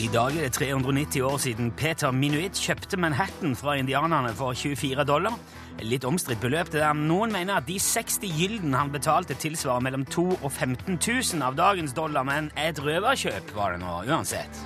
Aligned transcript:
I 0.00 0.08
dag 0.12 0.36
er 0.36 0.46
det 0.48 0.52
390 0.56 1.24
år 1.24 1.38
siden 1.40 1.70
Peter 1.76 2.12
Minuit 2.12 2.56
kjøpte 2.56 2.98
Manhattan 3.00 3.56
fra 3.56 3.76
indianerne 3.80 4.32
for 4.36 4.56
24 4.56 5.04
dollar. 5.08 5.36
Litt 5.84 6.04
omstridt 6.08 6.40
beløp 6.42 6.72
det 6.72 6.82
der. 6.82 6.96
Noen 6.96 7.32
mener 7.32 7.60
at 7.60 7.68
de 7.68 7.78
60 7.80 8.28
gylden 8.28 8.76
han 8.76 8.92
betalte, 8.92 9.36
tilsvarer 9.40 9.84
mellom 9.84 10.04
2 10.08 10.26
og 10.40 10.48
15 10.50 10.96
000 10.98 11.44
av 11.46 11.56
dagens 11.56 11.96
dollar, 11.96 12.28
men 12.28 12.52
et 12.60 12.80
røverkjøp 12.80 13.54
var 13.56 13.76
det 13.76 13.84
nå 13.84 14.00
uansett. 14.08 14.64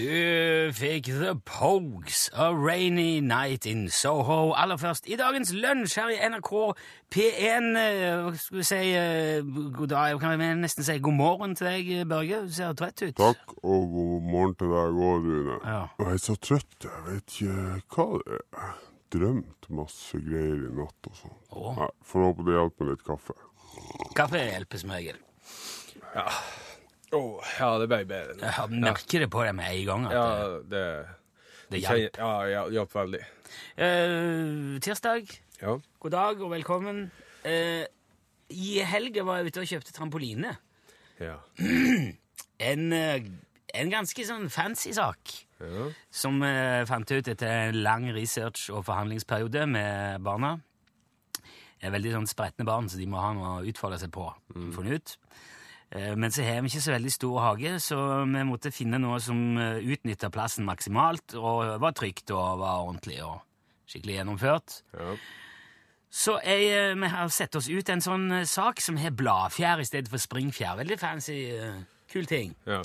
Du 0.00 0.72
fikk 0.72 1.10
The 1.12 1.34
Pogues, 1.44 2.30
A 2.32 2.46
Rainy 2.54 3.20
Night 3.20 3.66
in 3.66 3.88
Soho. 3.92 4.52
Aller 4.56 4.78
først 4.80 5.04
i 5.12 5.16
dagens 5.20 5.50
lunsj 5.52 5.98
her 6.00 6.12
i 6.14 6.16
NRK 6.30 6.52
P1. 7.12 7.66
eh, 7.76 8.22
Hva 8.24 8.32
skal 8.40 8.56
vi 8.60 8.64
si 8.64 8.78
eh, 8.96 9.42
God 9.76 9.90
dag, 9.92 10.16
kan 10.22 10.40
nesten 10.62 10.86
si 10.86 10.96
god 11.04 11.18
morgen 11.18 11.52
til 11.58 11.68
deg, 11.68 11.90
Børge. 12.08 12.38
Du 12.46 12.54
ser 12.56 12.72
trøtt 12.78 13.02
ut. 13.04 13.18
Takk, 13.20 13.52
og 13.60 13.90
god 13.92 14.24
morgen 14.30 14.54
til 14.62 14.72
deg 14.72 15.02
òg, 15.10 15.28
Rune. 15.28 15.58
Ja. 15.66 15.82
Jeg 16.00 16.16
er 16.16 16.24
så 16.24 16.38
trøtt, 16.48 16.78
jeg 16.88 17.04
vet 17.10 17.36
ikke 17.36 17.98
hva 17.98 18.08
det 18.24 18.40
er. 18.64 18.72
Drømt 19.10 19.70
masse 19.74 20.22
greier 20.22 20.64
i 20.70 20.72
natt 20.80 21.10
og 21.10 21.18
sånn. 21.18 21.36
Å. 21.60 21.90
Får 22.06 22.28
håpe 22.30 22.46
det 22.48 22.56
hjelper 22.56 22.86
med 22.88 22.94
litt 22.96 23.06
kaffe. 23.10 23.36
Kaffe 24.16 24.46
hjelper 24.48 24.80
som 24.80 24.96
regel. 24.96 25.18
Åh, 27.12 27.46
ja, 27.58 27.70
det 27.82 27.88
ble 27.90 28.04
bedre 28.06 28.36
nå. 28.38 28.50
Jeg 28.54 28.80
merker 28.84 29.24
det 29.24 29.30
på 29.32 29.42
deg 29.46 29.56
med 29.58 29.70
en 29.74 29.86
gang. 29.88 30.04
at 30.06 30.12
Ja, 30.14 30.26
det, 30.46 30.60
det, 30.70 30.84
det 31.72 31.80
hjelper. 31.82 32.20
Ja, 32.22 32.32
ja, 32.52 32.62
hjalp 32.76 32.94
veldig. 32.94 33.22
Eh, 33.76 34.78
tirsdag, 34.84 35.32
Ja. 35.60 35.74
god 36.00 36.10
dag 36.14 36.40
og 36.44 36.52
velkommen. 36.54 37.10
Eh, 37.44 37.84
I 38.50 38.78
helga 38.86 39.24
var 39.26 39.40
jeg 39.40 39.50
ute 39.50 39.60
og 39.64 39.70
kjøpte 39.72 39.92
trampoline. 39.96 40.56
Ja. 41.20 41.38
En, 42.60 42.90
eh, 42.92 43.22
en 43.72 43.88
ganske 43.88 44.20
sånn 44.28 44.50
fancy 44.52 44.90
sak. 44.92 45.30
ja. 45.60 45.86
som 46.12 46.36
vi 46.40 46.50
fant 46.88 47.10
ut 47.12 47.28
etter 47.28 47.48
en 47.70 47.78
lang 47.82 48.04
research- 48.12 48.66
og 48.72 48.84
forhandlingsperiode 48.84 49.62
med 49.68 50.20
barna. 50.24 50.50
Det 51.80 51.88
er 51.88 51.94
veldig 51.94 52.12
sånn 52.18 52.28
spretne 52.28 52.66
barn, 52.68 52.88
så 52.92 52.96
de 53.00 53.06
må 53.08 53.16
ha 53.20 53.30
noe 53.32 53.54
å 53.62 53.64
utfolde 53.68 53.98
seg 54.02 54.12
på. 54.12 54.26
funnet 54.76 54.92
ut. 55.00 55.16
Eh, 55.92 56.14
Men 56.16 56.30
så 56.30 56.42
har 56.46 56.60
vi 56.62 56.68
ikke 56.70 56.80
så 56.86 56.92
veldig 56.94 57.12
stor 57.12 57.40
hage, 57.40 57.74
så 57.82 57.96
vi 58.24 58.44
måtte 58.46 58.70
finne 58.72 58.98
noe 59.02 59.18
som 59.20 59.56
utnytta 59.58 60.30
plassen 60.30 60.64
maksimalt, 60.64 61.34
og 61.34 61.80
var 61.80 61.92
trygt 61.92 62.30
og 62.30 62.58
var 62.60 62.84
ordentlig 62.86 63.22
og 63.24 63.40
skikkelig 63.90 64.20
gjennomført. 64.20 64.82
ja. 64.98 65.16
Så 66.12 66.40
jeg, 66.42 66.64
eh, 66.74 66.94
vi 66.98 67.06
har 67.06 67.28
sett 67.28 67.54
oss 67.54 67.68
ut 67.70 67.88
en 67.88 68.00
sånn 68.00 68.32
eh, 68.40 68.44
sak 68.44 68.80
som 68.80 68.96
har 68.98 69.12
bladfjær 69.14 69.78
i 69.78 69.84
stedet 69.86 70.08
for 70.10 70.18
springfjær. 70.18 70.76
Veldig 70.80 70.98
fancy, 70.98 71.36
eh, 71.54 71.82
kul 72.10 72.26
ting. 72.26 72.54
ja. 72.66 72.82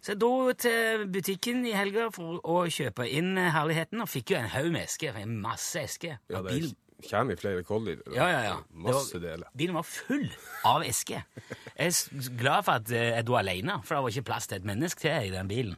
Så 0.00 0.12
jeg 0.12 0.20
dro 0.20 0.52
til 0.52 1.08
butikken 1.10 1.64
i 1.66 1.72
helga 1.74 2.04
for 2.14 2.38
å 2.46 2.60
kjøpe 2.70 3.02
inn 3.10 3.32
herligheten, 3.36 4.00
og 4.00 4.06
fikk 4.08 4.30
jo 4.30 4.36
en 4.36 4.48
haug 4.48 4.70
med 4.70 4.84
esker. 4.84 5.16
En 5.18 5.40
masse 5.42 5.74
esker. 5.74 6.18
ja 6.30 6.40
det 6.40 6.52
bil- 6.52 6.76
kommer 7.10 7.36
i 7.36 7.38
flere 7.38 7.62
kollier. 7.64 8.00
ja, 8.14 8.26
ja, 8.28 8.40
ja. 8.42 8.56
Masse 8.70 9.14
var- 9.20 9.22
deler. 9.28 9.48
Bilen 9.56 9.74
var 9.74 9.86
full 9.86 10.26
av 10.64 10.82
esker. 10.82 11.22
Jeg 11.78 11.92
er 11.94 12.30
glad 12.38 12.64
for 12.66 12.72
at 12.80 12.90
eh, 12.90 13.12
jeg 13.14 13.26
dro 13.26 13.36
alene, 13.38 13.76
for 13.84 13.94
det 13.94 14.02
var 14.02 14.10
ikke 14.16 14.26
plass 14.32 14.46
til 14.50 14.58
et 14.58 14.64
menneske 14.66 15.00
til 15.00 15.28
i 15.28 15.30
den 15.30 15.48
bilen. 15.48 15.76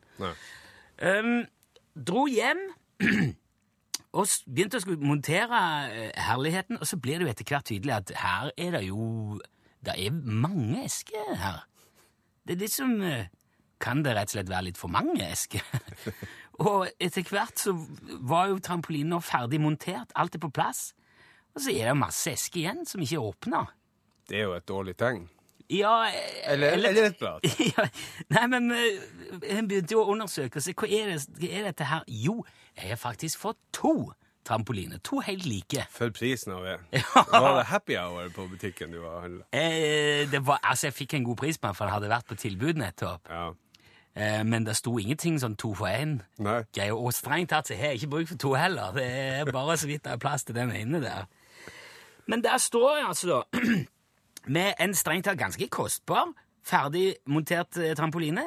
Um, 1.03 1.43
dro 1.95 2.23
hjem 2.27 2.63
og 4.17 4.27
begynte 4.49 4.79
å 4.79 4.85
skulle 4.85 5.05
montere 5.05 5.61
eh, 5.93 6.15
herligheten, 6.17 6.81
og 6.81 6.89
så 6.89 6.97
blir 6.97 7.21
det 7.21 7.29
jo 7.29 7.33
etter 7.35 7.51
hvert 7.53 7.69
tydelig 7.69 7.95
at 7.99 8.13
her 8.23 8.53
er 8.57 8.79
det 8.79 8.87
jo 8.89 9.41
Det 9.85 9.95
er 9.97 10.11
mange 10.13 10.85
esker 10.85 11.35
her. 11.41 11.63
Det 12.45 12.57
er 12.57 12.61
litt 12.65 12.73
som 12.75 12.97
eh, 13.03 13.29
Kan 13.81 14.03
det 14.05 14.13
rett 14.17 14.29
og 14.29 14.35
slett 14.39 14.51
være 14.51 14.67
litt 14.71 14.81
for 14.81 14.89
mange 14.93 15.21
esker? 15.25 15.65
og 16.65 16.89
etter 17.01 17.25
hvert 17.29 17.61
så 17.61 17.73
var 18.21 18.49
jo 18.51 18.59
trampolinen 18.59 19.21
ferdig 19.25 19.61
montert, 19.61 20.13
alt 20.17 20.35
er 20.35 20.43
på 20.43 20.51
plass. 20.53 20.95
Og 21.57 21.65
så 21.65 21.75
er 21.75 21.91
det 21.91 21.99
masse 21.99 22.33
esker 22.33 22.63
igjen 22.63 22.87
som 22.87 23.03
ikke 23.03 23.19
er 23.19 23.29
åpna. 23.33 23.65
Det 24.31 24.39
er 24.39 24.49
jo 24.49 24.57
et 24.57 24.69
dårlig 24.69 24.97
tegn. 25.01 25.29
Ja, 25.71 26.09
eller, 26.51 26.73
Eller, 26.75 26.89
eller 26.89 27.05
et 27.11 27.19
blad. 27.19 27.45
ja, 27.77 27.85
nei, 28.35 28.47
men 28.51 28.71
hun 28.73 29.69
begynte 29.71 29.95
jo 29.95 30.03
å 30.03 30.11
undersøke 30.15 30.59
og 30.59 30.83
hva 30.83 30.89
er, 30.91 31.13
det, 31.15 31.21
hva 31.39 31.51
er 31.61 31.69
dette 31.71 31.87
her? 31.87 32.03
Jo, 32.11 32.41
jeg 32.75 32.91
har 32.91 32.99
faktisk 32.99 33.39
fått 33.39 33.59
to 33.77 34.11
trampoliner. 34.47 34.99
To 35.07 35.21
helt 35.23 35.47
like. 35.47 35.85
For 35.95 36.11
prisen 36.15 36.55
av 36.57 36.67
en. 36.73 36.87
Var 36.91 37.59
det 37.61 37.67
happy 37.71 37.99
hour 38.01 38.31
på 38.35 38.49
butikken 38.51 38.91
du 38.95 38.99
var 39.03 39.27
handla? 39.27 39.47
Eh, 39.55 40.27
det 40.31 40.43
var, 40.47 40.59
altså, 40.63 40.89
jeg 40.89 40.97
fikk 41.05 41.15
en 41.21 41.29
god 41.29 41.39
pris 41.43 41.59
på 41.59 41.69
den, 41.71 41.79
for 41.79 41.87
den 41.87 41.95
hadde 41.95 42.11
vært 42.11 42.31
på 42.31 42.39
tilbud 42.41 42.81
nettopp. 42.81 43.31
Ja. 43.31 43.51
Eh, 44.19 44.41
men 44.43 44.67
det 44.67 44.75
sto 44.79 44.97
ingenting 44.99 45.39
sånn 45.39 45.55
to 45.61 45.71
for 45.79 45.87
én. 45.93 46.19
Og 46.97 47.13
strengt 47.15 47.53
tatt 47.55 47.71
så 47.71 47.79
har 47.79 47.93
jeg 47.93 48.01
ikke 48.03 48.15
bruk 48.17 48.33
for 48.33 48.43
to 48.43 48.57
heller. 48.59 48.91
Det 48.97 49.07
er 49.07 49.53
bare 49.55 49.79
så 49.79 49.91
vidt 49.91 50.03
det 50.09 50.17
er 50.17 50.23
plass 50.23 50.47
til 50.49 50.59
den 50.59 50.75
ene 50.75 51.03
der. 51.05 51.29
Men 52.31 52.45
der 52.45 52.61
står 52.63 53.01
jeg 53.01 53.09
altså 53.09 53.31
da 53.31 53.65
med 54.57 54.79
en 54.81 54.95
strengt 54.97 55.27
tatt 55.29 55.41
ganske 55.41 55.67
kostbar, 55.73 56.31
ferdig 56.67 57.17
montert 57.31 57.77
eh, 57.81 57.95
trampoline, 57.99 58.47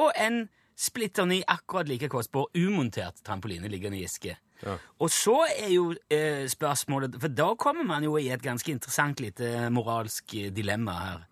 og 0.00 0.14
en 0.16 0.46
splitter 0.80 1.28
ny, 1.28 1.42
akkurat 1.44 1.88
like 1.90 2.08
kostbar, 2.08 2.48
umontert 2.56 3.20
trampoline 3.26 3.68
liggende 3.68 4.00
i 4.00 4.06
eske. 4.08 4.38
Ja. 4.64 4.76
Og 5.00 5.12
så 5.12 5.36
er 5.48 5.70
jo 5.72 5.86
eh, 6.12 6.44
spørsmålet 6.52 7.14
For 7.16 7.32
da 7.32 7.46
kommer 7.56 7.86
man 7.88 8.04
jo 8.04 8.18
i 8.20 8.26
et 8.28 8.42
ganske 8.44 8.68
interessant 8.68 9.20
lite 9.24 9.70
moralsk 9.72 10.34
eh, 10.36 10.50
dilemma 10.52 10.96
her. 11.00 11.22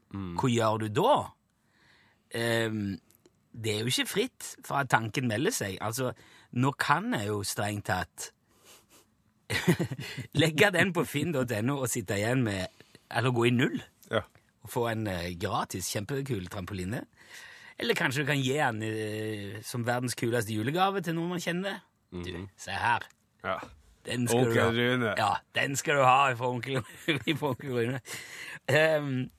Hva 0.40 0.48
gjør 0.48 0.84
du 0.84 0.88
da? 0.96 1.16
Um, 2.32 2.94
det 3.52 3.74
er 3.74 3.82
jo 3.82 3.92
ikke 3.92 4.08
fritt 4.08 4.46
fra 4.64 4.80
at 4.84 4.90
tanken 4.92 5.28
melder 5.28 5.52
seg. 5.52 5.76
Altså, 5.84 6.14
nå 6.56 6.72
kan 6.80 7.12
jeg 7.16 7.28
jo 7.28 7.42
strengt 7.44 7.88
tatt 7.90 8.30
legge 10.42 10.70
den 10.74 10.92
på 10.96 11.04
finn.no 11.08 11.78
og 11.78 11.88
sitte 11.90 12.18
igjen 12.18 12.44
med 12.46 12.66
Eller 13.08 13.32
gå 13.32 13.46
i 13.48 13.54
null 13.54 13.78
ja. 14.10 14.22
og 14.64 14.72
få 14.72 14.86
en 14.90 15.06
eh, 15.08 15.32
gratis, 15.40 15.88
kjempekul 15.94 16.48
trampoline. 16.52 17.04
Eller 17.78 17.96
kanskje 17.96 18.24
du 18.24 18.28
kan 18.28 18.40
gi 18.42 18.56
den 18.58 18.82
eh, 18.84 19.58
som 19.64 19.86
verdens 19.86 20.16
kuleste 20.18 20.52
julegave 20.52 21.00
til 21.00 21.16
noen 21.16 21.36
man 21.36 21.42
kjenner. 21.42 21.82
Du, 22.12 22.32
se 22.56 22.76
her. 22.76 23.08
ja. 23.44 23.58
Den 24.08 24.28
skal 24.28 24.38
du 24.38 24.48
Onkel 24.48 24.62
ha. 24.62 24.68
Rune. 24.70 25.14
Ja, 25.18 25.32
den 25.54 25.76
skal 25.76 25.98
du 25.98 26.02
ha 26.02 26.34
fra 26.34 26.48
onkel, 26.48 26.78
onkel 27.42 27.72
Rune. 27.72 28.00
Um, 28.72 29.30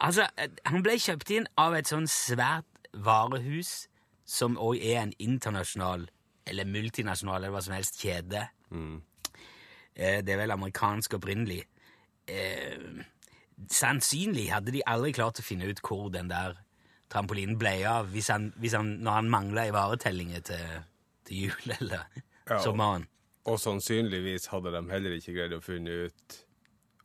altså, 0.00 0.26
eh, 0.38 0.50
han 0.66 0.84
ble 0.84 0.98
kjøpt 1.00 1.32
inn 1.32 1.48
av 1.56 1.76
et 1.78 1.88
sånn 1.88 2.08
svært 2.10 2.90
varehus 2.92 3.86
som 4.26 4.58
òg 4.60 4.82
er 4.82 5.00
en 5.04 5.14
internasjonal, 5.22 6.08
eller 6.46 6.68
multinasjonal, 6.68 7.40
eller 7.40 7.54
hva 7.54 7.62
som 7.64 7.76
helst, 7.76 8.00
kjede. 8.02 8.48
Eh, 8.74 8.96
det 9.96 10.34
er 10.34 10.42
vel 10.42 10.54
amerikansk 10.54 11.16
opprinnelig. 11.18 11.62
Eh, 12.28 13.02
sannsynlig 13.72 14.50
hadde 14.52 14.74
de 14.74 14.84
aldri 14.86 15.12
klart 15.16 15.40
å 15.40 15.46
finne 15.46 15.68
ut 15.70 15.80
hvor 15.84 16.08
den 16.12 16.28
der 16.30 16.58
trampolinen 17.12 17.58
ble 17.60 17.78
av 17.88 18.10
hvis 18.12 18.30
han, 18.32 18.50
hvis 18.60 18.74
han, 18.76 18.96
når 19.04 19.20
han 19.20 19.30
mangla 19.32 19.66
i 19.68 19.74
varetellinger 19.74 20.42
til, 20.46 20.80
til 21.28 21.46
jul 21.46 21.76
eller 21.78 22.08
Ja, 22.46 22.60
sommeren. 22.62 23.06
Og 23.46 23.60
sannsynligvis 23.62 24.48
hadde 24.50 24.72
de 24.74 24.82
heller 24.90 25.16
ikke 25.16 25.34
greid 25.36 25.54
å 25.54 25.62
finne 25.62 26.06
ut 26.06 26.36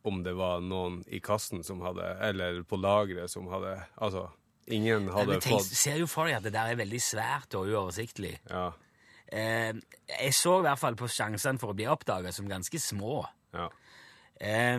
om 0.06 0.22
det 0.26 0.34
var 0.34 0.62
noen 0.66 1.00
i 1.06 1.20
kassen 1.22 1.62
som 1.62 1.82
hadde 1.86 2.02
Eller 2.26 2.64
på 2.66 2.74
lageret 2.82 3.30
som 3.30 3.46
hadde 3.52 3.76
Altså, 4.02 4.24
ingen 4.66 5.06
hadde 5.14 5.38
fått 5.38 5.46
fått 5.62 5.76
ser 5.78 6.00
jo 6.02 6.08
for 6.10 6.26
deg 6.26 6.40
at 6.40 6.48
det 6.48 6.54
der 6.56 6.72
er 6.72 6.80
veldig 6.80 7.02
svært 7.02 7.54
og 7.58 7.70
uoversiktlig. 7.70 8.34
Ja. 8.50 8.72
Eh, 9.32 9.72
jeg 10.20 10.34
så 10.36 10.58
i 10.60 10.64
hvert 10.66 10.78
fall 10.78 10.96
på 10.98 11.08
sjansene 11.08 11.58
for 11.62 11.72
å 11.72 11.76
bli 11.78 11.86
oppdaga 11.88 12.32
som 12.36 12.48
ganske 12.50 12.78
små. 12.82 13.22
ja. 13.56 13.68
Eh, 14.40 14.78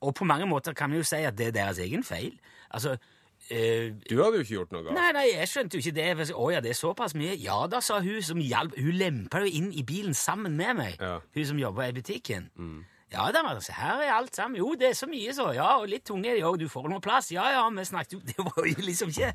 og 0.00 0.14
på 0.16 0.24
mange 0.24 0.46
måter 0.48 0.72
kan 0.72 0.88
vi 0.92 0.96
jo 0.96 1.04
si 1.04 1.18
at 1.28 1.34
det 1.36 1.50
er 1.50 1.56
deres 1.56 1.78
egen 1.84 2.00
feil. 2.06 2.32
Altså 2.72 2.94
eh, 3.50 3.90
Du 4.08 4.14
hadde 4.22 4.38
jo 4.38 4.44
ikke 4.46 4.54
gjort 4.54 4.70
noe 4.72 4.84
galt. 4.86 4.94
Nei, 4.96 5.10
nei, 5.12 5.24
jeg 5.34 5.48
skjønte 5.50 5.76
jo 5.76 5.82
ikke 5.82 5.92
det. 5.98 6.26
Sa, 6.30 6.36
Å 6.40 6.46
ja, 6.54 6.60
det 6.64 6.70
er 6.72 6.78
såpass 6.78 7.12
mye. 7.18 7.34
Ja 7.42 7.58
da, 7.68 7.82
sa 7.84 7.98
hun 8.00 8.22
som 8.24 8.40
hjalp. 8.40 8.78
Hun 8.80 8.96
lempa 8.96 9.42
jo 9.44 9.50
inn 9.60 9.68
i 9.76 9.84
bilen 9.84 10.16
sammen 10.16 10.56
med 10.56 10.78
meg, 10.78 10.96
Ja. 11.04 11.18
hun 11.36 11.44
som 11.50 11.60
jobba 11.60 11.90
i 11.90 11.92
butikken. 11.98 12.48
Ja 13.12 13.26
da, 13.34 13.42
altså, 13.50 13.74
her 13.76 14.00
er 14.06 14.14
alt 14.14 14.36
sammen. 14.38 14.56
Jo, 14.62 14.72
det 14.78 14.88
er 14.94 14.96
så 14.96 15.06
mye, 15.10 15.34
så. 15.36 15.50
Ja, 15.52 15.68
og 15.82 15.88
litt 15.92 16.06
tunge 16.08 16.30
er 16.32 16.38
de 16.40 16.46
òg. 16.48 16.56
Du 16.62 16.68
får 16.70 16.88
noe 16.88 17.00
plass. 17.04 17.28
Ja 17.34 17.50
ja, 17.52 17.68
vi 17.68 17.84
snakket 17.84 18.12
jo 18.16 18.20
Det 18.30 18.38
var 18.38 18.64
jo 18.70 18.86
liksom 18.86 19.12
ikke 19.12 19.34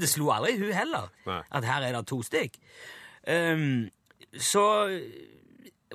Det 0.00 0.08
slo 0.08 0.30
aldri 0.32 0.56
hun 0.62 0.72
heller, 0.72 1.10
Nei. 1.26 1.42
at 1.50 1.64
her 1.68 1.82
er 1.90 1.92
det 1.98 2.06
to 2.08 2.22
stykk. 2.24 2.56
Ehm, 3.26 3.88
så 4.40 4.64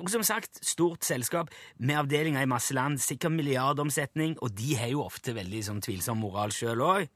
og 0.00 0.08
som 0.08 0.22
sagt, 0.24 0.62
stort 0.64 1.04
selskap 1.04 1.50
med 1.78 1.98
avdelinger 2.00 2.40
i 2.40 2.48
masse 2.48 2.72
land, 2.72 2.96
sikkert 3.04 3.34
milliardomsetning, 3.36 4.38
og 4.40 4.54
de 4.56 4.74
har 4.80 4.88
jo 4.94 5.02
ofte 5.04 5.34
veldig 5.36 5.60
sånn 5.66 5.82
tvilsom 5.84 6.22
moral 6.24 6.54
sjøl 6.56 6.80
òg. 6.86 7.08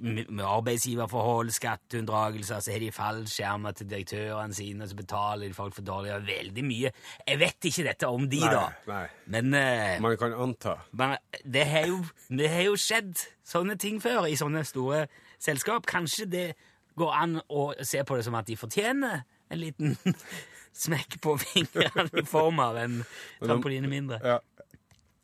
Med 0.00 0.30
med 0.34 0.42
arbeidsgiverforhold, 0.42 1.52
skatteunndragelser, 1.54 2.62
så 2.64 2.72
har 2.72 2.80
de 2.82 2.88
fallskjermer 2.90 3.76
til 3.76 3.90
direktørene 3.90 4.56
sine, 4.56 4.82
og 4.82 4.90
så 4.90 4.96
betaler 4.98 5.46
de 5.46 5.54
folk 5.54 5.76
for 5.76 5.86
dårlig 5.86 6.14
og 6.16 6.24
veldig 6.26 6.64
mye. 6.66 6.90
Jeg 7.28 7.38
vet 7.38 7.68
ikke 7.70 7.84
dette 7.86 8.08
om 8.08 8.24
de, 8.32 8.40
Nei, 8.40 8.54
da. 8.56 8.64
nei. 8.88 9.04
Men 9.36 9.52
uh, 9.54 10.00
Man 10.08 10.16
kan 10.18 10.34
anta. 10.48 10.74
men 10.92 11.14
det 11.44 11.66
har, 11.70 11.86
jo, 11.92 12.00
det 12.32 12.48
har 12.50 12.62
jo 12.70 12.74
skjedd 12.80 13.12
sånne 13.46 13.76
ting 13.78 14.00
før 14.02 14.26
i 14.26 14.34
sånne 14.40 14.64
store 14.66 15.04
selskap. 15.38 15.86
Kanskje 15.86 16.26
det 16.32 16.48
går 16.96 17.12
an 17.12 17.40
å 17.52 17.74
se 17.84 18.00
på 18.08 18.16
det 18.16 18.24
som 18.24 18.34
at 18.40 18.48
de 18.48 18.56
fortjener 18.56 19.22
en 19.50 19.60
liten 19.60 19.96
smekk 20.84 21.18
på 21.24 21.36
fingeren 21.40 22.10
i 22.12 22.24
form 22.26 22.60
av 22.64 22.78
en 22.82 23.00
trampoline 23.44 23.90
mindre. 23.90 24.20
Ja. 24.24 24.40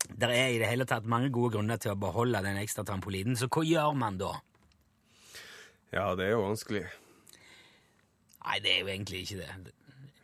Det 0.03 0.29
er 0.29 0.51
i 0.51 0.59
det 0.59 0.67
hele 0.67 0.85
tatt 0.85 1.05
mange 1.09 1.31
gode 1.33 1.55
grunner 1.55 1.79
til 1.81 1.93
å 1.93 1.99
beholde 1.99 2.41
den 2.43 2.59
ekstra 2.59 2.83
trampolinen, 2.87 3.37
så 3.39 3.47
hva 3.51 3.63
gjør 3.65 3.95
man 3.97 4.19
da? 4.19 4.33
ja, 5.93 6.09
det 6.17 6.25
er 6.25 6.31
jo 6.33 6.41
vanskelig. 6.41 6.83
Nei, 8.43 8.59
det 8.65 8.71
er 8.73 8.79
jo 8.81 8.89
egentlig 8.89 9.19
ikke 9.23 9.39
det. 9.39 9.73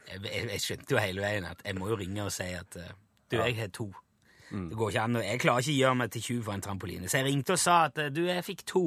Jeg, 0.09 0.21
jeg, 0.25 0.45
jeg 0.49 0.63
skjønte 0.63 0.95
jo 0.95 1.01
hele 1.01 1.21
veien 1.23 1.45
at 1.47 1.61
jeg 1.65 1.77
må 1.77 1.91
jo 1.91 1.97
ringe 1.99 2.25
og 2.25 2.33
si 2.33 2.47
at 2.57 2.77
eh, 2.81 2.95
du, 3.29 3.37
jeg 3.37 3.55
har 3.59 3.69
to. 3.73 3.85
Det 4.49 4.77
går 4.77 4.89
ikke 4.89 5.03
an, 5.05 5.19
Jeg 5.21 5.41
klarer 5.43 5.61
ikke 5.61 5.75
å 5.75 5.81
gjøre 5.83 5.97
meg 5.99 6.11
til 6.15 6.23
tjuv 6.25 6.41
for 6.47 6.55
en 6.55 6.63
trampoline. 6.65 7.09
Så 7.09 7.19
jeg 7.19 7.27
ringte 7.27 7.53
og 7.53 7.61
sa 7.61 7.75
at 7.85 8.01
eh, 8.01 8.09
du, 8.09 8.23
jeg 8.25 8.45
fikk 8.47 8.65
to. 8.69 8.83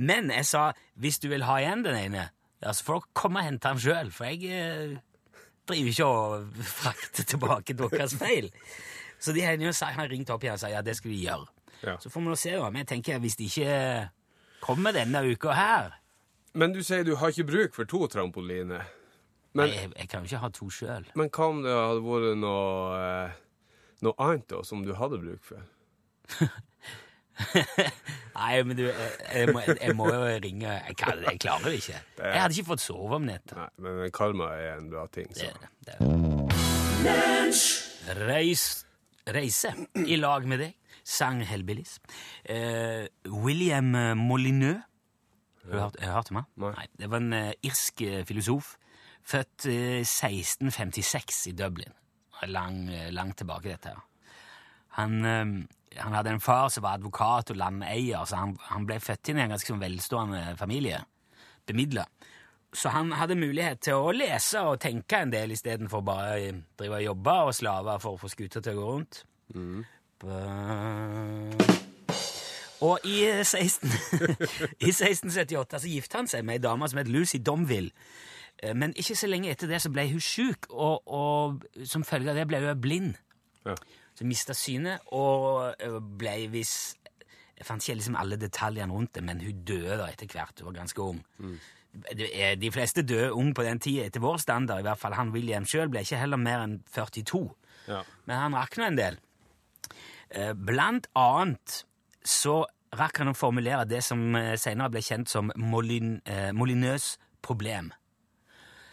Men 0.00 0.32
jeg 0.32 0.48
sa 0.48 0.70
hvis 1.00 1.20
du 1.20 1.28
vil 1.32 1.44
ha 1.44 1.58
igjen 1.60 1.84
den 1.84 1.98
ene, 1.98 2.30
ja, 2.62 2.72
så 2.72 2.84
får 2.86 2.98
dere 2.98 3.12
komme 3.20 3.42
og 3.42 3.48
hente 3.50 3.72
den 3.72 3.82
sjøl, 3.82 4.10
for 4.14 4.30
jeg 4.30 4.50
eh, 4.52 4.96
driver 5.68 5.92
ikke 5.92 6.06
og 6.06 6.60
frakter 6.80 7.28
tilbake 7.32 7.76
deres 7.76 8.16
feil. 8.18 8.50
Så 9.18 9.32
de 9.32 9.44
har 9.44 9.56
jo 9.60 9.72
sagt, 9.72 9.96
han 9.96 10.10
ringte 10.10 10.34
opp 10.34 10.44
igjen 10.44 10.58
og 10.58 10.62
sa 10.62 10.70
ja, 10.72 10.82
det 10.84 10.96
skal 10.98 11.12
vi 11.12 11.22
gjøre. 11.24 11.48
Ja. 11.82 11.96
Så 12.00 12.10
får 12.12 12.20
vi 12.20 12.28
nå 12.30 12.36
se. 12.40 12.52
Men 12.56 12.82
jeg 12.82 12.90
tenker 12.92 13.22
hvis 13.22 13.36
de 13.38 13.48
ikke 13.48 13.78
kommer 14.64 14.94
denne 14.96 15.20
uka 15.28 15.52
her 15.52 15.96
Men 16.56 16.72
du 16.72 16.80
sier 16.82 17.04
du 17.04 17.14
har 17.20 17.32
ikke 17.32 17.44
bruk 17.48 17.74
for 17.76 17.88
to 17.88 18.06
trampoliner. 18.08 18.86
Nei, 19.56 19.66
jeg, 19.72 19.90
jeg 19.96 20.08
kan 20.08 20.24
jo 20.24 20.30
ikke 20.30 20.40
ha 20.42 20.48
to 20.52 20.68
sjøl. 20.72 21.04
men 21.16 21.30
hva 21.32 21.48
om 21.48 21.62
det 21.64 21.72
hadde 21.72 22.02
vært 22.04 22.38
noe, 22.40 22.96
eh, 23.00 23.36
noe 24.04 24.16
annet 24.20 24.48
da, 24.52 24.60
som 24.64 24.82
du 24.84 24.92
hadde 24.96 25.20
bruk 25.20 25.44
for? 25.44 25.64
Nei, 28.36 28.62
men 28.64 28.76
du, 28.78 28.84
jeg, 28.86 29.10
jeg, 29.32 29.52
må, 29.52 29.62
jeg 29.66 29.96
må 29.96 30.06
jo 30.08 30.20
ringe 30.44 30.70
Jeg, 30.70 30.96
kan, 30.96 31.20
jeg 31.24 31.40
klarer 31.40 31.68
det 31.68 31.80
ikke. 31.82 32.00
Jeg 32.22 32.40
hadde 32.40 32.56
ikke 32.56 32.70
fått 32.70 32.84
sove 32.84 33.18
om 33.18 33.28
nettet. 33.28 33.56
Nei, 33.58 33.68
men 33.84 34.14
Kalmar 34.16 34.56
er 34.56 34.80
en 34.80 34.90
bra 34.92 35.04
ting, 35.12 35.28
så. 35.36 35.50
Det, 35.84 35.98
det. 37.04 38.16
Reis, 38.16 38.64
reise 39.36 39.72
i 40.06 40.18
lag 40.20 40.48
med 40.48 40.62
deg, 40.64 40.74
sang 41.04 41.42
Hellbillies. 41.46 41.98
Eh, 42.44 43.06
William 43.28 43.92
Molyneux. 44.20 44.80
Har 45.66 45.90
du 45.90 46.06
hørt, 46.06 46.30
om 46.30 46.40
ham? 46.40 46.50
Nei. 46.70 46.86
Det 46.98 47.08
var 47.10 47.22
en 47.22 47.32
uh, 47.34 47.52
irsk 47.66 48.02
eh, 48.06 48.20
filosof. 48.26 48.76
Født 49.26 49.66
uh, 49.66 50.02
1656 50.06 51.46
i 51.50 51.54
Dublin. 51.58 51.90
Lang, 52.46 52.84
uh, 52.86 53.08
langt 53.10 53.40
tilbake, 53.42 53.74
dette 53.74 53.90
her. 53.90 54.04
Han, 54.96 55.24
eh, 55.24 55.44
han 55.98 56.14
hadde 56.16 56.30
en 56.36 56.40
far 56.40 56.68
som 56.72 56.82
var 56.86 56.98
advokat 56.98 57.50
og 57.54 57.56
landeier, 57.60 58.24
så 58.28 58.36
han, 58.42 58.56
han 58.70 58.86
ble 58.88 58.98
født 59.00 59.28
inn 59.32 59.38
i 59.40 59.44
en 59.46 59.52
ganske 59.54 59.70
sånn 59.72 59.82
velstående 59.82 60.42
familie. 60.60 61.02
Bemidla. 61.66 62.04
Så 62.76 62.90
han 62.92 63.12
hadde 63.16 63.38
mulighet 63.40 63.80
til 63.86 63.96
å 63.96 64.12
lese 64.12 64.60
og 64.68 64.80
tenke 64.82 65.22
en 65.22 65.32
del 65.32 65.54
istedenfor 65.54 66.02
bare 66.04 66.34
å 66.36 66.54
drive 66.78 66.98
og 67.00 67.06
jobbe 67.06 67.36
og 67.48 67.54
slave 67.56 67.98
for 68.02 68.16
å 68.16 68.20
få 68.20 68.28
skuta 68.32 68.60
til 68.60 68.76
å 68.76 68.80
gå 68.82 68.90
rundt. 68.92 69.22
Mm. 69.54 69.84
Og 72.86 72.98
i, 73.08 73.16
eh, 73.30 73.44
16, 73.54 73.88
i 74.84 74.92
1678 74.92 75.80
så 75.82 75.88
gifte 75.90 76.20
han 76.20 76.28
seg 76.30 76.44
med 76.44 76.58
ei 76.58 76.64
dame 76.66 76.88
som 76.90 77.00
het 77.00 77.08
Lucy 77.08 77.38
Domville. 77.40 77.92
Eh, 78.62 78.74
Men 78.76 78.92
ikke 78.96 79.16
så 79.16 79.30
lenge 79.30 79.50
etter 79.54 79.70
det 79.70 79.80
så 79.84 79.90
ble 79.92 80.08
hun 80.10 80.20
sjuk, 80.22 80.68
og, 80.70 81.02
og 81.06 81.64
som 81.88 82.04
følge 82.04 82.30
av 82.34 82.36
det 82.40 82.46
ble 82.50 82.60
hun 82.66 82.80
blind. 82.80 83.14
Ja. 83.66 83.74
Så 84.16 84.24
mista 84.24 84.54
synet 84.56 85.02
og 85.12 85.74
eh, 85.80 85.98
ble 86.00 86.36
visst 86.52 86.96
Jeg 87.56 87.64
fant 87.64 87.80
ikke 87.84 87.96
liksom 87.96 88.16
alle 88.20 88.36
detaljene 88.36 88.92
rundt 88.92 89.14
det, 89.16 89.22
men 89.24 89.40
hun 89.40 89.62
døde 89.64 89.96
da 89.96 90.06
etter 90.12 90.28
hvert. 90.28 90.58
Hun 90.60 90.66
var 90.68 90.74
ganske 90.82 91.00
ung. 91.00 91.22
Er- 92.12 92.56
De 92.60 92.70
fleste 92.70 93.00
døde 93.02 93.30
ung 93.32 93.54
på 93.56 93.62
den 93.64 93.78
tida, 93.80 94.04
etter 94.04 94.20
vår 94.20 94.36
standard. 94.42 94.80
i 94.80 94.82
hvert 94.84 94.98
fall 95.00 95.14
Han 95.16 95.30
William 95.32 95.64
sjøl 95.64 95.88
ble 95.88 96.02
ikke 96.04 96.18
heller 96.20 96.36
mer 96.36 96.60
enn 96.66 96.82
42. 96.92 97.40
Ja. 97.88 98.02
Men 98.26 98.36
han 98.42 98.52
rakk 98.58 98.76
nå 98.76 98.84
en 98.90 98.96
del. 98.98 99.16
Eh, 100.30 100.52
Blant 100.52 101.06
annet 101.16 101.84
så 102.24 102.64
rakk 102.92 103.18
han 103.22 103.28
å 103.32 103.36
formulere 103.36 103.86
det 103.88 104.02
som 104.04 104.34
eh, 104.36 104.56
senere 104.60 104.90
ble 104.92 105.00
kjent 105.00 105.28
som 105.32 105.48
Molin, 105.56 106.20
eh, 106.26 106.50
molinøs 106.52 107.16
problem. 107.40 107.92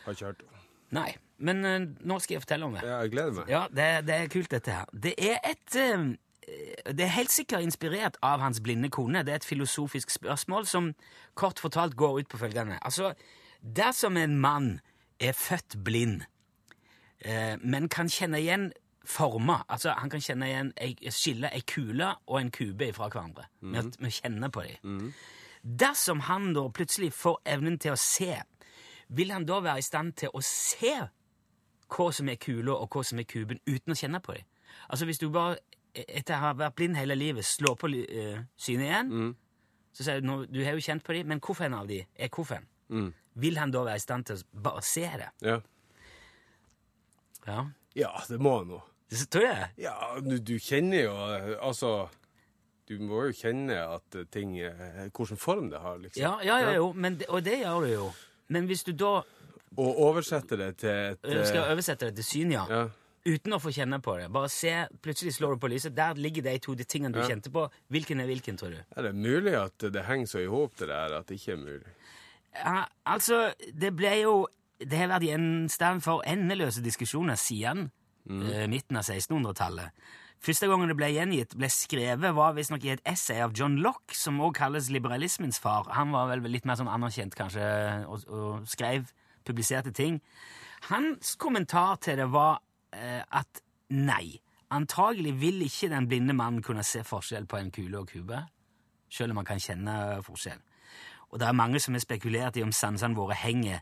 Har 0.06 0.14
ikke 0.16 0.26
hørt 0.32 0.42
om. 0.48 0.64
Nei, 0.92 1.16
men 1.44 1.66
eh, 1.68 1.88
nå 2.08 2.20
skal 2.24 2.38
jeg 2.38 2.44
fortelle 2.46 2.68
om 2.70 2.78
det. 2.78 2.84
Ja, 2.88 3.00
jeg 3.04 3.14
gleder 3.14 3.38
meg. 3.38 3.50
Ja, 3.52 3.64
det, 3.70 3.88
det 4.08 4.16
er 4.16 4.30
kult, 4.32 4.52
dette 4.54 4.78
her. 4.80 4.92
Det 5.06 5.14
er 5.20 5.40
et 5.44 5.80
eh, 5.80 6.06
Det 6.92 7.06
er 7.06 7.14
helt 7.16 7.32
sikkert 7.32 7.64
inspirert 7.64 8.18
av 8.24 8.42
hans 8.44 8.60
blinde 8.64 8.90
kone. 8.92 9.22
Det 9.24 9.32
er 9.32 9.42
et 9.42 9.48
filosofisk 9.48 10.12
spørsmål 10.12 10.68
som 10.68 10.92
kort 11.40 11.60
fortalt 11.64 11.96
går 12.00 12.20
ut 12.20 12.32
på 12.32 12.40
følgende. 12.42 12.80
Altså, 12.82 13.14
dersom 13.64 14.18
en 14.20 14.36
mann 14.40 14.74
er 15.20 15.32
født 15.32 15.78
blind, 15.84 16.26
eh, 17.24 17.56
men 17.64 17.88
kan 17.90 18.12
kjenne 18.12 18.42
igjen 18.44 18.72
former 19.04 19.66
Altså, 19.68 19.92
han 20.00 20.10
kan 20.10 20.22
kjenne 20.24 20.48
igjen 20.48 20.70
ei, 20.80 20.94
skille 21.12 21.50
ei 21.52 21.60
kule 21.68 22.14
og 22.28 22.38
en 22.40 22.52
kube 22.56 22.88
fra 22.96 23.10
hverandre 23.12 23.50
med, 23.60 23.98
med 24.00 24.08
å 24.12 24.16
kjenne 24.16 24.50
på 24.52 24.64
dem. 24.64 25.10
Dersom 25.64 26.24
han 26.28 26.54
da 26.56 26.68
plutselig 26.72 27.14
får 27.16 27.42
evnen 27.56 27.76
til 27.80 27.96
å 27.96 28.00
se, 28.00 28.38
vil 29.12 29.32
han 29.36 29.46
da 29.48 29.60
være 29.64 29.80
i 29.84 29.86
stand 29.86 30.16
til 30.20 30.32
å 30.32 30.42
se 30.44 30.96
hva 31.92 32.10
som 32.16 32.30
er 32.30 32.40
kula 32.42 32.76
og 32.78 32.90
hva 32.94 33.04
som 33.06 33.20
er 33.20 33.28
kuben, 33.30 33.60
uten 33.68 33.94
å 33.94 33.98
kjenne 33.98 34.22
på 34.24 34.36
dem. 34.38 34.50
Altså 34.90 35.06
hvis 35.06 35.22
du 35.22 35.28
bare, 35.34 35.60
etter 35.94 36.38
å 36.38 36.44
ha 36.48 36.54
vært 36.58 36.78
blind 36.80 36.98
hele 36.98 37.18
livet, 37.18 37.46
slår 37.46 37.76
på 37.80 37.90
uh, 37.92 38.40
synet 38.58 38.88
igjen, 38.88 39.34
så 39.94 40.06
sier 40.08 40.24
du 40.24 40.28
nå, 40.28 40.40
du 40.50 40.64
har 40.66 40.74
jo 40.74 40.82
kjent 40.84 41.06
på 41.06 41.14
dem, 41.14 41.30
men 41.30 41.44
hvilken 41.44 41.76
av 41.78 41.92
dem 41.92 42.08
er 42.16 42.34
hvilken? 42.34 42.66
Vil 43.42 43.58
han 43.58 43.72
da 43.74 43.84
være 43.86 43.98
i 43.98 44.04
stand 44.04 44.28
til 44.30 44.42
å 44.42 44.64
bare 44.66 44.82
se 44.86 45.06
det? 45.22 45.30
Ja. 45.46 45.60
Ja, 47.44 47.64
ja, 47.98 48.12
det 48.30 48.40
må 48.40 48.58
han 48.62 48.70
jo. 48.72 48.82
det 49.12 49.26
tror 49.34 49.46
jeg. 49.46 49.70
Ja, 49.84 49.96
du, 50.24 50.38
du 50.40 50.54
kjenner 50.64 51.04
jo 51.04 51.16
Altså 51.60 51.90
Du 52.88 52.96
må 53.04 53.26
jo 53.28 53.34
kjenne 53.36 53.76
at 53.84 54.16
ting 54.32 54.56
Hvilken 54.56 55.38
form 55.38 55.68
det 55.74 55.82
har, 55.84 56.00
liksom. 56.02 56.22
Ja, 56.24 56.38
ja, 56.46 56.60
ja 56.64 56.78
jo, 56.80 56.94
men 56.96 57.20
det, 57.20 57.28
og 57.30 57.44
det 57.46 57.60
gjør 57.60 57.86
du 57.86 57.92
jo. 57.92 58.08
Men 58.48 58.70
hvis 58.70 58.86
du 58.88 58.94
da 58.98 59.22
Og 59.78 59.98
oversette 60.10 60.58
det 60.60 60.78
til 60.84 60.90
et 60.90 61.22
Du 61.24 61.40
skal 61.46 61.64
eh, 61.64 61.72
oversette 61.74 62.10
det 62.12 62.16
til 62.20 62.24
syn, 62.28 62.52
ja, 62.54 62.66
Ja. 62.70 62.84
uten 63.26 63.54
å 63.56 63.60
få 63.64 63.72
kjenne 63.74 64.02
på 64.04 64.18
det, 64.20 64.30
bare 64.32 64.50
se, 64.50 64.88
plutselig 65.02 65.34
slår 65.38 65.56
du 65.56 65.60
på 65.64 65.70
lyset, 65.72 65.96
der 65.96 66.14
ligger 66.20 66.44
de 66.44 66.58
to 66.60 66.76
de 66.76 66.84
tingene 66.84 67.14
du 67.14 67.20
Ja. 67.20 67.28
kjente 67.28 67.50
på. 67.52 67.70
Hvilken 67.90 68.20
er 68.22 68.26
hvilken, 68.28 68.58
tror 68.60 68.72
du? 68.72 68.82
Er 68.98 69.02
det 69.02 69.16
mulig 69.16 69.54
at 69.56 69.78
det 69.80 70.06
henger 70.06 70.28
så 70.28 70.40
i 70.44 70.48
hop, 70.52 70.76
det 70.78 70.88
der, 70.90 71.18
at 71.20 71.28
det 71.28 71.40
ikke 71.40 71.54
er 71.54 71.58
mulig? 71.64 71.94
Ja, 72.56 72.86
altså, 73.06 73.54
det 73.74 73.96
ble 73.96 74.22
jo 74.22 74.48
Det 74.84 74.98
har 74.98 75.08
vært 75.08 75.24
gjenstand 75.24 76.02
for 76.04 76.22
endeløse 76.28 76.82
diskusjoner 76.84 77.36
siden 77.40 77.90
eh, 78.30 78.68
midten 78.68 78.98
av 78.98 79.04
1600-tallet. 79.04 79.92
Første 80.44 80.68
gangen 80.68 80.90
det 80.90 80.98
ble 80.98 81.08
gjengitt, 81.14 81.56
ble 81.56 81.70
skrevet, 81.72 82.34
var 82.36 82.54
visstnok 82.58 82.84
i 82.84 82.90
et 82.90 83.02
essay 83.06 83.40
av 83.40 83.54
John 83.56 83.78
Locke, 83.80 84.12
som 84.14 84.42
også 84.42 84.54
kalles 84.58 84.90
liberalismens 84.92 85.60
far. 85.64 85.86
Han 85.96 86.12
var 86.12 86.28
vel 86.34 86.42
litt 86.52 86.66
mer 86.66 86.76
sånn 86.76 86.90
anerkjent, 86.92 87.34
kanskje, 87.34 87.64
og, 88.12 88.26
og 88.28 88.68
skrev, 88.68 89.06
publiserte 89.46 89.92
ting. 89.92 90.22
Hans 90.90 91.36
kommentar 91.40 91.96
til 92.04 92.18
det 92.18 92.32
var 92.32 92.62
eh, 92.94 93.22
at 93.32 93.62
nei, 93.90 94.40
antagelig 94.74 95.36
vil 95.42 95.62
ikke 95.68 95.90
den 95.94 96.08
blinde 96.10 96.34
mannen 96.34 96.64
kunne 96.66 96.84
se 96.84 97.04
forskjell 97.06 97.46
på 97.48 97.58
en 97.60 97.72
kule 97.72 98.00
og 98.00 98.08
kube, 98.10 98.42
selv 99.10 99.32
om 99.32 99.36
man 99.42 99.46
kan 99.46 99.60
kjenne 99.62 100.22
forskjell. 100.26 100.60
Og 101.34 101.40
det 101.40 101.48
er 101.48 101.58
mange 101.58 101.80
som 101.80 101.94
har 101.96 102.02
spekulert 102.04 102.58
i 102.58 102.64
om 102.66 102.72
sansene 102.72 103.16
våre 103.18 103.34
henger 103.38 103.80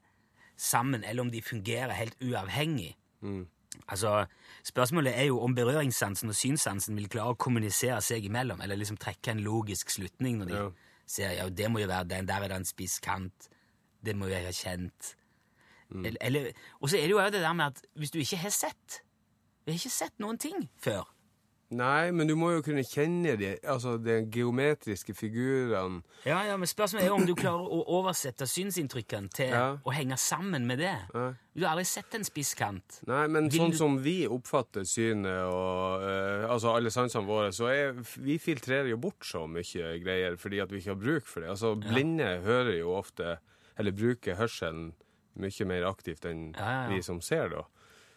sammen, 0.58 1.04
eller 1.04 1.24
om 1.26 1.32
de 1.32 1.42
fungerer 1.42 1.92
helt 1.98 2.16
uavhengig. 2.22 2.94
Altså, 3.88 4.26
Spørsmålet 4.64 5.18
er 5.20 5.24
jo 5.32 5.40
om 5.42 5.56
berøringssansen 5.56 6.30
og 6.30 6.36
synssansen 6.36 6.96
vil 6.96 7.08
klare 7.10 7.34
å 7.34 7.38
kommunisere 7.40 8.02
seg 8.02 8.26
imellom, 8.28 8.62
eller 8.62 8.78
liksom 8.78 8.98
trekke 9.02 9.32
en 9.32 9.42
logisk 9.42 9.90
slutning 9.90 10.38
når 10.38 10.46
de 10.52 10.54
Ja. 10.60 10.70
ser 11.08 11.32
ja, 11.32 11.50
det 11.50 11.72
må 11.72 11.80
jo 11.80 11.88
være 11.88 12.04
den, 12.08 12.28
der 12.28 12.44
er 12.44 12.48
det 12.48 12.58
en 12.58 12.66
spiss 12.66 13.00
kant, 13.00 13.50
det 14.06 14.16
må 14.16 14.28
jeg 14.30 14.46
ha 14.46 14.52
kjent. 14.52 15.16
Eller, 16.22 16.52
og 16.80 16.90
så 16.90 16.98
er 16.98 17.08
det 17.08 17.12
jo 17.16 17.20
det 17.32 17.42
der 17.44 17.54
med 17.54 17.66
at 17.66 17.82
hvis 18.00 18.12
du 18.12 18.20
ikke 18.20 18.38
har 18.38 18.50
sett 18.56 19.02
Vi 19.66 19.72
har 19.74 19.78
ikke 19.80 19.90
sett 19.94 20.14
noen 20.20 20.38
ting 20.42 20.70
før. 20.82 21.04
Nei, 21.72 22.12
men 22.12 22.28
du 22.28 22.34
må 22.36 22.50
jo 22.52 22.62
kunne 22.66 22.82
kjenne 22.84 23.38
de, 23.40 23.54
altså, 23.64 23.94
de 24.04 24.18
geometriske 24.34 25.14
figurene. 25.16 26.02
Ja, 26.26 26.42
ja, 26.44 26.58
men 26.60 26.68
Spørsmålet 26.68 27.06
er 27.08 27.14
om 27.16 27.24
du 27.24 27.32
klarer 27.40 27.64
å 27.64 27.78
oversette 27.96 28.44
synsinntrykkene 28.50 29.30
til 29.32 29.54
Ja. 29.54 29.78
å 29.86 29.94
henge 29.96 30.18
sammen 30.20 30.66
med 30.68 30.80
det. 30.84 30.98
Ja. 31.14 31.30
Du 31.56 31.64
har 31.64 31.72
aldri 31.78 31.86
sett 31.88 32.14
en 32.18 32.24
spisskant. 32.28 33.00
Nei, 33.08 33.28
men 33.28 33.48
Vil 33.50 33.62
sånn 33.62 33.72
du- 33.72 33.78
som 33.78 33.96
vi 34.04 34.28
oppfatter 34.28 34.84
synet 34.84 35.46
og 35.48 36.02
uh, 36.04 36.50
altså 36.52 36.76
alle 36.76 36.92
sansene 36.92 37.26
våre, 37.26 37.54
så 37.56 37.70
er 37.72 37.94
vi 38.20 38.36
filtrerer 38.38 38.90
jo 38.90 38.98
bort 38.98 39.24
så 39.24 39.46
mye 39.48 39.96
greier 40.04 40.36
fordi 40.36 40.60
at 40.60 40.70
vi 40.72 40.82
ikke 40.84 40.92
har 40.98 41.00
bruk 41.06 41.26
for 41.26 41.40
det. 41.40 41.50
Altså, 41.56 41.76
blinde 41.80 42.42
hører 42.44 42.80
jo 42.82 42.92
ofte, 42.98 43.38
eller 43.78 43.92
bruker 43.96 44.36
hørselen 44.36 44.92
mye 45.40 45.66
mer 45.66 45.86
aktivt 45.90 46.26
enn 46.26 46.52
Ja, 46.56 46.72
ja, 46.84 46.90
vi 46.90 47.02
som 47.02 47.22
ser, 47.22 47.50
da. 47.50 47.64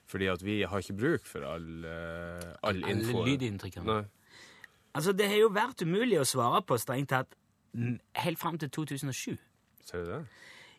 Fordi 0.07 0.27
at 0.33 0.43
vi 0.45 0.63
har 0.69 0.79
ikke 0.83 0.97
bruk 0.99 1.25
for 1.27 1.45
all, 1.49 1.85
uh, 1.85 2.55
all 2.63 2.77
Alle 2.83 2.91
info. 2.93 3.23
lydinntrykene. 3.25 3.85
Nei. 3.87 4.05
Altså, 4.95 5.13
Det 5.17 5.29
har 5.29 5.37
jo 5.41 5.49
vært 5.51 5.83
umulig 5.83 6.19
å 6.21 6.25
svare 6.29 6.61
på 6.63 6.77
strengt 6.79 7.09
tatt 7.09 7.35
helt 8.23 8.39
fram 8.39 8.59
til 8.59 8.69
2007. 8.71 9.39
Ser 9.85 10.05
du 10.05 10.11
det? 10.11 10.21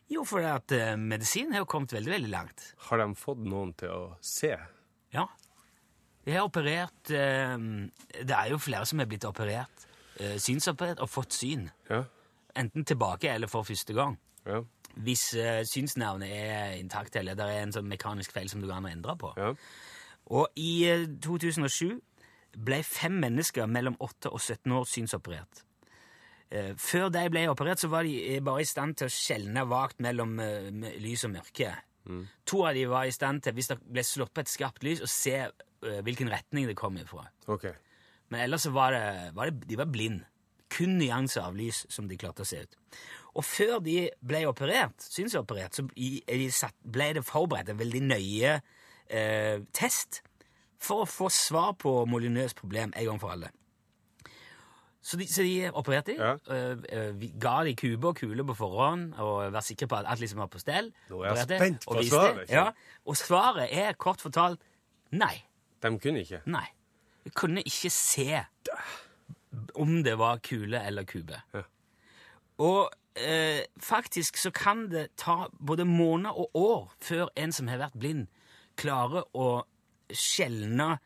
Jo, 0.08 0.22
for 0.24 0.40
at 0.46 0.70
uh, 0.72 0.94
medisinen 0.96 1.52
har 1.52 1.64
jo 1.64 1.68
kommet 1.68 1.92
veldig, 1.92 2.12
veldig 2.12 2.30
langt. 2.30 2.74
Har 2.88 2.98
de 3.02 3.08
fått 3.18 3.42
noen 3.42 3.72
til 3.74 3.90
å 3.90 4.16
se? 4.22 4.52
Ja. 5.12 5.26
De 6.26 6.32
har 6.34 6.46
operert 6.46 7.10
uh, 7.10 7.58
Det 8.22 8.34
er 8.34 8.50
jo 8.50 8.58
flere 8.62 8.86
som 8.86 9.00
er 9.02 9.06
blitt 9.10 9.26
operert, 9.26 9.86
uh, 10.20 10.36
synsoperert, 10.38 11.02
og 11.02 11.10
fått 11.10 11.34
syn. 11.34 11.66
Ja. 11.90 12.04
Enten 12.56 12.86
tilbake 12.88 13.28
eller 13.34 13.50
for 13.50 13.66
første 13.68 13.92
gang. 13.92 14.16
Ja. 14.46 14.62
Hvis 15.04 15.28
uh, 15.36 15.60
synsnervene 15.68 16.28
er 16.32 16.76
intakte, 16.78 17.20
eller 17.20 17.36
det 17.36 17.44
er 17.44 17.66
en 17.66 17.74
sånn 17.74 17.88
mekanisk 17.90 18.32
feil 18.32 18.48
som 18.48 18.62
du 18.62 18.70
kan 18.70 18.86
endre 18.88 19.16
på. 19.20 19.34
ja. 19.36 19.52
Og 20.26 20.48
i 20.58 20.88
uh, 20.90 21.04
2007 21.22 22.00
ble 22.66 22.80
fem 22.82 23.20
mennesker 23.22 23.68
mellom 23.68 23.98
8 24.00 24.32
og 24.32 24.40
17 24.40 24.72
år 24.74 24.88
synsoperert. 24.90 25.60
Uh, 26.50 26.72
Før 26.80 27.10
de 27.14 27.26
ble 27.30 27.44
operert, 27.50 27.82
så 27.82 27.90
var 27.92 28.08
de 28.08 28.16
eh, 28.22 28.42
bare 28.42 28.64
i 28.64 28.68
stand 28.68 28.96
til 28.98 29.10
å 29.10 29.12
skjelne 29.12 29.66
vagt 29.68 30.00
mellom 30.02 30.38
eh, 30.42 30.70
lys 31.02 31.26
og 31.28 31.36
mørke. 31.36 31.74
To 32.46 32.62
av 32.66 32.76
de 32.76 32.84
var 32.86 33.06
i 33.06 33.14
stand 33.14 33.42
til, 33.42 33.54
hvis 33.56 33.72
det 33.72 33.80
ble 33.82 34.04
slått 34.06 34.32
på 34.34 34.44
et 34.44 34.50
skarpt 34.50 34.84
lys, 34.86 35.02
å 35.02 35.10
se 35.10 35.34
eh, 35.42 36.00
hvilken 36.06 36.30
retning 36.30 36.68
det 36.70 36.78
kom 36.78 36.98
ifra. 37.00 37.26
Okay. 37.50 37.74
Men 38.30 38.44
ellers 38.46 38.66
så 38.66 38.72
var 38.74 38.94
det, 38.94 39.32
var 39.34 39.50
det 39.50 39.66
de 39.70 39.78
var 39.78 39.90
blind. 39.90 40.22
Kun 40.72 40.96
nyanser 41.00 41.46
av 41.46 41.58
lys 41.58 41.84
som 41.92 42.08
de 42.10 42.18
klarte 42.18 42.42
å 42.42 42.48
se 42.48 42.62
ut. 42.62 42.78
Og 43.36 43.44
før 43.44 43.78
de 43.84 44.06
ble 44.24 44.46
operert, 44.48 44.96
synsoperert, 45.12 45.76
så 45.76 45.84
ble 46.80 47.10
det 47.18 47.24
forberedt 47.26 47.74
en 47.74 47.78
veldig 47.80 48.02
nøye 48.06 48.54
eh, 48.56 49.60
test 49.76 50.22
for 50.80 51.04
å 51.04 51.08
få 51.08 51.28
svar 51.32 51.74
på 51.80 51.92
Molinøs 52.08 52.56
problem 52.56 52.94
en 52.96 53.10
gang 53.10 53.20
for 53.20 53.34
alle. 53.34 53.52
Så 55.06 55.18
de, 55.20 55.26
så 55.30 55.44
de 55.46 55.68
opererte 55.70 56.16
de, 56.16 56.18
Ja. 56.18 56.32
Øh, 56.50 56.78
øh, 56.92 57.26
ga 57.40 57.60
de 57.64 57.76
kube 57.78 58.08
og 58.08 58.16
kule 58.18 58.46
på 58.46 58.56
forhånd 58.58 59.12
og 59.22 59.52
var 59.54 59.62
sikre 59.62 59.86
på 59.86 60.00
at 60.00 60.08
alt 60.10 60.20
liksom 60.20 60.40
var 60.42 60.50
på 60.50 60.58
stell. 60.58 60.90
Nå 61.10 61.20
er 61.20 61.28
jeg 61.28 61.36
Opererte, 61.36 61.58
spent 61.60 61.86
på 61.86 61.94
og 61.94 62.04
svaret, 62.04 62.40
ikke? 62.42 62.54
Ja, 62.54 62.64
og 63.06 63.16
svaret 63.16 63.68
er 63.70 63.92
kort 63.92 64.24
fortalt 64.24 64.64
nei. 65.14 65.44
De 65.82 65.92
kunne 66.02 66.24
ikke. 66.24 66.40
Nei. 66.50 66.66
De 67.22 67.30
kunne 67.30 67.62
ikke 67.62 67.90
se 67.94 68.42
om 69.78 70.02
det 70.02 70.18
var 70.18 70.42
kule 70.42 70.80
eller 70.82 71.06
kube. 71.06 71.38
Ja. 71.54 71.62
Og 72.58 72.90
eh, 73.16 73.64
faktisk 73.82 74.36
så 74.36 74.50
kan 74.50 74.88
det 74.90 75.08
ta 75.16 75.48
både 75.66 75.84
måneder 75.84 76.38
og 76.38 76.50
år 76.54 76.94
før 77.00 77.28
en 77.36 77.52
som 77.52 77.68
har 77.68 77.80
vært 77.82 77.98
blind, 77.98 78.26
klarer 78.76 79.24
å 79.34 79.64
skjelne 80.12 80.96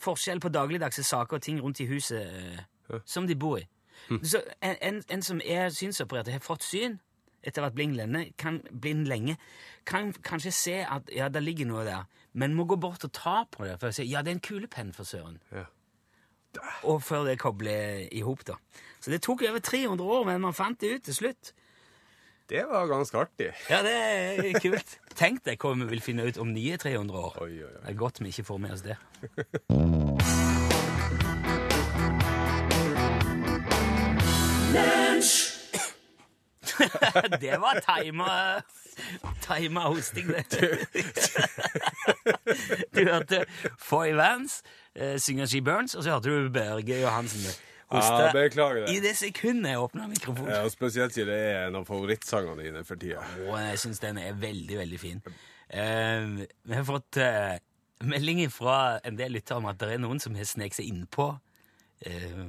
forskjell 0.00 0.40
på 0.40 0.52
dagligdagse 0.52 1.04
saker 1.04 1.38
og 1.38 1.42
ting 1.42 1.60
rundt 1.62 1.80
i 1.80 1.88
huset 1.90 2.24
eh, 2.26 3.00
som 3.04 3.26
de 3.26 3.36
bor 3.36 3.58
i. 3.60 3.66
Så 4.22 4.40
en, 4.64 4.76
en, 4.82 5.02
en 5.12 5.22
som 5.22 5.40
er 5.44 5.68
synsoperert 5.74 6.28
og 6.28 6.34
har 6.34 6.42
fått 6.42 6.64
syn 6.66 6.98
etter 7.42 7.60
å 7.60 7.64
ha 7.64 7.70
vært 7.70 7.76
blind 7.78 7.96
lenge, 7.96 8.22
kan, 8.40 8.60
blind 8.70 9.08
lenge, 9.08 9.36
kan 9.88 10.10
kanskje 10.24 10.52
se 10.52 10.76
at 10.84 11.08
ja, 11.14 11.28
det 11.32 11.42
ligger 11.44 11.68
noe 11.70 11.84
der, 11.86 12.08
men 12.32 12.56
må 12.56 12.66
gå 12.68 12.76
bort 12.80 13.04
og 13.06 13.12
ta 13.16 13.44
på 13.48 13.64
det 13.64 13.78
for 13.80 13.90
å 13.90 13.96
si 13.96 14.08
ja, 14.10 14.24
det 14.24 14.34
er 14.34 14.38
en 14.38 14.44
kulepenn 14.44 14.92
for 14.96 15.08
søren. 15.08 15.38
Ja. 15.54 15.64
Og 16.90 17.00
før 17.06 17.28
det 17.28 17.38
kobler 17.40 18.08
i 18.10 18.24
hop, 18.26 18.42
da. 18.48 18.58
Så 19.00 19.12
det 19.12 19.22
tok 19.24 19.46
over 19.48 19.62
300 19.62 20.04
år, 20.04 20.26
men 20.28 20.42
man 20.42 20.56
fant 20.56 20.80
det 20.82 20.90
ut 20.96 21.06
til 21.08 21.16
slutt. 21.16 21.52
Det 22.50 22.64
var 22.66 22.86
ganske 22.86 23.18
artig. 23.18 23.52
Ja, 23.70 23.82
det 23.86 23.92
er 23.94 24.56
kult. 24.58 24.98
Tenk 25.14 25.44
deg 25.46 25.54
hva 25.62 25.70
vi 25.78 25.86
vil 25.92 26.00
finne 26.02 26.24
ut 26.26 26.34
om 26.42 26.50
nye 26.50 26.74
300 26.82 27.14
år. 27.14 27.36
Oi, 27.44 27.62
oi, 27.62 27.68
oi. 27.68 27.82
Det 27.84 27.90
er 27.92 27.98
godt 28.00 28.18
vi 28.18 28.26
ikke 28.32 28.42
får 28.48 28.58
med 28.58 28.72
oss 28.74 28.82
det. 28.82 28.96
det 37.44 37.54
var 37.60 37.80
tima 37.86 38.62
Tima 39.46 39.80
hosting, 39.80 40.34
det. 40.34 40.50
du 42.94 43.04
hørte 43.06 43.44
Foy 43.78 44.10
Vance 44.18 44.62
eh, 44.94 45.18
synge 45.18 45.46
She 45.46 45.62
Burns, 45.62 45.94
og 45.94 46.02
så 46.02 46.10
hørte 46.18 46.30
du 46.34 46.50
Børge 46.50 47.00
Johansen 47.00 47.69
hoste. 47.90 48.22
Ja, 48.22 48.30
beklager 48.34 48.84
det. 48.84 48.94
I 48.94 49.02
det 49.04 49.14
sekundet 49.18 49.74
jeg 49.74 49.82
åpna 49.82 50.06
mikrofonen. 50.10 50.52
Ja, 50.52 50.62
og 50.66 50.72
spesielt 50.74 51.16
siden 51.16 51.32
det 51.32 51.40
er 51.50 51.66
en 51.66 51.80
av 51.80 51.88
favorittsangene 51.88 52.66
dine 52.66 52.84
for 52.86 53.00
tida. 53.00 53.24
Og 53.48 53.56
jeg 53.58 53.82
syns 53.82 54.02
den 54.02 54.20
er 54.22 54.38
veldig, 54.38 54.78
veldig 54.78 55.00
fin. 55.02 55.22
Uh, 55.70 56.40
vi 56.46 56.74
har 56.74 56.86
fått 56.86 57.20
uh, 57.22 57.58
melding 58.06 58.42
fra 58.52 58.98
en 59.06 59.18
del 59.18 59.36
lyttere 59.36 59.60
om 59.60 59.68
at 59.70 59.78
det 59.82 59.94
er 59.94 60.02
noen 60.02 60.22
som 60.22 60.34
har 60.38 60.48
sneket 60.48 60.80
seg 60.80 60.90
innpå 60.90 61.28
uh, 62.06 62.48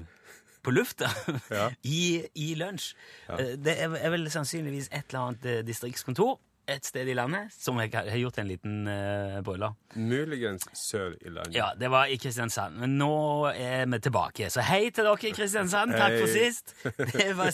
på 0.62 0.74
lufta 0.74 1.10
Ja. 1.50 1.70
i, 1.98 2.22
i 2.38 2.54
lunsj. 2.60 2.94
Ja. 3.30 3.42
det 3.58 3.76
er, 3.82 3.98
er 3.98 4.14
vel 4.14 4.30
sannsynligvis 4.32 4.92
et 4.92 5.10
eller 5.10 5.24
annet 5.26 5.48
eh, 5.50 5.62
distriktskontor 5.66 6.38
et 6.74 6.88
sted 6.88 7.10
i 7.10 7.16
landet 7.18 7.52
som 7.56 7.80
jeg 7.82 7.92
har 7.96 8.18
gjort 8.20 8.40
en 8.42 8.50
liten 8.50 8.76
uh, 8.88 9.40
boiler. 9.46 9.76
Muligens 9.96 10.68
sør 10.78 11.16
i 11.20 11.30
landet. 11.30 11.56
Ja, 11.56 11.72
det 11.78 11.92
var 11.92 12.12
i 12.12 12.18
Kristiansand. 12.22 12.80
Men 12.82 12.98
nå 13.00 13.12
er 13.52 13.86
vi 13.92 14.02
tilbake. 14.04 14.50
Så 14.54 14.64
hei 14.66 14.90
til 14.90 15.08
dere 15.08 15.30
i 15.30 15.34
Kristiansand. 15.36 15.96
Takk 15.98 16.18
for 16.20 16.32
sist. 16.32 16.76
Det 17.12 17.32
var, 17.38 17.52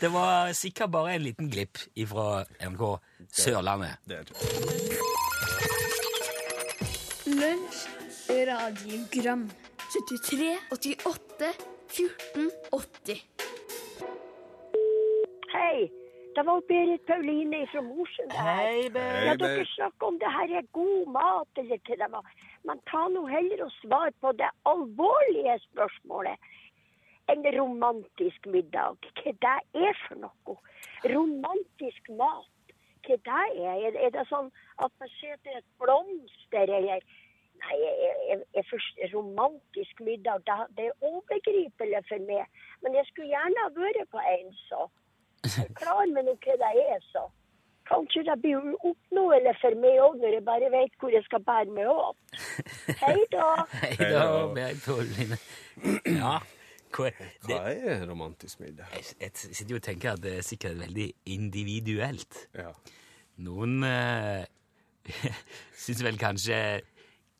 det 0.00 0.10
var 0.12 0.52
sikkert 0.56 0.92
bare 0.94 1.16
en 1.16 1.24
liten 1.24 1.50
glipp 1.52 1.78
ifra 1.94 2.44
MK 2.72 2.82
Sørlandet. 3.32 4.02
Det 4.08 4.24
det. 4.28 4.34
Lunsj, 7.26 7.86
radiogram 8.48 9.48
73, 9.92 10.58
88, 10.70 11.52
14, 11.88 12.50
80 12.72 13.22
Hei, 15.52 15.90
det 16.36 16.44
var 16.46 16.60
Berit 16.68 17.06
Pauline 17.08 17.62
fra 17.72 17.80
Mosjøen. 17.80 18.32
Hei, 18.46 18.88
Berit. 18.92 19.24
Ja, 19.26 19.34
dere 19.40 19.64
snakker 19.70 20.08
om 20.10 20.18
det 20.20 20.32
her 20.34 20.50
er 20.58 20.66
god 20.76 21.06
mat 21.14 21.60
eller 21.62 21.78
hva 21.88 21.96
det 22.02 22.08
var. 22.12 22.26
Men 22.68 22.82
ta 22.90 23.04
nå 23.12 23.22
heller 23.30 23.62
og 23.66 23.72
svar 23.78 24.12
på 24.20 24.32
det 24.40 24.50
alvorlige 24.72 25.54
spørsmålet. 25.70 26.50
En 27.32 27.46
romantisk 27.56 28.48
middag, 28.52 29.08
hva 29.22 29.32
det 29.46 29.86
er 29.88 29.96
for 30.02 30.20
noe? 30.26 30.58
Romantisk 31.14 32.12
mat, 32.20 32.74
hva 33.08 33.16
det 33.30 33.40
er? 33.70 33.96
Er, 33.96 34.12
det 34.18 34.26
sånn 34.28 34.52
at 34.76 34.92
man 35.00 35.14
setter 35.16 35.62
et 35.62 35.70
blomster 35.80 36.76
eller 36.80 37.00
Nei, 37.56 37.76
jeg, 37.80 38.16
jeg, 38.28 38.40
jeg 38.52 38.64
forstår, 38.68 39.06
romantisk 39.14 40.00
middag, 40.04 40.42
det, 40.44 40.56
det 40.76 40.90
er 40.90 41.06
overgripelig 41.08 42.02
for 42.04 42.24
meg. 42.28 42.58
Men 42.84 42.98
jeg 42.98 43.08
skulle 43.08 43.30
gjerne 43.30 43.62
ha 43.64 43.70
vært 43.72 44.10
på 44.12 44.20
en, 44.20 44.50
så. 44.66 44.82
Klarer 45.80 46.12
meg 46.14 46.26
nå 46.28 46.34
hva 46.44 46.56
det 46.62 46.70
er, 46.82 47.02
så. 47.12 47.26
Kanskje 47.86 48.24
det 48.26 48.34
blir 48.42 48.64
oppnåelig 48.82 49.52
for 49.60 49.78
meg 49.78 50.00
òg, 50.02 50.16
når 50.22 50.32
jeg 50.34 50.44
bare 50.48 50.70
vet 50.72 50.96
hvor 50.98 51.12
jeg 51.14 51.22
skal 51.28 51.42
bære 51.46 51.70
meg 51.76 51.90
opp. 51.92 52.18
Hei 53.02 53.20
da. 53.30 53.46
Hei 53.84 53.96
da. 54.00 54.24
Berit 54.56 54.82
Pauline. 54.82 55.38
Ja, 56.10 56.32
hva, 56.96 57.12
det, 57.12 57.30
Hva 57.46 57.60
er 57.70 58.02
romantisk 58.10 58.60
middag? 58.64 58.90
jeg, 58.96 59.04
jeg 59.20 59.30
sitter 59.36 59.76
jo 59.76 59.80
og 59.80 59.86
tenker 59.86 60.12
at 60.16 60.22
det 60.24 60.34
er 60.40 60.46
sikkert 60.46 60.78
veldig 60.80 61.08
individuelt. 61.36 62.42
Ja. 62.58 62.72
Noen 63.46 63.78
øh, 63.92 64.44
syns 65.76 66.02
vel 66.04 66.18
kanskje 66.18 66.60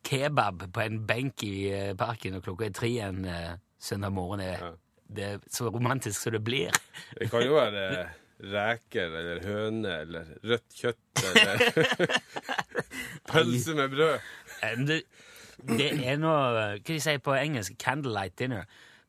kebab 0.06 0.68
på 0.70 0.80
en 0.86 1.00
benk 1.08 1.42
i 1.42 1.54
eh, 1.74 1.94
parken 1.98 2.38
og 2.38 2.44
klokka 2.46 2.68
er 2.68 2.74
tre 2.76 2.90
en 3.08 3.24
øh, 3.26 3.54
søndag 3.82 4.12
morgen 4.14 4.40
er, 4.44 4.58
Ja. 4.62 4.74
Det 5.08 5.24
er 5.24 5.42
så 5.52 5.70
romantisk 5.70 6.20
som 6.20 6.34
det 6.34 6.42
blir. 6.44 6.74
Det 7.18 7.30
kan 7.30 7.44
jo 7.46 7.56
være 7.58 8.08
reker 8.36 9.14
eller 9.16 9.40
høne 9.46 9.92
eller 10.02 10.32
rødt 10.44 10.74
kjøtt 10.76 11.22
eller 11.30 12.18
pølse 13.30 13.76
med 13.78 13.94
brød. 13.94 14.18
Det, 14.86 14.98
det 15.78 15.88
er 16.04 16.18
noe 16.20 16.40
Hva 16.52 16.66
de 16.84 16.98
sier 17.00 17.22
på 17.24 17.36
engelsk? 17.36 17.76
Candlelight 17.80 18.36
dinner. 18.38 18.66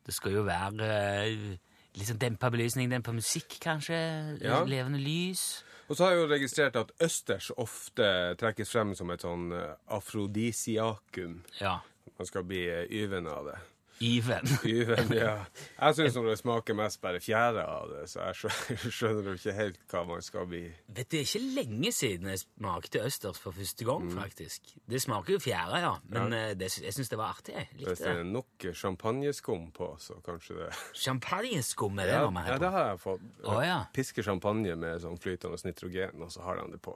Det 0.07 0.15
skal 0.15 0.37
jo 0.37 0.45
være 0.47 0.87
eh, 0.87 1.57
litt 1.97 2.07
sånn 2.07 2.21
dempa 2.21 2.51
belysning, 2.53 2.87
dempa 2.91 3.11
musikk, 3.15 3.57
kanskje? 3.63 3.97
Ja. 4.39 4.61
Levende 4.63 5.01
lys? 5.03 5.65
Og 5.87 5.95
så 5.95 6.05
har 6.05 6.13
jeg 6.13 6.21
jo 6.21 6.29
registrert 6.31 6.79
at 6.79 6.91
østers 7.03 7.49
ofte 7.59 8.07
trekkes 8.39 8.71
frem 8.71 8.93
som 8.95 9.11
et 9.11 9.23
sånn 9.23 9.49
eh, 9.55 9.73
afrodisiakum. 9.97 11.41
Ja. 11.59 11.79
Man 12.17 12.29
skal 12.29 12.47
bli 12.47 12.63
eh, 12.71 12.85
yvende 13.03 13.35
av 13.35 13.51
det. 13.51 13.57
Yven. 14.01 14.45
Even, 14.69 15.11
ja. 15.15 15.31
Jeg 15.79 15.95
syns 15.97 16.13
det 16.29 16.35
smaker 16.39 16.75
mest 16.77 16.99
bare 17.01 17.19
fjære 17.23 17.63
av 17.65 17.87
det, 17.89 18.03
så 18.11 18.19
jeg 18.27 18.91
skjønner, 18.93 19.31
jo 19.31 19.33
ikke 19.39 19.53
helt 19.57 19.79
hva 19.89 20.03
man 20.05 20.21
skal 20.21 20.45
bli. 20.51 20.61
Vet 20.87 21.09
du, 21.09 21.17
Det 21.17 21.19
er 21.19 21.25
ikke 21.25 21.41
lenge 21.55 21.91
siden 21.95 22.29
jeg 22.29 22.43
smakte 22.43 23.01
østers 23.07 23.39
for 23.41 23.51
første 23.57 23.85
gang, 23.87 24.05
Mm. 24.07 24.17
faktisk. 24.21 24.61
Det 24.87 25.01
smaker 25.01 25.33
jo 25.33 25.39
fjære, 25.41 25.79
ja, 25.81 25.93
men 26.13 26.31
ja. 26.37 26.53
det, 26.53 26.69
jeg 26.83 26.93
syns 26.93 27.09
det 27.09 27.17
var 27.17 27.33
artig. 27.37 27.55
Jeg 27.57 27.67
Hvis 27.73 27.87
likte 27.87 28.03
det 28.03 28.13
det. 28.13 28.19
er 28.21 28.29
nok 28.31 28.67
champagneskum 28.83 29.71
på, 29.73 29.89
så 29.99 30.19
kanskje 30.25 30.59
det 30.61 30.69
Champagneskum 30.93 31.99
er 31.99 32.05
det 32.05 32.13
Ja, 32.13 32.29
når 32.29 32.31
på? 32.43 32.47
ja 32.53 32.57
det 32.61 32.71
har 32.71 32.87
jeg 32.91 32.99
fått. 33.03 33.21
Å, 33.43 33.57
ja. 33.65 33.77
Pisker 33.93 34.23
champagne 34.23 34.75
med 34.77 35.01
sånn 35.01 35.17
flytende 35.19 35.57
nitrogen, 35.65 36.21
og 36.21 36.31
så 36.31 36.41
har 36.45 36.61
de 36.61 36.71
det 36.75 36.81
på. 36.85 36.93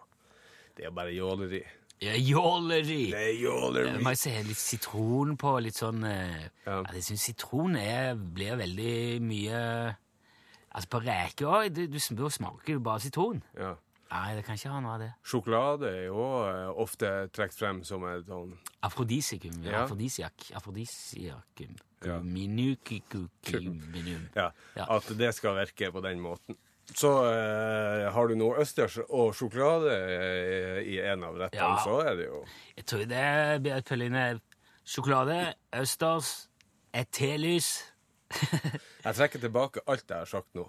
Det 0.78 0.86
er 0.88 0.94
bare 0.96 1.12
jåleri. 1.12 1.64
Ja, 2.02 2.16
Jåleri! 2.18 3.12
Det 3.14 3.20
er 3.22 3.36
jåleri! 3.38 3.92
Jeg 4.02 4.18
si 4.18 4.32
litt 4.48 4.58
sitron 4.58 5.36
på, 5.38 5.52
litt 5.62 5.78
sånn 5.78 6.02
eh, 6.08 6.48
Ja. 6.66 6.80
ja. 6.80 6.82
Jeg 6.96 7.04
syns 7.06 7.26
sitron 7.30 7.76
er, 7.78 8.16
blir 8.18 8.58
veldig 8.58 9.22
mye 9.22 9.60
Altså, 10.72 10.88
på 10.88 11.02
reker 11.04 11.50
òg, 11.52 11.66
du, 11.76 11.82
du, 11.92 11.98
du, 12.00 12.22
smaker 12.32 12.78
jo 12.78 12.80
bare 12.80 13.04
sitron. 13.04 13.42
Ja. 13.60 13.74
Nei, 14.12 14.36
det 14.38 14.46
kan 14.48 14.56
ikke 14.56 14.72
ha 14.72 14.80
noe 14.84 14.94
av 14.96 15.02
det. 15.04 15.10
Sjokolade 15.28 15.90
er 15.92 16.06
jo 16.08 16.24
eh, 16.48 16.70
ofte 16.84 17.12
trukket 17.36 17.60
frem 17.60 17.82
som 17.88 18.04
et 18.10 18.26
sånn 18.28 18.56
Afrodisikum. 18.88 19.60
Ja. 19.68 19.84
Afrodisiak. 19.84 20.48
Afrodisiakum. 20.58 21.76
Ja. 22.08 22.18
Minukikukiminum. 22.24 24.24
Ja, 24.34 24.50
Ja. 24.80 24.88
at 24.98 25.06
det 25.20 25.36
skal 25.38 25.60
virke 25.60 25.92
på 25.94 26.02
den 26.02 26.24
måten. 26.24 26.58
Så 26.96 27.10
eh, 27.32 28.10
har 28.12 28.28
du 28.28 28.36
noe 28.36 28.58
østers 28.62 28.98
og 29.08 29.34
sjokolade 29.38 29.94
eh, 29.96 30.80
i 30.92 30.98
en 31.00 31.24
av 31.24 31.38
rettene, 31.40 31.62
Ja. 31.62 31.78
så 31.86 32.02
er 32.04 32.16
det 32.20 32.26
jo 32.28 32.42
Jeg 32.78 32.86
tror 32.86 33.06
det 33.08 33.62
blir 33.64 33.78
et 33.78 33.86
pølline 33.88 34.26
sjokolade, 34.84 35.38
østers, 35.74 36.48
et 36.94 37.08
telys 37.16 37.70
Jeg 39.06 39.16
trekker 39.18 39.40
tilbake 39.44 39.82
alt 39.88 40.06
jeg 40.08 40.18
har 40.24 40.30
sagt 40.30 40.52
nå. 40.56 40.66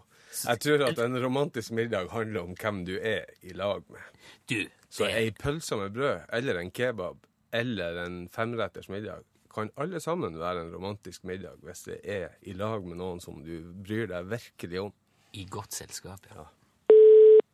Jeg 0.47 0.61
tror 0.64 0.83
at 0.88 0.99
en 1.05 1.19
romantisk 1.23 1.75
middag 1.76 2.09
handler 2.11 2.47
om 2.47 2.55
hvem 2.59 2.85
du 2.88 2.95
er 2.99 3.26
i 3.43 3.52
lag 3.55 3.83
med. 3.93 4.00
Du, 4.49 4.57
Så 4.88 5.05
det- 5.05 5.14
ei 5.19 5.31
pølse 5.31 5.76
med 5.76 5.93
brød, 5.95 6.25
eller 6.33 6.59
en 6.59 6.71
kebab, 6.71 7.19
eller 7.52 8.05
en 8.07 8.29
femretters 8.33 8.88
middag 8.88 9.23
kan 9.55 9.69
alle 9.76 10.00
sammen 10.00 10.38
være 10.41 10.62
en 10.64 10.71
romantisk 10.75 11.25
middag 11.29 11.59
hvis 11.62 11.83
det 11.85 11.99
er 12.09 12.29
i 12.49 12.55
lag 12.57 12.83
med 12.87 12.97
noen 12.97 13.21
som 13.21 13.43
du 13.45 13.61
bryr 13.85 14.07
deg 14.09 14.25
virkelig 14.31 14.81
om. 14.81 14.93
I 15.33 15.47
godt 15.51 15.73
selskap, 15.73 16.27
ja. 16.35 16.45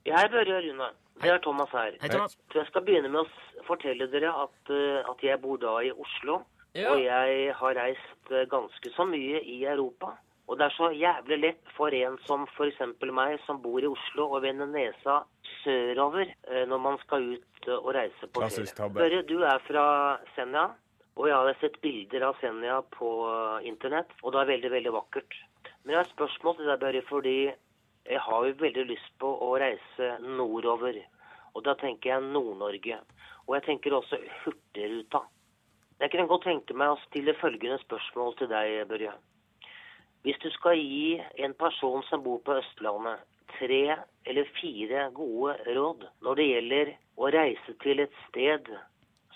Jeg 0.08 0.24
er 0.24 0.30
Børre 0.32 0.60
Rune. 0.64 0.88
Det 1.22 1.30
er 1.30 1.40
Thomas 1.42 1.70
her. 1.72 1.96
Hei, 2.00 2.08
Thomas. 2.08 2.38
Så 2.52 2.60
jeg 2.60 2.68
skal 2.70 2.84
begynne 2.86 3.10
med 3.12 3.26
å 3.26 3.64
fortelle 3.66 4.06
dere 4.12 4.30
at, 4.44 4.70
eh, 4.72 5.10
at 5.10 5.24
jeg 5.24 5.40
bor 5.42 5.58
da 5.60 5.74
i 5.84 5.90
Oslo. 5.92 6.40
Ja. 6.76 6.92
Og 6.92 7.02
jeg 7.02 7.52
har 7.58 7.76
reist 7.76 8.32
eh, 8.32 8.46
ganske 8.50 8.92
så 8.94 9.06
mye 9.08 9.42
i 9.42 9.58
Europa. 9.64 10.14
Og 10.48 10.56
det 10.58 10.68
er 10.68 10.76
så 10.78 10.88
jævlig 10.96 11.38
lett 11.42 11.72
for 11.76 11.92
en 11.92 12.16
som 12.24 12.46
f.eks. 12.54 12.80
meg, 13.02 13.36
som 13.44 13.60
bor 13.60 13.82
i 13.82 13.90
Oslo, 13.90 14.30
å 14.32 14.40
vende 14.40 14.68
nesa 14.70 15.20
sørover 15.60 16.30
eh, 16.30 16.64
når 16.70 16.84
man 16.86 16.98
skal 17.04 17.34
ut 17.34 17.70
og 17.74 17.92
reise 17.98 18.30
på 18.30 18.46
ferie. 18.46 18.90
Børre, 18.94 19.22
du 19.28 19.42
er 19.42 19.62
fra 19.66 19.86
Senja. 20.36 20.70
Og 21.18 21.26
jeg 21.26 21.34
har 21.34 21.56
sett 21.58 21.80
bilder 21.82 22.28
av 22.28 22.36
Senja 22.38 22.76
på 22.94 23.08
internett, 23.66 24.12
og 24.22 24.32
det 24.32 24.38
er 24.38 24.50
veldig, 24.52 24.68
veldig 24.70 24.92
vakkert. 24.94 25.34
Men 25.82 25.90
jeg 25.90 25.98
har 25.98 26.06
et 26.06 26.12
spørsmål 26.14 26.54
til 26.60 26.68
deg, 26.70 26.78
Børre, 26.84 27.02
fordi 27.08 27.38
jeg 28.08 28.20
har 28.24 28.44
jo 28.46 28.58
veldig 28.60 28.84
lyst 28.88 29.10
på 29.20 29.30
å 29.44 29.54
reise 29.60 30.12
nordover. 30.24 30.96
Og 31.54 31.64
da 31.66 31.74
tenker 31.80 32.14
jeg 32.14 32.28
Nord-Norge. 32.32 33.00
Og 33.46 33.56
jeg 33.56 33.66
tenker 33.66 33.96
også 33.96 34.20
Hurtigruta. 34.42 35.24
Jeg 35.98 36.12
kunne 36.12 36.28
godt 36.30 36.46
tenke 36.46 36.76
meg 36.78 36.94
å 36.94 37.00
stille 37.08 37.34
følgende 37.40 37.80
spørsmål 37.82 38.36
til 38.38 38.50
deg, 38.52 38.84
Børje. 38.88 39.12
Hvis 40.22 40.38
du 40.42 40.48
skal 40.54 40.78
gi 40.78 41.18
en 41.44 41.54
person 41.58 42.04
som 42.08 42.22
bor 42.24 42.40
på 42.46 42.56
Østlandet, 42.60 43.24
tre 43.56 43.96
eller 44.28 44.50
fire 44.58 45.08
gode 45.16 45.56
råd 45.74 46.04
når 46.22 46.38
det 46.38 46.46
gjelder 46.48 46.90
å 47.18 47.30
reise 47.32 47.74
til 47.82 48.02
et 48.04 48.14
sted 48.26 48.68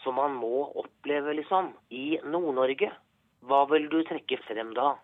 som 0.03 0.19
man 0.19 0.35
må 0.37 0.69
oppleve, 0.83 1.35
liksom, 1.39 1.73
i 1.91 2.19
Nord-Norge, 2.25 2.91
hva 3.47 3.63
vil 3.71 3.89
du 3.91 4.01
trekke 4.07 4.39
frem 4.47 4.73
da? 4.77 4.95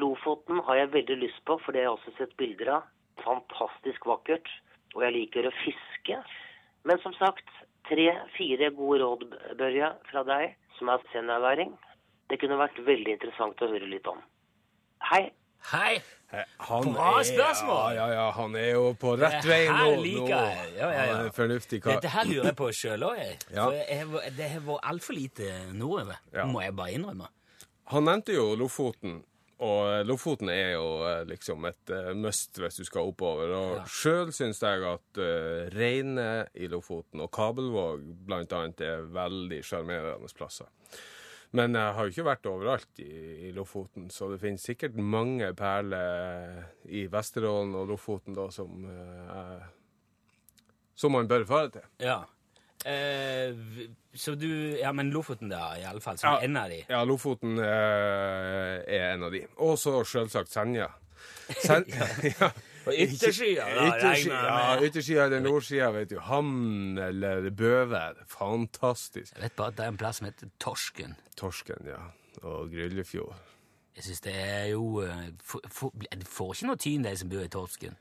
Lofoten 0.00 0.58
har 0.66 0.76
jeg 0.80 0.92
veldig 0.94 1.16
lyst 1.22 1.40
på, 1.46 1.58
for 1.64 1.72
det 1.72 1.84
har 1.84 1.90
jeg 1.92 1.98
også 1.98 2.14
sett 2.18 2.36
bilder 2.40 2.72
av. 2.78 2.82
Fantastisk 3.24 4.06
vakkert. 4.10 4.48
Og 4.94 5.02
jeg 5.06 5.14
liker 5.16 5.48
å 5.48 5.54
fiske. 5.64 6.18
Men 6.86 6.98
som 7.02 7.14
sagt, 7.18 7.46
tre-fire 7.88 8.70
gode 8.76 9.00
råd, 9.02 9.24
Børje, 9.58 9.92
fra 10.10 10.22
deg, 10.28 10.56
som 10.78 10.90
er 10.92 11.02
seniorværing. 11.12 11.72
Det 12.30 12.38
kunne 12.40 12.58
vært 12.60 12.78
veldig 12.86 13.14
interessant 13.18 13.60
å 13.62 13.68
høre 13.70 13.88
litt 13.90 14.06
om. 14.10 14.20
Hei. 15.10 15.26
Hei! 15.70 15.96
Han 16.66 16.90
Bra 16.92 17.10
er- 17.20 17.26
spørsmål! 17.28 17.94
Ja, 17.94 18.06
ja, 18.08 18.14
ja, 18.18 18.24
han 18.36 18.56
er 18.58 18.70
jo 18.74 18.88
på 19.00 19.12
rett 19.20 19.44
vei 19.46 19.60
nå. 19.68 19.74
her 19.76 19.92
nå. 19.96 20.00
liker 20.02 20.32
jeg. 20.34 20.72
Ja, 20.76 20.88
ja, 20.92 21.04
ja. 21.06 21.18
Er 21.24 21.30
fornuftig 21.36 21.78
kar. 21.84 21.94
Dette 22.00 22.10
her 22.12 22.24
lurer 22.28 22.48
jeg 22.50 22.56
på 22.58 22.68
sjøl 22.74 23.04
òg, 23.06 23.20
jeg. 23.20 23.36
Ja. 23.54 23.68
For 23.70 24.34
det 24.36 24.48
har 24.50 24.64
vært 24.66 24.88
altfor 24.90 25.14
lite 25.16 25.50
nordover, 25.72 26.18
Ja. 26.34 26.44
må 26.50 26.60
jeg 26.64 26.74
bare 26.76 26.92
innrømme. 26.96 27.28
Han 27.92 28.04
nevnte 28.08 28.34
jo 28.34 28.54
Lofoten, 28.56 29.22
og 29.62 30.06
Lofoten 30.08 30.48
er 30.50 30.72
jo 30.74 30.86
eh, 31.06 31.24
liksom 31.30 31.64
et 31.68 31.90
eh, 31.94 32.12
must 32.18 32.58
hvis 32.58 32.76
du 32.80 32.84
skal 32.84 33.10
oppover. 33.12 33.52
Og 33.54 33.76
Ja. 33.78 33.84
sjøl 33.86 34.32
syns 34.34 34.60
jeg 34.62 34.82
at 34.88 35.20
uh, 35.22 35.68
Reine 35.74 36.46
i 36.54 36.66
Lofoten 36.68 37.20
og 37.22 37.30
Kabelvåg 37.32 38.02
blant 38.26 38.52
annet 38.52 38.80
er 38.80 39.06
veldig 39.14 39.60
sjarmerende 39.64 40.32
plasser. 40.36 40.66
Men 41.54 41.74
jeg 41.78 41.94
har 41.94 42.02
jo 42.08 42.10
ikke 42.10 42.26
vært 42.26 42.46
overalt 42.50 42.98
i, 42.98 43.46
i 43.46 43.52
Lofoten, 43.54 44.08
så 44.10 44.26
det 44.32 44.40
finnes 44.42 44.64
sikkert 44.66 44.96
mange 44.98 45.52
perler 45.54 46.64
i 46.90 47.04
Vesterålen 47.06 47.76
og 47.78 47.92
Lofoten 47.92 48.34
da 48.34 48.48
som 48.50 48.82
er- 48.90 49.68
som 50.96 51.10
man 51.12 51.26
bør 51.30 51.44
fare 51.46 51.70
til. 51.74 51.82
Ja. 52.02 52.20
Eh, 52.84 53.54
så 54.14 54.34
du 54.36 54.46
Ja, 54.78 54.92
men 54.92 55.10
Lofoten, 55.10 55.48
da, 55.48 55.72
iallfall, 55.80 56.18
som 56.20 56.34
Ja. 56.34 56.40
en 56.44 56.56
av 56.56 56.68
de. 56.68 56.82
Ja, 56.88 57.04
Lofoten 57.04 57.58
eh, 57.58 58.84
er 58.86 59.14
en 59.14 59.22
av 59.24 59.32
de. 59.32 59.46
Og 59.56 59.78
så 59.80 60.02
selvsagt 60.04 60.52
Senja. 60.52 60.88
Sen 61.64 61.84
ja. 62.40 62.50
Og 62.84 62.92
yttersida, 63.00 63.64
da, 63.64 63.84
Yttersida, 63.88 64.40
ja, 64.44 64.74
med. 64.76 64.82
yttersida 64.90 65.24
eller 65.24 65.40
nordsida, 65.40 65.86
vet 65.94 66.10
du. 66.10 66.18
Hamn 66.20 66.98
eller 67.00 67.48
Bøvær. 67.50 68.18
Fantastisk. 68.28 69.32
Jeg 69.38 69.42
vet 69.46 69.56
bare 69.56 69.72
at 69.72 69.78
det 69.78 69.86
er 69.86 69.88
en 69.94 69.96
plass 69.96 70.20
som 70.20 70.28
heter 70.28 70.50
Torsken. 70.60 71.16
Torsken, 71.40 71.88
ja. 71.88 72.02
Og 72.42 72.68
Gryllefjord. 72.74 73.32
Jeg 73.96 74.04
syns 74.04 74.20
det 74.26 74.34
er 74.36 74.66
jo 74.74 75.00
eh, 75.00 75.30
for, 75.40 75.64
får 75.70 76.52
ikke 76.58 76.66
noe 76.68 76.76
tyn, 76.82 77.04
de 77.06 77.16
som 77.16 77.28
bor 77.32 77.40
i 77.46 77.48
Torsken. 77.48 77.96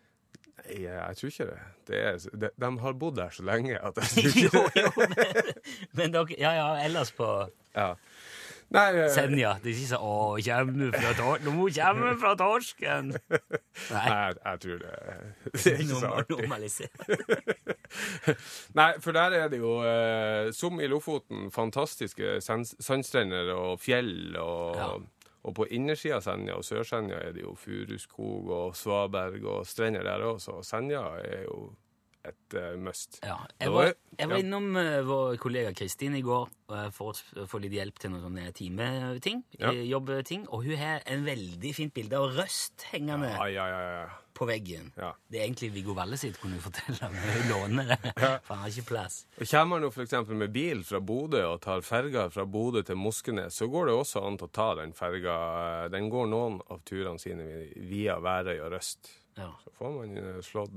Jeg, 0.69 0.83
jeg 0.83 1.17
tror 1.17 1.27
ikke 1.33 1.45
det. 1.49 1.59
det 1.87 1.97
er, 2.03 2.17
de, 2.41 2.49
de 2.65 2.69
har 2.79 2.93
bodd 2.93 3.15
der 3.17 3.29
så 3.35 3.43
lenge 3.43 3.75
at 3.79 3.97
jeg 3.97 4.05
tror 4.13 4.23
jo, 4.23 4.63
ikke 4.63 4.69
det. 4.73 4.83
jo, 4.83 4.91
men, 4.97 5.17
men 5.93 6.13
dere 6.15 6.39
Ja, 6.39 6.51
ja, 6.59 6.69
ellers 6.85 7.11
på 7.11 7.27
Ja. 7.75 7.93
Nei, 8.73 8.87
eh, 8.97 9.09
Senja. 9.13 9.51
Det 9.61 9.69
er 9.69 9.75
ikke 9.75 9.89
sånn 9.91 10.01
'Å, 10.01 10.41
kommer 10.47 10.73
du 10.79 10.87
fra 10.95 11.11
Torsken?' 11.13 11.45
'Nå 11.45 11.65
kommer 11.75 12.07
du 12.09 12.17
fra 12.17 12.31
Torsken'. 12.39 13.11
Nei. 13.91 14.05
Nei, 14.09 14.31
jeg, 14.33 14.59
tror 14.63 14.77
det, 14.81 14.93
det 15.53 15.73
er 15.73 15.77
ikke 15.83 15.99
så 15.99 16.09
artig. 16.17 16.47
Nei, 18.79 18.87
for 19.03 19.11
der 19.13 19.35
er 19.37 19.51
det 19.53 19.59
jo, 19.61 19.75
eh, 19.85 20.49
som 20.57 20.79
i 20.81 20.87
Lofoten, 20.89 21.51
fantastiske 21.53 22.39
sandstrender 22.41 23.53
og 23.53 23.77
fjell. 23.83 24.33
Og, 24.41 24.75
Ja. 24.79 24.89
Og 25.43 25.55
på 25.57 25.67
innersida 25.75 26.17
av 26.21 26.25
Senja 26.25 26.55
og 26.55 26.63
Sør-Senja 26.63 27.19
er 27.19 27.33
det 27.35 27.43
jo 27.43 27.53
furuskog 27.59 28.51
og 28.53 28.75
svaberg 28.79 29.43
og 29.43 29.65
strender 29.67 30.05
der 30.07 30.23
òg, 30.23 30.39
så 30.43 30.61
Senja 30.63 31.03
er 31.19 31.43
jo 31.49 31.73
et 32.23 32.55
uh, 32.55 32.79
must. 32.79 33.17
Ja. 33.19 33.35
Jeg 33.59 33.73
var, 33.73 33.89
jeg 34.15 34.29
var 34.31 34.39
innom 34.39 34.69
uh, 34.79 35.01
vår 35.03 35.35
kollega 35.43 35.73
Kristin 35.75 36.15
i 36.15 36.23
går 36.23 36.47
uh, 36.71 36.87
for 36.95 37.19
å 37.35 37.47
få 37.51 37.59
litt 37.59 37.75
hjelp 37.75 37.99
til 37.99 38.13
noen 38.13 38.23
sånne 38.23 38.53
timeting, 38.55 39.43
Ja. 39.59 39.73
jobbting, 39.75 40.47
og 40.47 40.63
hun 40.63 40.79
har 40.79 41.03
en 41.11 41.25
veldig 41.27 41.73
fint 41.75 41.93
bilde 41.95 42.19
av 42.19 42.31
Røst 42.37 42.87
hengende 42.93 43.33
Ja, 43.33 43.49
ja, 43.51 43.67
ja, 43.67 43.81
ja. 43.97 44.05
På 44.43 44.49
veggen. 44.51 44.91
Ja. 44.99 45.09
Det 45.31 45.39
er 45.39 45.47
egentlig 45.47 45.71
Viggo 45.79 45.95
Valle 45.97 46.19
sitt, 46.19 46.37
kunne 46.41 46.59
du 46.59 46.63
fortelle, 46.67 47.09
men 47.13 47.33
hun 47.37 47.49
låner 47.49 47.89
det, 47.93 48.13
for 48.45 48.53
han 48.53 48.63
har 48.65 48.71
ikke 48.73 48.87
plass. 48.91 49.21
Og 49.39 49.47
Kommer 49.49 49.79
man 49.81 49.89
f.eks. 49.89 50.15
med 50.35 50.53
bil 50.53 50.83
fra 50.87 50.99
Bodø 51.01 51.41
og 51.53 51.61
tar 51.63 51.81
ferga 51.87 52.27
fra 52.33 52.45
Bodø 52.45 52.83
til 52.85 52.99
Moskenes, 52.99 53.57
så 53.57 53.69
går 53.71 53.89
det 53.89 53.97
også 54.03 54.23
an 54.27 54.37
å 54.43 54.49
ta 54.53 54.69
den 54.83 54.93
ferga. 54.97 55.35
Den 55.93 56.11
går 56.13 56.29
noen 56.31 56.59
av 56.69 56.83
turene 56.87 57.21
sine 57.21 57.47
via 57.89 58.19
Værøy 58.21 58.57
og 58.59 58.73
Røst. 58.75 59.13
Ja. 59.39 59.49
Så 59.63 59.71
får 59.79 59.95
man 59.97 60.17
eh, 60.19 60.41
slått 60.45 60.75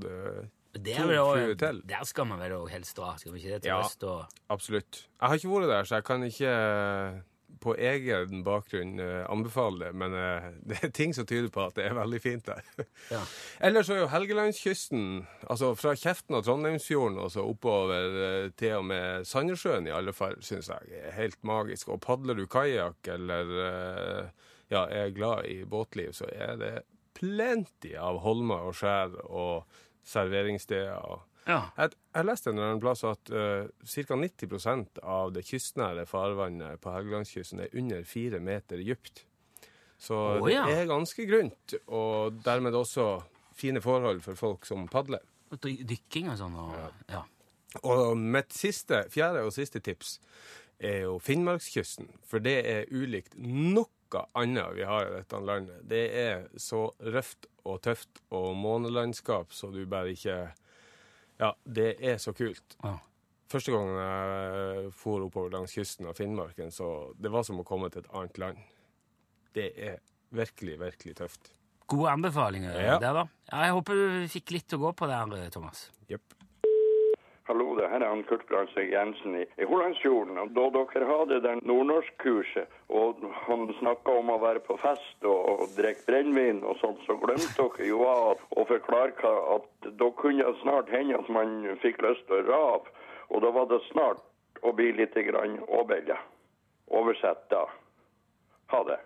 der, 0.77 0.99
to 0.99 1.09
er 1.09 1.19
også, 1.23 1.69
der 1.89 2.03
skal 2.05 2.27
man 2.29 2.39
vel 2.41 2.53
også 2.57 2.73
helst 2.73 2.97
dra, 2.97 3.13
skal 3.17 3.33
vi 3.33 3.39
ikke 3.41 3.55
det? 3.55 3.61
Til 3.65 3.71
Ja. 3.71 3.79
Røst 3.81 4.03
og 4.05 4.25
Absolutt. 4.53 4.99
Jeg 5.21 5.29
har 5.29 5.35
ikke 5.39 5.49
vært 5.53 5.69
der, 5.71 5.83
så 5.89 5.95
jeg 5.99 6.05
kan 6.05 6.23
ikke 6.27 6.51
eh, 6.53 7.19
på 7.61 7.73
egen 7.75 8.43
bakgrunn 8.45 8.99
eh, 9.01 9.23
anbefale 9.31 9.85
det, 9.85 9.91
men 9.97 10.15
eh, 10.17 10.49
det 10.69 10.79
er 10.83 10.93
ting 10.95 11.13
som 11.15 11.27
tyder 11.27 11.49
på 11.53 11.63
at 11.65 11.77
det 11.77 11.87
er 11.87 11.97
veldig 11.97 12.21
fint 12.23 12.49
der. 12.49 12.65
Ja. 13.11 13.21
Ellers 13.67 13.89
så 13.89 13.97
er 13.97 14.03
jo 14.03 14.09
Helgelandskysten, 14.13 15.05
altså 15.47 15.73
fra 15.79 15.95
Kjeften 15.97 16.37
og 16.39 16.45
Trondheimsfjorden 16.47 17.19
og 17.23 17.31
så 17.33 17.45
oppover 17.47 18.19
eh, 18.25 18.49
til 18.59 18.79
og 18.79 18.87
med 18.91 19.27
Sandnessjøen 19.27 19.89
i 19.89 19.95
alle 19.95 20.15
fall, 20.15 20.37
syns 20.45 20.71
jeg 20.73 21.01
er 21.01 21.15
helt 21.17 21.39
magisk. 21.47 21.91
Og 21.93 22.01
padler 22.03 22.37
du 22.37 22.45
kajakk 22.51 23.11
eller, 23.13 23.55
ja, 24.71 24.83
er 24.83 25.15
glad 25.15 25.47
i 25.51 25.61
båtliv, 25.67 26.13
så 26.17 26.27
er 26.33 26.59
det 26.59 26.75
plenty 27.17 27.95
av 27.97 28.21
holmer 28.21 28.67
og 28.69 28.75
skjær 28.77 29.15
og 29.25 29.79
serveringssteder. 30.07 30.97
og 30.97 31.25
Ja. 31.47 31.61
Jeg, 31.77 31.95
jeg 32.13 32.27
leste 32.27 32.51
en 32.51 32.57
eller 32.57 32.73
annen 32.73 32.83
plass 32.83 33.05
at 33.07 33.31
uh, 33.31 33.69
ca. 33.87 34.19
90% 34.19 35.01
av 35.03 35.31
det 35.35 35.45
kystnære 35.47 36.05
farvannet 36.09 36.81
på 36.83 36.91
Helgelandskysten 36.91 37.63
er 37.63 37.73
under 37.77 38.03
fire 38.07 38.41
meter 38.43 38.83
dypt. 38.83 39.23
Så 39.97 40.17
oh, 40.37 40.51
ja. 40.51 40.67
det 40.67 40.83
er 40.83 40.91
ganske 40.91 41.25
grunt, 41.25 41.73
og 41.87 42.37
dermed 42.45 42.75
også 42.77 43.15
fine 43.57 43.81
forhold 43.81 44.21
for 44.21 44.37
folk 44.37 44.67
som 44.69 44.85
padler. 44.91 45.23
Dykking 45.63 46.29
og 46.29 46.37
sånn. 46.37 46.59
Og, 46.59 47.01
ja. 47.09 47.23
Og 47.87 48.13
mitt 48.19 48.53
siste, 48.55 49.05
fjerde 49.11 49.45
og 49.47 49.55
siste 49.55 49.81
tips 49.83 50.17
er 50.77 51.07
jo 51.07 51.17
Finnmarkskysten. 51.23 52.11
For 52.27 52.43
det 52.43 52.59
er 52.69 52.91
ulikt 52.93 53.37
noe 53.39 53.87
annet 54.37 54.75
vi 54.77 54.85
har 54.87 55.07
i 55.07 55.15
dette 55.17 55.39
landet. 55.43 55.81
Det 55.89 56.05
er 56.19 56.45
så 56.61 56.87
røft 57.01 57.49
og 57.67 57.81
tøft 57.83 58.21
og 58.35 58.53
månelandskap 58.55 59.51
så 59.55 59.71
du 59.73 59.81
bare 59.89 60.13
ikke 60.13 60.37
Ja, 61.39 61.51
det 61.63 61.91
er 62.01 62.17
så 62.21 62.33
kult. 62.33 62.77
Ja. 62.83 62.95
Første 63.47 63.71
gang 63.71 63.91
jeg 63.95 64.87
for 64.97 65.23
oppover 65.23 65.53
langs 65.53 65.71
kysten 65.77 66.07
av 66.09 66.17
Finnmarken, 66.17 66.71
så 66.73 67.13
det 67.15 67.31
var 67.31 67.45
som 67.47 67.61
å 67.61 67.65
komme 67.67 67.89
til 67.93 68.03
et 68.03 68.09
annet 68.11 68.37
land. 68.41 68.57
Det 69.55 69.69
er 69.77 69.99
virkelig, 70.35 70.75
virkelig 70.81 71.15
tøft. 71.21 71.53
Gode 71.87 72.11
anbefalinger 72.11 72.75
Ja. 72.81 72.97
der, 72.99 73.13
da. 73.13 73.23
Ja, 73.51 73.61
jeg 73.69 73.77
håper 73.77 73.93
du 73.95 74.27
fikk 74.27 74.51
litt 74.51 74.73
å 74.75 74.81
gå 74.81 74.91
på 74.99 75.07
der, 75.07 75.49
Thomas. 75.53 75.85
Jepp. 76.09 76.33
Hallo, 77.47 77.67
det 77.79 77.87
her 77.87 78.03
er 78.03 78.09
han 78.11 78.25
Kurt 78.27 78.43
Brandtzæg 78.49 78.89
Jensen 78.91 79.35
i, 79.39 79.43
i 79.61 79.65
Holandsfjorden. 79.69 80.37
Og 80.41 80.49
Da 80.57 80.65
dere 80.75 81.05
hadde 81.07 81.37
den 81.45 81.61
nordnorskkurset, 81.69 82.73
og 82.89 83.23
han 83.47 83.63
snakka 83.79 84.17
om 84.19 84.33
å 84.33 84.39
være 84.41 84.59
på 84.67 84.75
fest 84.81 85.23
og, 85.23 85.39
og 85.63 85.75
drikke 85.77 86.03
brennevin 86.09 86.59
og 86.67 86.75
sånt, 86.81 86.99
så 87.07 87.15
glemte 87.21 87.55
dere 87.55 87.87
jo 87.87 88.01
av 88.03 88.43
å 88.51 88.67
forklare 88.67 89.15
hva, 89.21 89.33
at 89.55 89.89
da 90.01 90.11
kunne 90.19 90.43
det 90.43 90.59
snart 90.65 90.91
hende 90.91 91.21
at 91.21 91.31
man 91.31 91.55
fikk 91.85 92.03
lyst 92.03 92.27
til 92.27 92.41
å 92.41 92.47
rave. 92.51 92.95
Og 93.31 93.43
da 93.47 93.53
var 93.55 93.71
det 93.71 93.79
snart 93.93 94.23
å 94.67 94.75
bli 94.75 94.91
litt 94.99 95.15
grann 95.29 95.59
åbelja. 95.79 96.19
Oversett 96.99 97.47
da. 97.51 97.63
Ha 98.75 98.83
det. 98.91 98.99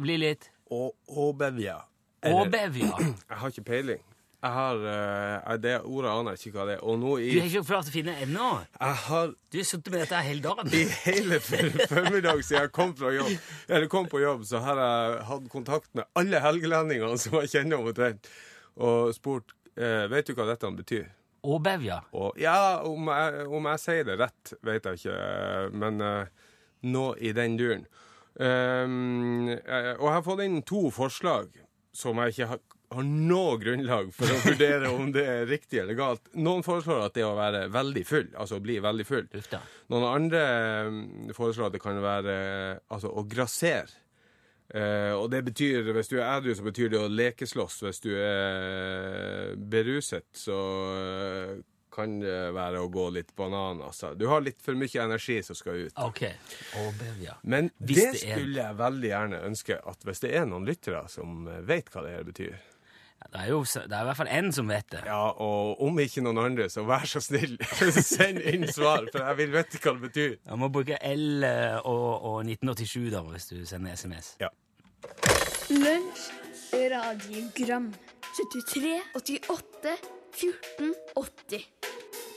Bli 0.00 0.20
litt 0.20 0.50
Åbevja. 0.72 1.82
Åbevja. 2.24 2.92
Jeg 3.28 3.36
har 3.36 3.48
ikke 3.48 3.64
peiling. 3.64 4.11
Jeg 4.42 4.50
har 4.50 4.80
uh, 4.82 5.52
Det 5.62 5.76
ordet 5.86 6.10
aner 6.10 6.34
jeg 6.34 6.40
ikke 6.48 6.58
hva 6.58 6.66
det 6.66 6.74
er. 6.74 6.82
Og 6.82 6.98
nå 6.98 7.12
i 7.22 7.30
Du 7.30 7.38
har 7.38 7.46
ikke 7.46 7.64
klart 7.68 7.90
å 7.90 7.94
finne 7.94 8.14
ennå. 8.24 8.48
Jeg 8.80 8.98
har 9.06 9.34
Du 9.52 9.58
har 9.60 9.68
sittet 9.68 9.92
med 9.94 10.02
dette 10.02 10.22
hele 10.26 10.42
dagen. 10.42 10.72
i 10.74 10.82
hele 11.06 11.38
for- 11.40 11.86
formiddag 11.92 12.42
siden 12.42 12.62
jeg 12.66 12.72
kom 12.74 12.94
jobb, 12.98 13.32
eller 13.68 13.86
kom 13.88 14.10
på 14.10 14.20
jobb, 14.22 14.44
så 14.48 14.58
har 14.64 14.82
jeg 14.82 15.24
hatt 15.30 15.48
kontakt 15.52 15.90
med 15.94 16.04
alle 16.18 16.40
helgelendingene 16.42 17.18
som 17.22 17.38
jeg 17.40 17.52
kjenner 17.54 17.78
omtrent, 17.78 18.26
og 18.76 19.14
spurt 19.14 19.54
uh, 19.78 20.06
Vet 20.10 20.26
du 20.26 20.34
hva 20.34 20.48
dette 20.50 20.70
betyr? 20.82 21.06
Åbevja. 21.42 22.00
Og 22.14 22.36
ja, 22.38 22.82
om 22.86 23.08
jeg, 23.10 23.46
om 23.50 23.64
jeg 23.72 23.82
sier 23.82 24.04
det 24.06 24.18
rett, 24.20 24.52
vet 24.62 24.84
jeg 24.86 25.00
ikke, 25.00 25.14
eh, 25.18 25.70
men 25.74 25.98
uh, 26.00 26.26
nå 26.86 27.06
i 27.18 27.32
den 27.34 27.56
duren. 27.58 27.86
Um, 28.38 29.48
eh, 29.50 29.92
og 29.98 30.06
jeg 30.06 30.14
har 30.14 30.22
fått 30.24 30.42
inn 30.44 30.62
to 30.64 30.86
forslag 30.94 31.50
som 31.92 32.20
jeg 32.22 32.32
ikke 32.32 32.60
har, 32.96 33.06
noe 33.32 33.56
grunnlag 33.62 34.12
for 34.14 34.30
å 34.30 34.38
vurdere 34.44 34.90
om 34.92 35.10
det 35.14 35.24
er 35.28 35.46
riktig 35.50 35.80
eller 35.82 35.98
galt. 35.98 36.28
Noen 36.34 36.62
foreslår 36.66 37.06
at 37.06 37.14
det 37.16 37.24
å 37.26 37.34
være 37.38 37.66
veldig 37.72 38.04
full, 38.08 38.28
altså 38.36 38.58
å 38.60 38.64
bli 38.64 38.78
veldig 38.84 39.06
full. 39.08 39.26
Ufta. 39.38 39.60
Noen 39.92 40.06
andre 40.10 40.44
mm, 40.92 41.32
foreslår 41.36 41.70
at 41.70 41.76
det 41.78 41.82
kan 41.84 42.00
være 42.04 42.36
altså 42.92 43.10
å 43.12 43.24
grassere. 43.28 43.90
Eh, 44.72 45.12
og 45.12 45.26
det 45.34 45.42
betyr, 45.50 45.90
hvis 45.92 46.08
du 46.08 46.16
er 46.20 46.30
edru, 46.38 46.54
så 46.56 46.64
betyr 46.64 46.88
det 46.94 47.00
å 47.02 47.10
lekeslåss. 47.12 47.82
Hvis 47.84 48.00
du 48.06 48.12
er 48.16 49.52
beruset, 49.56 50.24
så 50.32 50.56
eh, 50.96 51.52
kan 51.92 52.14
det 52.22 52.36
være 52.56 52.80
å 52.80 52.88
gå 52.88 53.04
litt 53.12 53.34
banan. 53.36 53.82
Altså. 53.84 54.14
Du 54.16 54.24
har 54.30 54.40
litt 54.40 54.62
for 54.64 54.78
mye 54.80 55.02
energi 55.04 55.42
som 55.44 55.58
skal 55.58 55.88
ut. 55.88 55.98
OK. 56.00 56.22
Åbevja. 56.86 57.34
Men 57.42 57.68
Hvis 57.78 58.00
det, 58.00 58.06
det 58.14 58.22
er- 58.30 58.38
skulle 58.38 58.62
jeg 58.62 58.78
veldig 58.80 59.10
gjerne 59.12 59.42
ønske 59.50 59.76
at 59.92 60.08
hvis 60.08 60.24
det 60.24 60.30
er 60.40 60.46
noen 60.48 60.64
lyttere 60.68 61.04
som 61.12 61.44
vet 61.68 61.92
hva 61.92 62.06
det 62.06 62.14
her 62.16 62.24
betyr, 62.30 62.56
Det 63.32 63.40
er 63.42 63.50
jo 63.52 63.60
det 63.62 63.92
er 63.92 64.02
i 64.02 64.08
hvert 64.08 64.18
fall 64.18 64.30
én 64.32 64.50
som 64.54 64.68
vet 64.68 64.88
det. 64.92 65.02
ja, 65.06 65.20
og 65.30 65.82
om 65.86 65.98
ikke 66.02 66.24
noen 66.24 66.40
andre, 66.42 66.68
så 66.72 66.84
vær 66.88 67.06
så 67.08 67.22
snill, 67.22 67.56
send 68.14 68.40
inn 68.40 68.66
svar, 68.72 69.06
for 69.12 69.22
jeg 69.22 69.40
vil 69.42 69.54
vite 69.56 69.82
hva 69.82 69.94
det 69.96 70.04
betyr. 70.08 70.36
Du 70.48 70.56
må 70.60 70.70
bruke 70.72 70.98
L 71.12 71.46
eh, 71.48 71.78
og, 71.78 72.08
og 72.32 72.38
1987 72.46 73.10
da, 73.14 73.22
hvis 73.30 73.50
du 73.52 73.62
sender 73.68 73.96
SMS. 73.96 74.34
Ja. 74.42 74.50
Lunsj, 75.72 76.28
radiogram 76.92 77.92
73, 78.32 78.98
88, 79.14 79.96
14, 80.32 80.94
80 81.16 82.31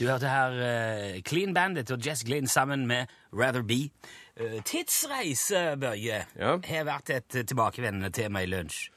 Du 0.00 0.06
hørte 0.08 0.28
her 0.32 0.54
uh, 0.56 1.20
Clean 1.28 1.52
Bandit 1.54 1.90
og 1.92 2.06
Jess 2.06 2.24
Glynn 2.24 2.46
sammen 2.48 2.86
med 2.88 3.10
Rather 3.36 3.62
Be. 3.62 3.90
Uh, 4.40 4.62
tidsreise, 4.64 5.76
Børje, 5.76 6.24
Ja. 6.38 6.56
har 6.56 6.86
vært 6.88 7.10
et 7.10 7.36
eh, 7.36 7.44
tilbakevendende 7.44 8.08
tema 8.10 8.40
i 8.40 8.48
lunsj. 8.48 8.88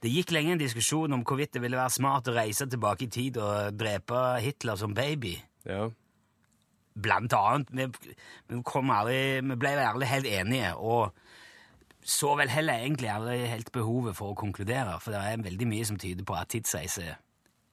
Det 0.00 0.08
gikk 0.08 0.32
lenge 0.32 0.54
en 0.56 0.62
diskusjon 0.62 1.12
om 1.12 1.26
hvorvidt 1.28 1.52
det 1.52 1.60
ville 1.62 1.76
være 1.76 1.92
smart 1.92 2.32
å 2.32 2.32
reise 2.38 2.64
tilbake 2.64 3.04
i 3.04 3.12
tid 3.12 3.36
og 3.36 3.76
drepe 3.76 4.40
Hitler 4.40 4.80
som 4.80 4.96
baby. 4.96 5.34
Ja. 5.68 5.90
Blant 6.96 7.36
annet. 7.36 7.68
Vi, 7.76 7.90
vi, 8.48 8.62
kom 8.64 8.96
aldri, 8.96 9.42
vi 9.44 9.60
ble 9.60 9.76
aldri 9.76 10.08
helt 10.08 10.30
enige, 10.40 10.72
og 10.76 11.12
så 12.00 12.32
vel 12.40 12.48
heller 12.48 12.80
egentlig 12.80 13.12
aldri 13.12 13.42
helt 13.44 13.68
behovet 13.76 14.16
for 14.16 14.32
å 14.32 14.40
konkludere, 14.40 14.96
for 15.04 15.12
det 15.12 15.20
er 15.20 15.50
veldig 15.50 15.68
mye 15.68 15.84
som 15.84 16.00
tyder 16.00 16.24
på 16.24 16.40
at 16.40 16.48
tidsreise 16.48 17.18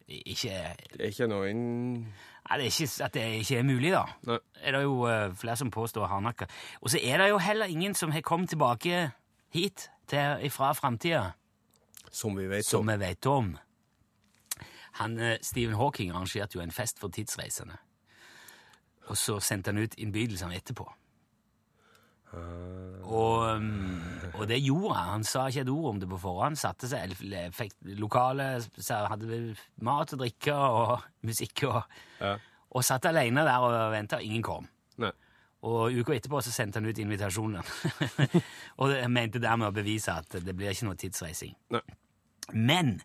ikke 0.08 0.56
Det 0.94 1.02
er 1.02 1.12
ikke 1.12 1.28
noe 1.28 1.50
inn... 1.52 2.08
Nei, 2.48 2.58
det 2.58 2.66
er 2.68 2.72
ikke, 2.72 3.04
at 3.04 3.14
det 3.14 3.24
ikke 3.42 3.58
er 3.60 3.64
mulig, 3.68 3.92
da. 3.92 4.04
Nei. 4.28 4.38
Er 4.64 4.72
det 4.78 4.84
jo 4.84 4.94
uh, 5.04 5.36
flere 5.36 5.56
som 5.60 5.72
påstår 5.72 6.08
hardnakka. 6.08 6.48
Og 6.82 6.90
så 6.94 7.00
er 7.04 7.18
det 7.18 7.30
jo 7.30 7.38
heller 7.44 7.66
ingen 7.66 7.96
som 7.96 8.12
har 8.12 8.22
kommet 8.22 8.50
tilbake 8.50 9.12
hit 9.54 9.90
til, 10.08 10.50
fra 10.52 10.74
framtida, 10.74 11.32
Som 12.12 12.38
vi 12.38 12.48
vet 12.48 12.66
som 12.66 12.80
om. 12.80 12.88
vi 12.88 13.00
vet 13.00 13.26
om. 13.26 13.58
Han, 15.02 15.20
uh, 15.20 15.36
Stephen 15.42 15.76
Hawking 15.76 16.12
arrangerte 16.12 16.56
jo 16.56 16.62
en 16.64 16.72
fest 16.72 17.00
for 17.00 17.08
tidsreisende. 17.08 17.78
Og 19.08 19.18
så 19.18 19.40
sendte 19.40 19.72
han 19.72 19.84
ut 19.84 19.94
innbydelsene 19.98 20.56
etterpå. 20.56 20.88
Og, 22.34 23.56
um, 23.56 24.02
og 24.36 24.48
det 24.50 24.60
gjorde 24.60 24.96
han. 24.98 25.12
Han 25.18 25.28
sa 25.28 25.46
ikke 25.48 25.64
et 25.64 25.72
ord 25.72 25.90
om 25.94 26.00
det 26.02 26.10
på 26.12 26.20
forhånd. 26.22 26.60
Satte 26.60 26.90
seg, 26.92 27.14
fikk 27.56 27.78
lokale 28.00 28.50
hadde 28.92 29.40
mat 29.88 30.14
og 30.14 30.24
drikke 30.24 30.56
og 30.56 31.06
musikk 31.28 31.64
og 31.70 31.80
Ja. 32.20 32.36
og 32.72 32.84
satt 32.84 33.06
alene 33.06 33.46
der 33.48 33.64
og 33.64 33.92
venta, 33.94 34.20
ingen 34.20 34.44
kom. 34.44 34.68
Nei. 34.98 35.12
Og 35.68 35.94
uka 35.96 36.14
etterpå 36.14 36.42
så 36.44 36.52
sendte 36.52 36.80
han 36.80 36.90
ut 36.90 37.00
invitasjonen. 37.00 37.64
og 38.82 38.92
mente 39.10 39.40
dermed 39.40 39.72
å 39.72 39.76
bevise 39.76 40.14
at 40.14 40.38
det 40.44 40.56
blir 40.56 40.76
ikke 40.76 40.90
noe 40.90 41.00
tidsreising. 41.00 41.56
Nei. 41.74 41.82
Men 42.54 43.02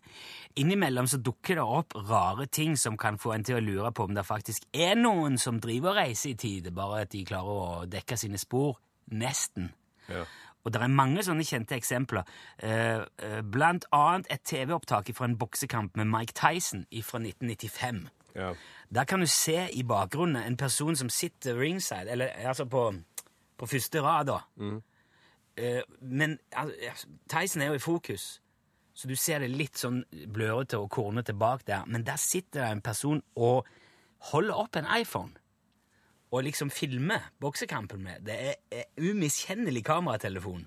innimellom 0.55 1.07
så 1.07 1.17
dukker 1.19 1.57
det 1.59 1.63
opp 1.65 1.95
rare 2.07 2.45
ting 2.47 2.77
som 2.79 2.95
kan 2.97 3.17
få 3.19 3.33
en 3.35 3.43
til 3.43 3.57
å 3.57 3.63
lure 3.63 3.91
på 3.91 4.05
om 4.07 4.13
det 4.15 4.23
faktisk 4.23 4.67
er 4.71 4.95
noen 4.95 5.35
som 5.41 5.59
driver 5.59 5.91
og 5.91 5.99
reiser 5.99 6.31
i 6.31 6.37
tide, 6.39 6.71
bare 6.71 7.03
at 7.03 7.11
de 7.11 7.25
klarer 7.27 7.49
å 7.51 7.85
dekke 7.89 8.17
sine 8.19 8.39
spor. 8.39 8.77
Nesten. 9.11 9.71
Ja. 10.09 10.25
Og 10.63 10.71
det 10.73 10.81
er 10.81 10.91
mange 10.91 11.23
sånne 11.25 11.43
kjente 11.43 11.75
eksempler. 11.75 12.27
Eh, 12.63 13.03
eh, 13.19 13.41
blant 13.43 13.85
annet 13.91 14.29
et 14.31 14.43
TV-opptak 14.47 15.11
fra 15.15 15.27
en 15.27 15.37
boksekamp 15.37 15.97
med 15.99 16.07
Mike 16.07 16.35
Tyson 16.39 16.85
fra 17.03 17.19
1995. 17.19 18.07
Ja. 18.35 18.53
Der 18.89 19.03
kan 19.05 19.19
du 19.19 19.27
se 19.27 19.67
i 19.73 19.83
bakgrunnen 19.83 20.43
en 20.43 20.57
person 20.57 20.95
som 20.95 21.09
sitter 21.09 21.59
ringside, 21.59 22.09
eller 22.09 22.27
altså 22.47 22.65
på, 22.65 22.93
på 23.57 23.65
første 23.65 24.01
rad, 24.01 24.25
da. 24.25 24.39
Mm. 24.55 24.81
men 26.01 26.39
altså, 26.51 27.07
Tyson 27.29 27.61
er 27.61 27.65
jo 27.65 27.73
i 27.73 27.79
fokus, 27.79 28.41
så 28.93 29.07
du 29.07 29.15
ser 29.15 29.39
det 29.39 29.51
litt 29.51 29.77
sånn 29.77 29.99
blørete 30.33 30.79
og 30.81 30.89
kornete 30.89 31.33
bak 31.33 31.67
der. 31.67 31.85
Men 31.85 32.05
der 32.05 32.17
sitter 32.17 32.63
det 32.63 32.71
en 32.71 32.81
person 32.81 33.21
og 33.35 33.67
holder 34.31 34.53
opp 34.53 34.75
en 34.75 34.89
iPhone 34.97 35.33
og 36.33 36.41
liksom 36.47 36.71
filme 36.73 37.19
boksekampen 37.41 38.01
med. 38.01 38.23
Det 38.25 38.33
er, 38.49 38.55
er 38.73 39.09
umiskjennelig 39.11 39.83
kameratelefon 39.85 40.63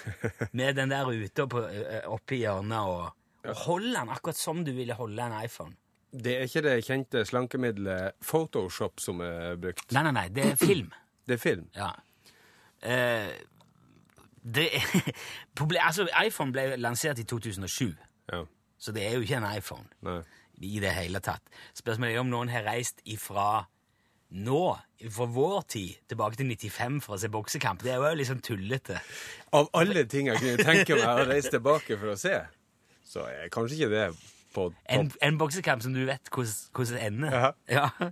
med 0.58 0.74
den 0.80 0.90
der 0.90 1.06
ute 1.12 1.44
oppe, 1.46 1.62
oppe 2.10 2.34
i 2.34 2.40
hjørnet 2.42 2.90
og, 2.90 3.12
og 3.46 3.62
holde 3.68 3.92
den 3.94 4.10
akkurat 4.10 4.40
som 4.40 4.64
du 4.66 4.72
ville 4.74 4.96
holde 4.98 5.22
en 5.28 5.36
iPhone. 5.44 5.76
Det 6.14 6.34
er 6.36 6.44
ikke 6.46 6.62
det 6.66 6.74
kjente 6.86 7.24
slankemiddelet 7.26 8.18
Photoshop 8.22 9.00
som 9.02 9.22
er 9.26 9.56
brukt. 9.58 9.86
Nei, 9.94 10.02
nei, 10.06 10.12
nei, 10.18 10.28
det 10.34 10.48
er 10.52 10.60
film. 10.60 10.90
Det 11.24 11.38
er 11.38 11.40
film. 11.40 11.62
Ja. 11.72 11.86
Eh, 12.84 13.30
det 14.44 14.66
er, 14.76 14.82
altså, 15.86 16.04
iPhone 16.20 16.52
ble 16.52 16.74
lansert 16.76 17.22
i 17.22 17.24
2007, 17.24 17.94
Ja. 18.28 18.42
så 18.76 18.92
det 18.92 19.06
er 19.06 19.14
jo 19.16 19.22
ikke 19.24 19.38
en 19.40 19.46
iPhone. 19.56 19.86
Nei. 20.04 20.18
i 20.60 20.78
det 20.84 20.92
hele 20.94 21.18
tatt. 21.24 21.42
Spørsmålet 21.74 22.14
er 22.14 22.20
om 22.20 22.28
noen 22.30 22.52
har 22.52 22.62
reist 22.68 23.00
ifra 23.10 23.64
nå, 24.34 24.60
fra 25.14 25.26
vår 25.30 25.64
tid, 25.70 25.96
tilbake 26.10 26.38
til 26.40 26.48
95 26.50 27.00
for 27.04 27.16
å 27.16 27.20
se 27.22 27.30
boksekamp. 27.32 27.84
Det 27.84 27.92
er 27.94 28.02
jo 28.02 28.12
litt 28.18 28.30
sånn 28.30 28.42
tullete. 28.44 28.98
Av 29.54 29.68
alle 29.78 30.04
ting 30.10 30.30
jeg 30.30 30.42
kunne 30.42 30.66
tenke 30.66 30.98
meg 30.98 31.06
å 31.06 31.26
reise 31.28 31.52
tilbake 31.54 31.98
for 32.00 32.14
å 32.14 32.18
se, 32.18 32.38
så 33.06 33.28
er 33.30 33.52
kanskje 33.54 33.78
ikke 33.78 33.92
det 33.92 34.06
på 34.54 34.68
En, 34.86 35.08
topp. 35.08 35.18
en 35.22 35.38
boksekamp 35.38 35.82
som 35.84 35.94
du 35.94 36.04
vet 36.08 36.30
hvordan 36.34 36.98
ender. 37.00 37.36
Jaha. 37.36 37.52
Ja. 37.70 38.10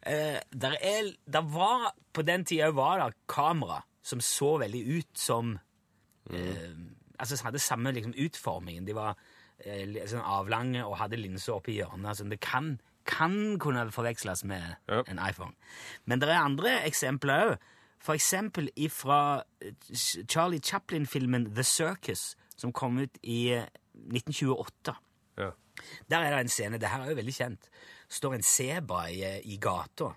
Eh, 0.00 0.38
der, 0.52 0.76
er, 0.80 1.12
der 1.28 1.44
var, 1.52 1.90
på 2.12 2.22
den 2.24 2.44
tida 2.48 2.70
var 2.72 3.02
det 3.02 3.12
kamera 3.28 3.82
som 4.02 4.20
så 4.24 4.54
veldig 4.62 4.80
ut 4.96 5.10
som 5.18 5.58
eh, 6.32 6.72
Altså 7.20 7.36
hadde 7.44 7.60
samme 7.60 7.90
liksom, 7.92 8.14
utformingen. 8.16 8.86
De 8.88 8.94
var 8.96 9.18
eh, 9.60 9.84
sånn 10.08 10.24
avlange 10.24 10.80
og 10.86 10.96
hadde 11.02 11.18
linser 11.20 11.58
oppi 11.58 11.74
hjørnet. 11.76 12.06
Altså, 12.08 12.24
det 12.24 12.38
kan, 12.40 12.78
kan 13.10 13.58
kunne 13.58 13.88
forveksles 13.92 14.44
med 14.44 14.62
Ja. 14.88 15.02
en 15.08 15.20
iPhone. 15.30 15.52
Men 16.06 16.20
det 16.22 16.28
er 16.30 16.40
andre 16.44 16.76
eksempler 16.86 17.44
òg. 17.50 17.56
For 18.00 18.14
eksempel 18.16 18.70
fra 18.88 19.42
Charlie 20.28 20.60
Chaplin-filmen 20.64 21.50
The 21.54 21.62
Circus, 21.64 22.36
som 22.56 22.72
kom 22.72 22.98
ut 23.02 23.18
i 23.22 23.50
eh, 23.52 23.66
1928. 23.94 24.94
Ja. 25.38 25.50
Der 26.10 26.18
er 26.18 26.30
det 26.30 26.40
en 26.40 26.48
scene, 26.48 26.78
det 26.78 26.88
her 26.88 27.02
er 27.02 27.10
jo 27.10 27.16
veldig 27.20 27.34
kjent. 27.34 27.68
står 28.08 28.34
en 28.34 28.42
sebra 28.42 29.04
i, 29.08 29.20
i 29.44 29.56
gata, 29.56 30.08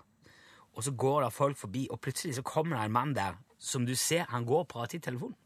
og 0.74 0.82
så 0.82 0.90
går 0.98 1.22
det 1.24 1.32
folk 1.32 1.56
forbi, 1.56 1.86
og 1.90 2.00
plutselig 2.00 2.34
så 2.34 2.42
kommer 2.42 2.76
det 2.76 2.84
en 2.88 2.92
mann 2.92 3.12
der 3.14 3.36
som 3.58 3.86
du 3.86 3.94
ser, 3.94 4.24
han 4.28 4.44
går 4.44 4.58
og 4.64 4.68
prater 4.68 4.98
i 4.98 5.00
telefonen. 5.00 5.36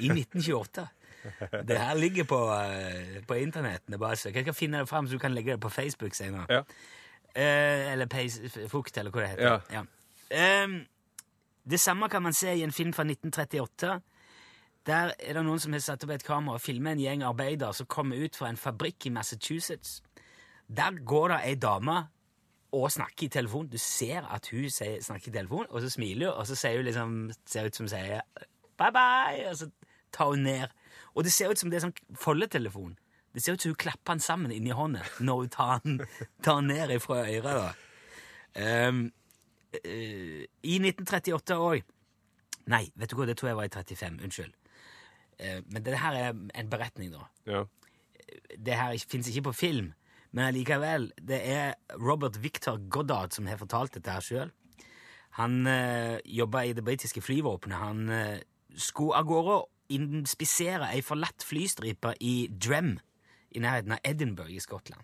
I 0.00 0.08
1928. 0.08 0.86
Det 1.68 1.78
her 1.78 1.94
ligger 1.94 2.24
på, 2.24 2.38
eh, 2.54 3.20
på 3.28 3.34
internettene. 3.34 3.94
er 3.94 3.98
bare 3.98 4.16
søk. 4.16 4.34
Jeg 4.34 4.44
skal 4.44 4.54
finne 4.54 4.78
det 4.78 4.88
fram, 4.88 5.06
så 5.06 5.12
du 5.12 5.18
kan 5.18 5.34
legge 5.34 5.52
det 5.52 5.60
på 5.60 5.68
Facebook 5.68 6.14
senere. 6.14 6.46
Ja. 6.48 6.62
Eh, 7.34 7.92
eller 7.92 8.06
Fukt, 8.68 8.98
eller 8.98 9.10
hva 9.10 9.20
det 9.20 9.28
heter. 9.28 9.60
Ja. 9.72 9.84
Ehm, 10.30 10.86
det 11.70 11.80
samme 11.80 12.08
kan 12.08 12.22
man 12.22 12.32
se 12.32 12.54
i 12.54 12.62
en 12.62 12.72
film 12.72 12.92
fra 12.92 13.04
1938. 13.04 14.00
Der 14.86 15.12
er 15.18 15.34
det 15.34 15.44
noen 15.44 15.60
som 15.60 15.72
har 15.72 15.82
satt 15.84 16.04
opp 16.04 16.10
et 16.14 16.24
kamera 16.24 16.56
og 16.56 16.60
filmer 16.64 16.92
en 16.92 17.02
gjeng 17.02 17.22
arbeidere 17.22 17.74
som 17.76 17.86
kommer 17.86 18.16
ut 18.16 18.36
fra 18.36 18.48
en 18.48 18.56
fabrikk 18.56 19.06
i 19.06 19.12
Massachusetts. 19.14 20.00
Der 20.76 21.04
går 21.04 21.28
det 21.28 21.40
ei 21.44 21.54
dame 21.54 21.98
og 22.72 22.92
snakker 22.92 23.26
i 23.26 23.28
telefon. 23.28 23.68
Du 23.68 23.78
ser 23.78 24.24
at 24.30 24.48
hun 24.50 24.70
snakker 24.70 25.28
i 25.28 25.34
telefon, 25.34 25.66
og 25.70 25.80
så 25.80 25.90
smiler 25.90 26.30
hun, 26.30 26.38
og 26.38 26.46
så 26.46 26.54
ser 26.54 26.76
hun 26.76 26.84
liksom, 26.84 27.30
ser 27.46 27.66
ut 27.66 27.76
som 27.76 27.84
hun 27.84 27.92
sier 27.92 28.20
bye 28.78 28.92
bye, 28.94 29.50
og 29.50 29.56
så 29.56 29.70
tar 30.12 30.30
hun 30.32 30.46
ned. 30.46 30.68
Og 31.14 31.24
det 31.26 31.32
ser 31.34 31.50
ut 31.50 31.60
som 31.60 31.70
det 31.70 31.80
er 31.80 31.86
sånn 31.86 32.16
foldetelefon. 32.18 32.96
Det 33.34 33.42
ser 33.42 33.54
ut 33.54 33.62
som 33.62 33.72
hun 33.72 33.78
klapper 33.78 34.16
den 34.16 34.24
sammen 34.24 34.52
inni 34.54 34.74
hånda 34.74 35.04
når 35.22 35.44
hun 35.44 35.54
tar 35.54 35.82
den, 35.84 36.00
tar 36.42 36.60
den 36.60 36.72
ned 36.72 36.96
fra 37.02 37.22
øret. 37.28 37.86
Ehm, 38.58 39.04
eh, 39.84 40.46
I 40.66 40.78
1938 40.82 41.58
òg 41.58 41.96
Nei, 42.70 42.84
vet 42.94 43.10
du 43.10 43.16
hva, 43.18 43.24
det 43.26 43.34
tror 43.38 43.48
jeg 43.50 43.56
var 43.58 43.66
i 43.66 43.72
35. 43.72 44.18
Unnskyld. 44.22 44.52
Uh, 45.40 45.58
men 45.72 45.82
det 45.82 45.96
her 45.98 46.14
er 46.14 46.28
en 46.30 46.68
beretning, 46.70 47.10
da. 47.10 47.24
Ja. 47.48 47.64
Det 48.54 48.76
her 48.76 48.94
fins 49.10 49.26
ikke 49.30 49.48
på 49.48 49.54
film, 49.56 49.88
men 50.30 50.44
allikevel, 50.44 51.08
det 51.18 51.40
er 51.50 51.72
Robert 51.98 52.38
Victor 52.42 52.78
Goddard 52.92 53.34
som 53.34 53.48
har 53.50 53.58
fortalt 53.58 53.96
dette 53.96 54.12
her 54.14 54.22
sjøl. 54.22 54.52
Han 55.40 55.64
uh, 55.66 56.20
jobba 56.24 56.62
i 56.68 56.76
det 56.76 56.84
britiske 56.86 57.24
flyvåpenet. 57.24 57.80
Han 57.80 58.06
uh, 58.12 58.38
skulle 58.76 59.18
av 59.18 59.26
gårde 59.26 59.58
inspisere 59.96 60.92
ei 60.94 61.02
forlatt 61.04 61.44
flystripe 61.46 62.14
i 62.26 62.34
Drem, 62.50 62.94
i 63.50 63.62
nærheten 63.62 63.96
av 63.96 64.04
Edinburgh 64.06 64.54
i 64.54 64.62
Skottland. 64.62 65.02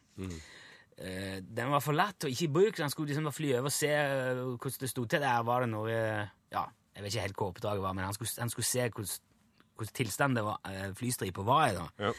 Eh, 0.96 1.38
den 1.42 1.72
var 1.74 1.84
forlatt 1.84 2.24
og 2.24 2.32
ikke 2.32 2.46
i 2.46 2.52
bruk, 2.52 2.76
så 2.76 2.86
han 2.86 2.92
skulle 2.92 3.12
liksom 3.12 3.28
fly 3.34 3.52
over 3.58 3.68
og 3.68 3.74
se 3.74 3.90
uh, 3.92 4.42
hvordan 4.56 4.80
det 4.80 4.90
sto 4.90 5.04
til. 5.04 5.20
Der 5.20 5.42
var 5.44 5.64
det 5.64 5.70
noe 5.74 5.92
eh, 5.92 6.34
Ja, 6.54 6.62
jeg 6.94 7.04
vet 7.04 7.12
ikke 7.12 7.24
helt 7.26 7.40
hva 7.40 7.48
oppdraget 7.50 7.84
var, 7.84 7.96
men 7.96 8.06
han 8.06 8.16
skulle, 8.16 8.32
han 8.38 8.52
skulle 8.52 8.68
se 8.68 8.86
hvordan, 8.88 9.16
hvordan 9.76 9.96
tilstand 9.98 10.38
det 10.38 10.44
var, 10.46 10.60
eh, 10.70 10.92
flystripa 10.96 11.44
var 11.44 11.66
i. 11.68 11.74
da. 11.76 11.86
Ja. 12.06 12.12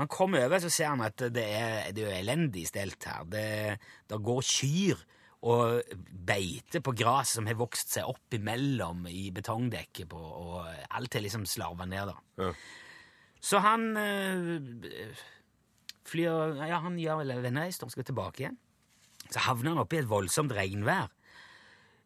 Han 0.00 0.08
kommer 0.08 0.46
over, 0.46 0.62
så 0.64 0.70
ser 0.72 0.94
han 0.94 1.04
at 1.04 1.20
det 1.34 1.44
er, 1.44 1.90
det 1.92 2.06
er 2.08 2.22
elendig 2.22 2.64
stelt 2.70 3.04
her. 3.04 3.26
Det, 3.28 3.76
det 4.08 4.22
går 4.24 4.40
kyr 4.48 5.02
og 5.42 5.96
beite 6.26 6.80
på 6.84 6.94
gras 6.94 7.34
som 7.36 7.48
har 7.50 7.58
vokst 7.58 7.96
seg 7.96 8.06
opp 8.06 8.36
imellom 8.36 9.06
i 9.10 9.30
betongdekket, 9.34 10.06
på, 10.12 10.18
og 10.18 10.68
alt 10.94 11.18
er 11.18 11.24
liksom 11.24 11.46
slarva 11.50 11.86
ned. 11.88 12.12
da. 12.12 12.44
Ja. 12.46 12.52
Så 13.42 13.58
han 13.58 13.96
øh, 13.98 15.22
flyr 16.06 16.62
Ja, 16.62 16.78
han 16.84 16.98
gjør 16.98 17.22
vel 17.22 17.34
en 17.34 17.42
vennereis, 17.42 17.80
de 17.82 17.90
skal 17.90 18.06
tilbake 18.06 18.44
igjen. 18.44 18.60
Så 19.32 19.42
havner 19.48 19.72
han 19.72 19.82
oppe 19.82 19.98
i 19.98 20.02
et 20.02 20.10
voldsomt 20.10 20.54
regnvær. 20.54 21.10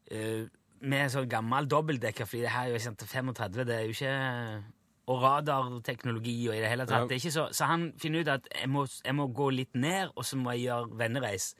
Uh, 0.06 0.46
med 0.86 1.10
sånn 1.10 1.28
gammel 1.28 1.66
dobbeltdekkerfly. 1.68 2.42
Det 2.44 2.52
her 2.52 2.68
er 2.68 2.76
jo 2.76 2.82
sant, 2.84 3.02
35, 3.02 3.64
det 3.66 3.74
er 3.74 3.86
jo 3.88 3.94
ikke 3.96 4.16
Og 5.06 5.22
radarteknologi 5.22 6.48
og 6.48 6.56
i 6.56 6.60
det 6.62 6.70
hele 6.70 6.86
tatt. 6.86 7.04
Ja. 7.04 7.06
Det 7.06 7.16
er 7.16 7.22
ikke 7.22 7.34
så, 7.34 7.46
så 7.54 7.68
han 7.70 7.92
finner 7.98 8.24
ut 8.24 8.30
at 8.32 8.48
jeg 8.50 8.70
må, 8.70 8.86
jeg 9.04 9.14
må 9.14 9.28
gå 9.30 9.50
litt 9.54 9.74
ned, 9.74 10.10
og 10.16 10.24
så 10.26 10.38
må 10.40 10.54
jeg 10.56 10.66
gjøre 10.66 10.98
vennereis. 10.98 11.52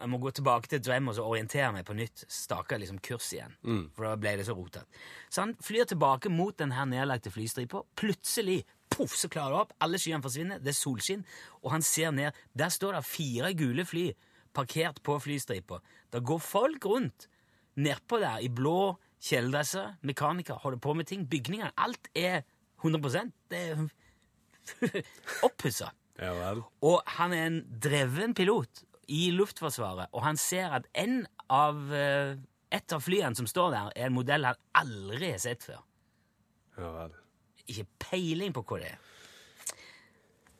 Jeg 0.00 0.10
må 0.10 0.18
gå 0.18 0.30
tilbake 0.34 0.68
til 0.68 0.80
Drem 0.82 1.06
og 1.08 1.14
så 1.16 1.22
orientere 1.24 1.70
meg 1.72 1.84
på 1.86 1.94
nytt. 1.96 2.24
Stake 2.28 2.76
liksom 2.82 2.98
kurs 3.04 3.28
igjen. 3.32 3.54
For 3.94 4.04
da 4.08 4.16
ble 4.20 4.32
det 4.40 4.46
så 4.48 4.56
rotete. 4.58 4.84
Så 5.30 5.44
han 5.44 5.52
flyr 5.62 5.86
tilbake 5.88 6.32
mot 6.34 6.56
den 6.58 6.72
her 6.74 6.84
nedlagte 6.90 7.30
flystripa. 7.30 7.84
Plutselig 7.96 8.64
poff, 8.90 9.14
så 9.16 9.30
klarer 9.30 9.54
det 9.54 9.60
opp. 9.62 9.74
Alle 9.86 10.00
skyene 10.02 10.22
forsvinner. 10.24 10.58
Det 10.62 10.72
er 10.74 10.78
solskinn. 10.80 11.22
Og 11.62 11.70
han 11.76 11.82
ser 11.86 12.10
ned. 12.14 12.34
Der 12.58 12.72
står 12.74 12.98
det 12.98 13.04
fire 13.06 13.52
gule 13.54 13.84
fly 13.86 14.08
parkert 14.54 14.98
på 15.06 15.16
flystripa. 15.22 15.78
Det 16.12 16.22
går 16.26 16.42
folk 16.42 16.84
rundt 16.90 17.28
nedpå 17.78 18.18
der 18.22 18.42
i 18.44 18.50
blå 18.50 18.96
kjeledresser. 19.24 19.94
Mekanikere 20.02 20.58
holder 20.62 20.82
på 20.82 20.94
med 20.98 21.06
ting. 21.10 21.22
Bygningene. 21.30 21.70
Alt 21.78 22.10
er 22.14 22.42
100 22.82 23.30
Det 23.50 23.62
er 23.70 23.86
oppussa. 25.46 25.92
ja. 26.18 26.52
Og 26.82 27.00
han 27.16 27.32
er 27.32 27.46
en 27.46 27.62
dreven 27.82 28.34
pilot 28.34 28.84
i 29.08 29.30
Luftforsvaret, 29.34 30.12
og 30.12 30.24
han 30.24 30.38
ser 30.40 30.74
at 30.76 30.86
en 30.98 31.24
av, 31.52 31.80
eh, 31.92 32.36
et 32.72 32.92
av 32.92 33.02
flyene 33.04 33.36
som 33.36 33.46
står 33.46 33.70
der, 33.74 33.90
er 33.96 34.06
en 34.08 34.16
modell 34.16 34.46
han 34.48 34.60
aldri 34.74 35.32
har 35.32 35.42
sett 35.42 35.64
før. 35.66 35.82
Ja 36.78 36.90
vel. 36.98 37.18
Ikke 37.70 37.86
peiling 38.10 38.54
på 38.54 38.64
hva 38.68 38.80
det 38.82 38.92
er. 38.92 39.02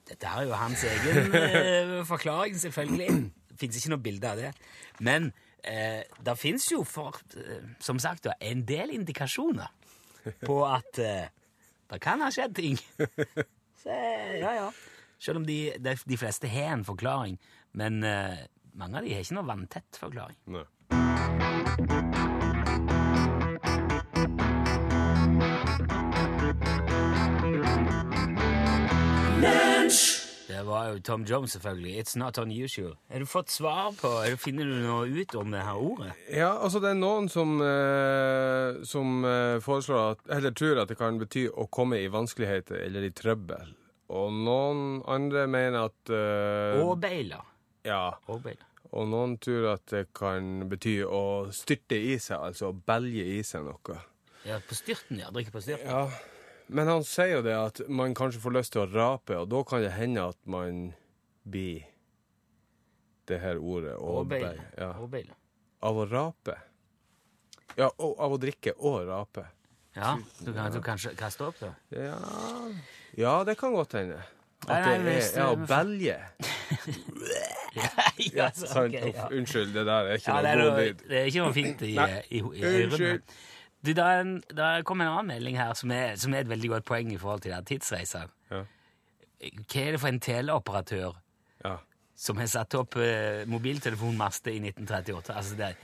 Dette 0.08 0.28
er 0.28 0.44
jo 0.44 0.56
hans 0.60 0.84
egen 0.84 1.34
eh, 1.38 1.94
forklaring, 2.04 2.56
selvfølgelig. 2.60 3.08
Det 3.48 3.58
fins 3.60 3.78
ikke 3.78 3.94
noe 3.94 4.04
bilde 4.04 4.30
av 4.30 4.40
det. 4.40 4.50
Men 5.00 5.30
eh, 5.64 6.02
det 6.26 6.36
fins 6.38 6.68
jo, 6.72 6.82
for, 6.84 7.16
eh, 7.40 7.64
som 7.80 7.98
sagt, 7.98 8.28
en 8.40 8.64
del 8.68 8.92
indikasjoner 8.94 9.72
på 10.44 10.58
at 10.68 11.00
eh, 11.00 11.30
det 11.90 12.00
kan 12.04 12.24
ha 12.24 12.30
skjedd 12.32 12.56
ting. 12.56 12.78
Så, 13.84 13.92
ja, 14.40 14.52
ja. 14.56 14.68
Selv 15.18 15.42
om 15.42 15.46
de, 15.48 15.58
de, 15.78 15.96
de 16.04 16.20
fleste 16.20 16.50
har 16.50 16.74
en 16.74 16.84
forklaring. 16.86 17.38
Men 17.72 18.02
eh, 18.04 18.44
mange 18.74 18.98
av 18.98 19.06
de 19.06 19.14
har 19.14 19.24
ikke 19.24 19.38
noe 19.38 19.50
vanntett 19.50 20.00
forklaring. 20.00 20.38
Nei. 20.54 20.64
Det 30.54 30.62
var 30.62 30.88
jo 30.88 31.00
Tom 31.00 31.24
Jones, 31.24 31.52
selvfølgelig. 31.52 31.98
It's 32.00 32.18
not 32.18 32.38
unusual. 32.38 32.96
Har 33.10 33.18
du 33.18 33.26
fått 33.26 33.50
svar 33.50 33.92
på 34.00 34.08
eller 34.22 34.36
Finner 34.36 34.64
du 34.64 34.74
noe 34.84 35.06
ut 35.06 35.34
om 35.34 35.50
det 35.50 35.60
her 35.66 35.76
ordet? 35.76 36.12
Ja, 36.30 36.54
altså 36.62 36.80
det 36.80 36.92
er 36.92 37.00
noen 37.00 37.28
som, 37.28 37.56
eh, 37.60 38.80
som 38.86 39.24
eh, 39.28 39.58
foreslår 39.64 40.14
at, 40.14 40.22
eller 40.36 40.54
tror 40.54 40.82
at 40.82 40.92
det 40.92 40.98
kan 41.00 41.18
bety 41.20 41.48
å 41.50 41.66
komme 41.66 41.98
i 42.00 42.08
vanskeligheter 42.12 42.80
eller 42.86 43.08
i 43.08 43.12
trøbbel. 43.12 43.74
Og 44.12 44.32
noen 44.36 45.00
andre 45.08 45.46
mener 45.48 45.88
at 45.88 46.12
uh, 46.12 46.82
Og 46.84 46.98
beila. 47.00 47.40
Ja. 47.84 48.14
Åbeila. 48.28 48.66
Og 48.94 49.08
noen 49.10 49.38
tror 49.42 49.72
at 49.72 49.86
det 49.90 50.04
kan 50.14 50.68
bety 50.70 51.00
å 51.02 51.50
styrte 51.54 51.96
i 51.98 52.14
seg, 52.22 52.38
altså 52.38 52.70
å 52.70 52.76
belge 52.76 53.24
i 53.34 53.40
seg 53.46 53.64
noe. 53.66 53.96
Ja, 54.44 54.60
på 54.62 54.76
styrten, 54.76 55.18
ja. 55.18 55.32
Drikke 55.34 55.54
på 55.54 55.62
styrten. 55.64 55.88
Ja, 55.88 56.04
men 56.68 56.88
han 56.88 57.02
sier 57.08 57.38
jo 57.38 57.42
det 57.44 57.56
at 57.58 57.80
man 57.88 58.14
kanskje 58.16 58.42
får 58.44 58.54
lyst 58.54 58.74
til 58.76 58.84
å 58.84 58.90
rape, 58.92 59.40
og 59.40 59.50
da 59.50 59.64
kan 59.66 59.82
det 59.82 59.96
hende 59.96 60.28
at 60.30 60.38
man 60.46 60.86
blir 61.42 61.88
det 63.28 63.40
her 63.40 63.58
ordet 63.58 63.96
Åbeila. 63.96 64.52
åbeil. 64.52 64.62
Ja. 64.78 64.92
Åbeila. 65.00 65.36
Av 65.84 65.98
å 65.98 66.06
rape. 66.08 66.56
Ja, 67.74 67.90
og 67.98 68.20
av 68.22 68.36
å 68.36 68.40
drikke 68.40 68.76
og 68.78 69.08
rape. 69.08 69.48
Ja, 69.94 70.16
du 70.40 70.52
kan, 70.52 70.72
du 70.74 70.80
kan 70.84 71.00
kaste 71.18 71.48
opp, 71.48 71.58
da. 71.60 71.72
Ja, 71.94 72.18
ja 73.18 73.34
det 73.44 73.56
kan 73.60 73.72
godt 73.74 73.92
hende. 73.98 74.20
At 74.64 74.84
det 74.86 74.92
er 75.12 75.36
ja, 75.36 75.48
å 75.52 75.56
belge. 75.68 76.14
ja, 78.38 78.50
så, 78.54 78.84
okay, 78.86 79.10
ja. 79.12 79.26
Unnskyld, 79.34 79.72
det 79.74 79.86
der 79.86 80.08
er 80.08 80.20
ikke 80.20 80.36
Ja, 80.36 80.54
noe 80.56 80.70
god 80.70 80.78
lyd. 80.80 81.02
det 81.10 81.18
er 81.18 81.26
ikke 81.30 81.42
noe 81.44 81.54
fint 81.56 81.82
i, 81.84 81.90
i, 81.94 82.38
i, 82.38 82.40
i 82.40 82.84
unnskyld. 82.86 83.34
Du, 83.84 83.90
da, 83.92 84.68
kom 84.88 85.02
en 85.04 85.10
annen 85.10 85.28
melding 85.34 85.58
her 85.60 85.74
som 85.76 85.90
er, 85.92 86.14
som 86.16 86.32
er 86.32 86.44
et 86.46 86.48
veldig 86.48 86.70
godt 86.72 86.86
poeng 86.88 87.10
i 87.12 87.18
forhold 87.20 87.42
til 87.44 87.52
det 87.52 87.64
tidsreiser. 87.68 88.30
Ja. 88.50 88.62
Hva 89.44 89.82
er 89.82 89.90
det 89.96 90.00
for 90.00 90.08
en 90.08 90.22
teleoperatør 90.24 91.18
Ja. 91.64 91.74
som 92.16 92.38
har 92.40 92.48
satt 92.48 92.74
opp 92.78 92.96
eh, 92.96 93.42
mobiltelefonmaster 93.50 94.54
i 94.54 94.62
1938. 94.62 95.34
Altså 95.36 95.58
det, 95.58 95.74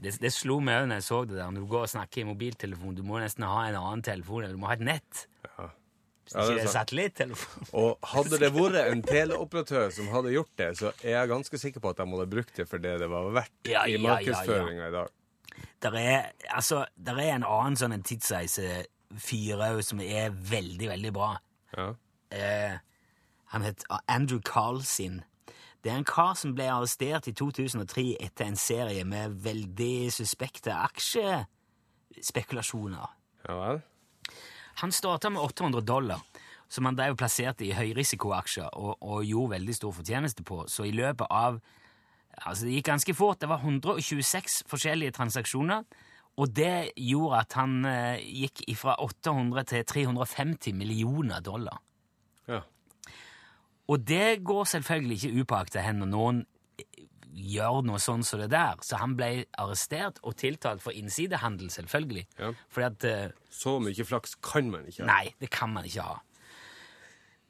det, 0.00 0.14
det 0.22 0.32
slo 0.32 0.56
meg 0.64 0.80
òg 0.84 0.88
når 0.88 1.02
jeg 1.02 1.08
så 1.10 1.20
det 1.28 1.36
der. 1.36 1.50
Når 1.52 1.66
du 1.66 1.68
går 1.74 1.84
og 1.84 1.92
snakker 1.92 2.22
i 2.22 2.28
mobiltelefon, 2.30 2.96
du 2.96 3.02
må 3.04 3.20
nesten 3.20 3.44
ha 3.44 3.66
en 3.68 3.76
annen 3.82 4.06
telefon, 4.06 4.44
eller 4.46 4.56
du 4.56 4.62
må 4.62 4.70
ha 4.70 4.78
et 4.78 4.86
nett. 4.86 5.26
Hvis 5.44 5.79
Ja, 6.30 6.44
det 6.46 6.60
er 6.62 6.68
satellittelefon. 6.70 7.64
Og 7.80 7.98
hadde 8.12 8.38
det 8.38 8.52
vært 8.54 8.76
en 8.84 9.00
teleoperatør 9.02 9.90
som 9.94 10.08
hadde 10.12 10.30
gjort 10.34 10.52
det, 10.60 10.68
så 10.78 10.92
er 11.02 11.10
jeg 11.16 11.28
ganske 11.32 11.58
sikker 11.58 11.80
på 11.82 11.90
at 11.90 11.98
de 11.98 12.04
hadde 12.12 12.26
brukt 12.30 12.56
det 12.60 12.66
for 12.70 12.78
det 12.82 12.92
det 13.02 13.08
var 13.10 13.22
verdt 13.34 13.70
Ja, 13.70 13.80
i 13.88 13.90
ja, 13.98 14.18
ja, 14.22 14.60
i 14.70 14.92
dag. 14.94 15.08
Der 15.82 15.92
er, 15.98 16.30
altså, 16.48 16.84
der 16.96 17.18
er 17.18 17.34
en 17.34 17.48
annen 17.48 17.76
sånn 17.80 17.92
en 17.96 18.02
tidsreisefyr 18.06 19.58
òg 19.66 19.82
som 19.84 20.00
er 20.04 20.30
veldig, 20.30 20.88
veldig 20.92 21.12
bra. 21.16 21.30
Ja. 21.74 21.88
Eh, 22.30 22.74
han 23.50 23.62
het 23.66 23.82
Andrew 24.06 24.40
Carlsin. 24.46 25.22
Det 25.82 25.90
er 25.90 25.96
en 25.98 26.04
kar 26.04 26.34
som 26.36 26.54
ble 26.54 26.68
arrestert 26.70 27.26
i 27.26 27.32
2003 27.34 28.16
etter 28.20 28.44
en 28.46 28.56
serie 28.60 29.04
med 29.08 29.30
veldig 29.42 30.12
suspekte 30.12 30.72
aksjespekulasjoner. 30.76 33.08
ja 33.48 33.54
vel? 33.64 33.80
Han 34.80 34.92
starta 34.92 35.30
med 35.30 35.42
800 35.42 35.80
dollar, 35.84 36.22
som 36.68 36.86
han 36.88 36.96
drev 36.96 37.16
og 37.16 37.20
plasserte 37.20 37.66
i 37.66 37.74
høyrisikoaksjer 37.76 38.70
og, 38.72 38.96
og 39.00 39.26
gjorde 39.26 39.56
veldig 39.58 39.76
stor 39.76 39.92
fortjeneste 39.96 40.46
på. 40.46 40.64
Så 40.68 40.88
i 40.88 40.96
løpet 40.96 41.28
av 41.30 41.60
Altså, 42.40 42.64
det 42.64 42.78
gikk 42.78 42.86
ganske 42.86 43.12
fort. 43.18 43.40
Det 43.42 43.48
var 43.50 43.58
126 43.60 44.62
forskjellige 44.70 45.12
transaksjoner. 45.16 45.82
Og 46.40 46.52
det 46.56 46.92
gjorde 46.96 47.40
at 47.42 47.56
han 47.58 47.84
eh, 47.84 48.22
gikk 48.22 48.62
fra 48.78 48.94
800 49.02 49.66
til 49.68 49.84
350 49.84 50.76
millioner 50.78 51.42
dollar. 51.44 51.80
Ja. 52.48 52.62
Og 53.90 54.06
det 54.06 54.40
går 54.46 54.64
selvfølgelig 54.70 55.18
ikke 55.18 55.42
upåakta 55.42 55.82
hen 55.84 56.00
når 56.00 56.12
noen 56.14 56.40
gjør 57.30 57.84
noe 57.86 58.00
sånn 58.02 58.24
som 58.26 58.40
det 58.42 58.50
der. 58.52 58.80
Så 58.84 58.98
han 59.00 59.14
ble 59.18 59.44
arrestert 59.60 60.20
og 60.26 60.36
tiltalt 60.40 60.82
for 60.84 60.96
innsidehandel, 60.96 61.70
selvfølgelig. 61.72 62.26
Ja. 62.40 62.52
Fordi 62.72 62.88
at 62.88 63.06
eh, 63.08 63.38
Så 63.50 63.78
mye 63.82 64.06
flaks 64.06 64.36
kan 64.44 64.70
man 64.72 64.88
ikke 64.88 65.04
ha. 65.04 65.08
Nei, 65.10 65.34
det 65.40 65.50
kan 65.54 65.72
man 65.74 65.86
ikke 65.88 66.06
ha. 66.06 66.18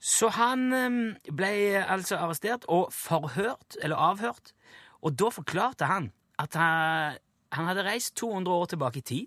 Så 0.00 0.30
han 0.36 0.70
eh, 0.72 1.32
ble 1.32 1.52
altså 1.82 2.20
arrestert 2.20 2.64
og 2.68 2.92
forhørt, 2.94 3.76
eller 3.82 4.00
avhørt, 4.00 4.54
og 5.00 5.16
da 5.16 5.28
forklarte 5.32 5.88
han 5.88 6.10
at 6.40 6.56
han, 6.56 7.18
han 7.52 7.68
hadde 7.68 7.84
reist 7.84 8.16
200 8.20 8.52
år 8.54 8.72
tilbake 8.72 9.00
i 9.00 9.06
tid. 9.12 9.26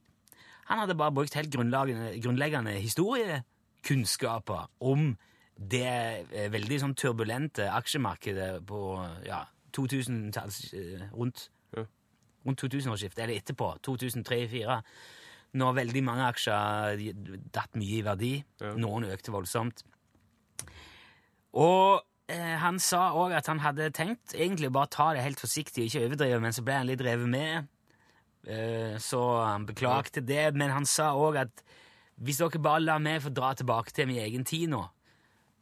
Han 0.70 0.80
hadde 0.80 0.98
bare 0.98 1.14
brukt 1.14 1.36
helt 1.38 1.52
grunnleggende, 1.54 2.14
grunnleggende 2.24 2.74
historiekunnskaper 2.82 4.70
om 4.82 5.14
det 5.58 5.86
eh, 6.34 6.50
veldig 6.52 6.80
sånn 6.82 6.96
turbulente 6.98 7.68
aksjemarkedet 7.70 8.64
på 8.68 8.80
ja, 9.28 9.44
2000-talls 9.78 10.62
eh, 10.78 11.04
rundt, 11.16 11.50
rundt 12.46 12.64
2000-årsskiftet, 12.64 13.24
eller 13.26 13.42
etterpå, 13.42 13.74
2003-2004, 13.88 14.80
når 15.60 15.76
veldig 15.78 16.04
mange 16.04 16.30
aksjer 16.32 17.04
datt 17.54 17.78
mye 17.78 18.00
i 18.00 18.06
verdi. 18.06 18.34
Noen 18.82 19.06
økte 19.14 19.34
voldsomt. 19.36 19.84
Og 21.54 22.02
eh, 22.32 22.56
han 22.62 22.80
sa 22.82 23.12
òg 23.18 23.36
at 23.38 23.50
han 23.52 23.62
hadde 23.62 23.92
tenkt 23.94 24.34
egentlig 24.34 24.72
bare 24.74 24.90
ta 24.94 25.12
det 25.14 25.26
helt 25.26 25.42
forsiktig 25.42 25.84
og 25.84 25.90
ikke 25.92 26.08
overdrive, 26.08 26.42
men 26.42 26.56
så 26.56 26.66
ble 26.66 26.80
han 26.80 26.90
litt 26.90 27.06
revet 27.06 27.30
med. 27.30 27.70
Eh, 28.48 28.98
så 29.00 29.22
han 29.46 29.68
beklagte 29.70 30.26
det, 30.26 30.50
men 30.58 30.74
han 30.74 30.90
sa 30.90 31.14
òg 31.16 31.40
at 31.46 31.64
hvis 32.24 32.42
dere 32.42 32.62
bare 32.62 32.84
lar 32.84 33.02
meg 33.02 33.22
få 33.24 33.32
dra 33.34 33.54
tilbake 33.58 33.94
til 33.94 34.10
min 34.10 34.22
egen 34.22 34.46
tid 34.46 34.70
nå, 34.74 34.82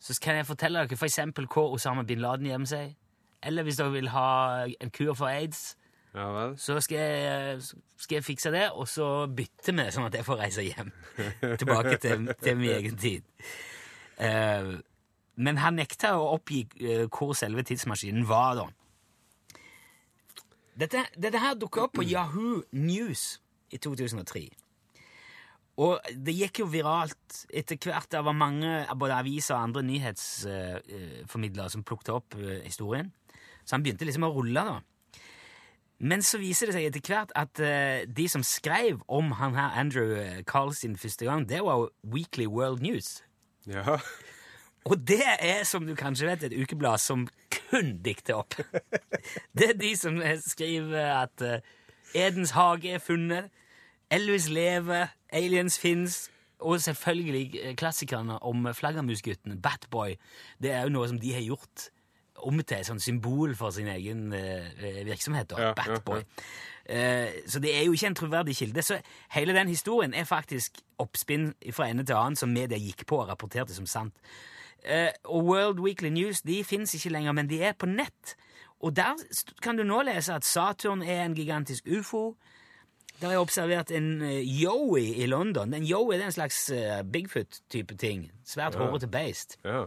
så 0.02 0.16
kan 0.22 0.40
jeg 0.40 0.48
fortelle 0.50 0.82
dere 0.82 0.98
f.eks. 0.98 1.20
hvor 1.52 1.76
Osama 1.76 2.04
bin 2.08 2.24
Laden 2.24 2.48
gjemmer 2.48 2.70
seg. 2.70 2.96
Eller 3.44 3.64
hvis 3.64 3.80
dere 3.80 3.92
vil 3.92 4.12
ha 4.14 4.66
en 4.70 4.92
kur 4.94 5.14
for 5.18 5.32
aids, 5.32 5.76
Ja 6.14 6.28
vel? 6.36 6.58
så 6.60 6.80
skal 6.84 6.98
jeg, 6.98 7.62
skal 7.98 8.16
jeg 8.16 8.24
fikse 8.24 8.52
det, 8.52 8.66
og 8.72 8.88
så 8.88 9.28
bytte 9.32 9.74
vi, 9.74 9.88
sånn 9.96 10.10
at 10.10 10.18
jeg 10.20 10.28
får 10.28 10.42
reise 10.44 10.66
hjem. 10.66 10.92
Tilbake 11.62 11.98
til, 12.04 12.28
til 12.44 12.58
min 12.60 12.74
egen 12.76 12.98
tid. 13.00 13.28
Uh, 14.20 14.78
men 15.42 15.58
han 15.58 15.80
nekta 15.80 16.18
å 16.20 16.34
oppgi 16.36 16.66
uh, 16.84 17.06
hvor 17.08 17.32
selve 17.38 17.64
tidsmaskinen 17.66 18.28
var, 18.30 18.60
da. 18.60 18.68
Dette, 20.82 21.06
dette 21.20 21.40
her 21.42 21.56
dukka 21.60 21.88
opp 21.88 21.96
på 22.00 22.06
Yahoo 22.08 22.62
News 22.76 23.40
i 23.72 23.80
2003. 23.80 24.50
Og 25.82 26.12
det 26.26 26.34
gikk 26.36 26.62
jo 26.62 26.68
viralt 26.70 27.42
etter 27.48 27.80
hvert. 27.80 28.10
Det 28.12 28.22
var 28.26 28.36
mange 28.36 28.72
både 29.00 29.18
aviser 29.22 29.56
og 29.56 29.70
andre 29.70 29.84
nyhetsformidlere 29.88 31.72
som 31.72 31.86
plukket 31.88 32.12
opp 32.14 32.36
eh, 32.38 32.60
historien. 32.66 33.12
Så 33.72 33.78
han 33.78 33.86
begynte 33.86 34.04
liksom 34.04 34.26
å 34.28 34.34
rulle, 34.36 34.66
da. 34.68 34.82
Men 36.04 36.26
så 36.26 36.42
viser 36.42 36.68
det 36.68 36.74
seg 36.76 36.90
etter 36.90 37.06
hvert 37.08 37.30
at 37.40 37.62
uh, 37.64 38.02
de 38.04 38.26
som 38.28 38.44
skrev 38.44 39.00
om 39.08 39.30
han 39.40 39.56
her 39.56 39.78
Andrew 39.80 40.18
Carlsen 40.50 40.98
første 41.00 41.24
gang, 41.30 41.46
det 41.48 41.62
var 41.64 41.86
Weekly 42.04 42.50
World 42.52 42.84
News. 42.84 43.22
Ja. 43.70 43.96
Og 44.84 45.08
det 45.08 45.24
er, 45.40 45.64
som 45.64 45.88
du 45.88 45.94
kanskje 45.96 46.28
vet, 46.28 46.44
et 46.44 46.58
ukeblad 46.58 47.00
som 47.00 47.28
kun 47.54 47.94
dikter 48.04 48.42
opp. 48.42 48.58
Det 49.56 49.70
er 49.70 49.80
de 49.80 49.94
som 49.96 50.20
skriver 50.42 51.14
at 51.22 51.46
eh, 51.46 51.62
Edens 52.18 52.52
hage 52.58 52.92
er 52.92 53.00
funnet, 53.00 53.54
Elvis 54.12 54.50
lever, 54.52 55.14
aliens 55.32 55.80
fins, 55.80 56.26
og 56.60 56.82
selvfølgelig 56.82 57.60
eh, 57.62 57.76
klassikerne 57.78 58.42
om 58.44 58.68
flaggermusguttene, 58.74 59.62
Batboy. 59.62 60.18
Det 60.60 60.74
er 60.74 60.84
jo 60.84 60.98
noe 60.98 61.08
som 61.14 61.22
de 61.22 61.38
har 61.38 61.46
gjort 61.46 61.92
om 62.48 62.60
til 62.64 62.78
et 62.78 62.86
sånt 62.86 63.02
symbol 63.04 63.56
for 63.56 63.70
sin 63.76 63.88
egen 63.88 64.34
eh, 64.34 65.06
virksomhet. 65.06 65.50
da, 65.50 65.62
Ja, 65.62 65.68
ja, 65.68 65.74
Batboy. 65.74 66.24
Eh, 66.86 67.30
så 67.48 67.60
det 67.60 67.76
er 67.78 67.86
jo 67.86 67.94
ikke 67.94 68.08
en 68.08 68.16
troverdig 68.16 68.56
kilde. 68.58 68.82
Så 68.82 69.00
hele 69.32 69.54
den 69.54 69.68
historien 69.68 70.14
er 70.14 70.24
faktisk 70.24 70.82
oppspinn 71.00 71.54
fra 71.72 71.88
ende 71.90 72.06
til 72.06 72.16
annen 72.18 72.36
som 72.36 72.50
media 72.50 72.78
gikk 72.78 73.06
på 73.08 73.22
og 73.22 73.30
rapporterte 73.30 73.74
som 73.76 73.86
sant. 73.86 74.14
Eh, 74.84 75.12
og 75.26 75.46
World 75.46 75.80
Weekly 75.80 76.10
News 76.10 76.42
de 76.42 76.64
fins 76.64 76.94
ikke 76.98 77.14
lenger, 77.14 77.32
men 77.38 77.50
de 77.50 77.62
er 77.64 77.74
på 77.78 77.86
nett. 77.86 78.36
Og 78.82 78.96
der 78.98 79.14
kan 79.62 79.78
du 79.78 79.84
nå 79.84 80.02
lese 80.02 80.34
at 80.34 80.46
Saturn 80.46 81.04
er 81.04 81.24
en 81.26 81.36
gigantisk 81.38 81.86
ufo. 81.88 82.36
Der 83.22 83.28
har 83.28 83.34
jeg 83.36 83.40
observert 83.46 83.92
en 83.92 84.22
eh, 84.22 84.42
yowie 84.42 85.16
i 85.22 85.26
London. 85.30 85.74
En 85.74 85.86
yowie 85.86 86.18
er 86.18 86.26
en 86.26 86.32
slags 86.32 86.72
Bigfoot-type 87.14 87.98
ting. 87.98 88.32
Svært 88.46 88.76
hårete 88.76 89.08
beist. 89.08 89.60
ja. 89.64 89.86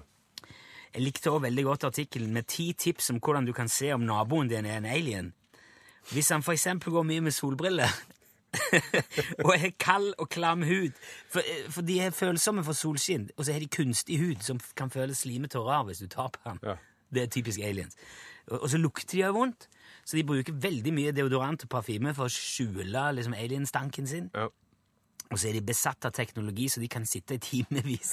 Jeg 0.94 1.02
likte 1.02 1.30
også 1.30 1.42
veldig 1.42 1.64
godt 1.64 1.84
artikkelen 1.84 2.32
med 2.32 2.46
ti 2.46 2.72
tips 2.72 3.10
om 3.10 3.18
hvordan 3.18 3.46
du 3.46 3.52
kan 3.52 3.68
se 3.68 3.92
om 3.92 4.04
naboen 4.06 4.48
din 4.48 4.66
er 4.66 4.78
en 4.78 4.86
alien. 4.86 5.32
Hvis 6.12 6.28
han 6.30 6.44
eksempel 6.52 6.92
går 6.92 7.02
mye 7.02 7.20
med 7.20 7.32
solbriller 7.32 7.90
og 9.44 9.58
har 9.58 9.72
kald 9.80 10.12
og 10.18 10.28
klam 10.28 10.62
hud, 10.62 10.92
for, 11.32 11.40
eh, 11.40 11.70
for 11.70 11.82
de 11.82 11.98
er 12.00 12.10
følsomme 12.10 12.64
for 12.64 12.72
solskinn, 12.72 13.30
og 13.36 13.44
så 13.44 13.52
har 13.52 13.60
de 13.60 13.68
kunstig 13.68 14.20
hud 14.20 14.44
som 14.46 14.60
kan 14.76 14.90
føles 14.90 15.24
slimete 15.24 15.58
og 15.58 15.66
rar 15.66 15.84
hvis 15.88 16.04
du 16.04 16.06
tar 16.06 16.28
på 16.28 16.40
den. 16.44 16.60
Ja. 16.62 16.76
Det 17.14 17.22
er 17.22 17.26
typisk 17.26 17.60
aliens. 17.60 17.96
Og, 18.46 18.62
og 18.62 18.70
så 18.70 18.78
lukter 18.78 19.16
de 19.16 19.24
òg 19.26 19.34
vondt, 19.34 19.68
så 20.04 20.16
de 20.16 20.24
bruker 20.24 20.52
veldig 20.52 20.92
mye 20.94 21.14
deodorant 21.16 21.64
og 21.64 21.72
parfyme 21.72 22.14
for 22.14 22.28
å 22.28 22.32
skjule 22.32 23.08
liksom, 23.16 23.34
alienstanken 23.34 24.06
sin. 24.06 24.30
ja. 24.34 24.48
Og 25.34 25.40
så 25.40 25.50
er 25.50 25.56
de 25.58 25.64
besatt 25.66 26.06
av 26.06 26.12
teknologi, 26.14 26.68
så 26.70 26.82
de 26.82 26.88
kan 26.90 27.06
sitte 27.08 27.34
i 27.34 27.42
timevis 27.42 28.12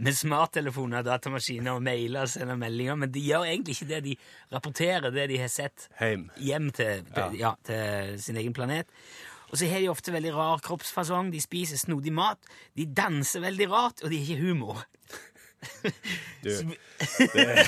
med 0.00 0.16
smarttelefoner, 0.16 1.04
datamaskiner 1.04 1.76
og 1.76 1.84
mailer 1.84 2.24
og 2.24 2.32
sende 2.32 2.56
meldinger, 2.56 2.96
men 3.02 3.12
de 3.12 3.24
gjør 3.26 3.44
egentlig 3.50 3.76
ikke 3.76 3.90
det. 3.90 4.00
De 4.06 4.14
rapporterer 4.54 5.12
det 5.12 5.28
de 5.34 5.42
har 5.42 5.52
sett 5.52 5.90
Heim. 6.00 6.30
hjem 6.40 6.70
til, 6.72 7.04
til, 7.12 7.36
ja. 7.42 7.52
til 7.68 8.16
sin 8.24 8.40
egen 8.40 8.56
planet. 8.56 8.88
Og 9.52 9.58
så 9.60 9.68
har 9.68 9.84
de 9.84 9.90
ofte 9.92 10.14
veldig 10.14 10.32
rar 10.32 10.62
kroppsfasong, 10.64 11.28
de 11.34 11.40
spiser 11.44 11.76
snodig 11.76 12.14
mat, 12.16 12.40
de 12.78 12.86
danser 12.88 13.44
veldig 13.44 13.68
rart, 13.68 14.00
og 14.00 14.08
de 14.08 14.16
har 14.22 14.32
ikke 14.32 14.46
humor. 14.46 14.86
Du, 16.42 16.48
det, 17.34 17.66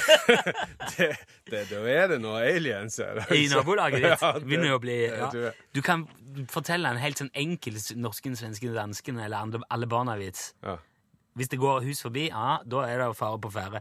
det, 0.99 1.09
det, 1.51 1.61
da 1.71 1.83
er 1.91 2.09
det 2.15 2.19
noe 2.23 2.41
aliens 2.43 2.97
her. 2.99 3.21
altså. 3.23 3.37
I 3.39 3.45
nabolaget 3.53 4.03
ditt 4.03 4.25
begynner 4.49 4.75
å 4.75 4.81
bli 4.83 4.97
ja. 5.07 5.29
Du 5.75 5.81
kan 5.85 6.03
fortelle 6.51 6.91
en 6.91 6.99
helt 7.03 7.21
sånn 7.23 7.31
enkel 7.39 7.79
norsken, 8.03 8.35
svensken, 8.39 8.75
dansken 8.75 9.21
eller 9.23 9.39
andre- 9.47 9.63
alle 9.71 9.87
barna-vits. 9.91 10.51
Ja. 10.67 10.77
Hvis 11.35 11.49
det 11.51 11.59
går 11.59 11.83
hus 11.83 11.99
forbi, 12.05 12.29
ja, 12.31 12.61
da 12.71 12.85
er 12.87 13.01
det 13.03 13.09
fare 13.19 13.39
på 13.43 13.51
ferde. 13.51 13.81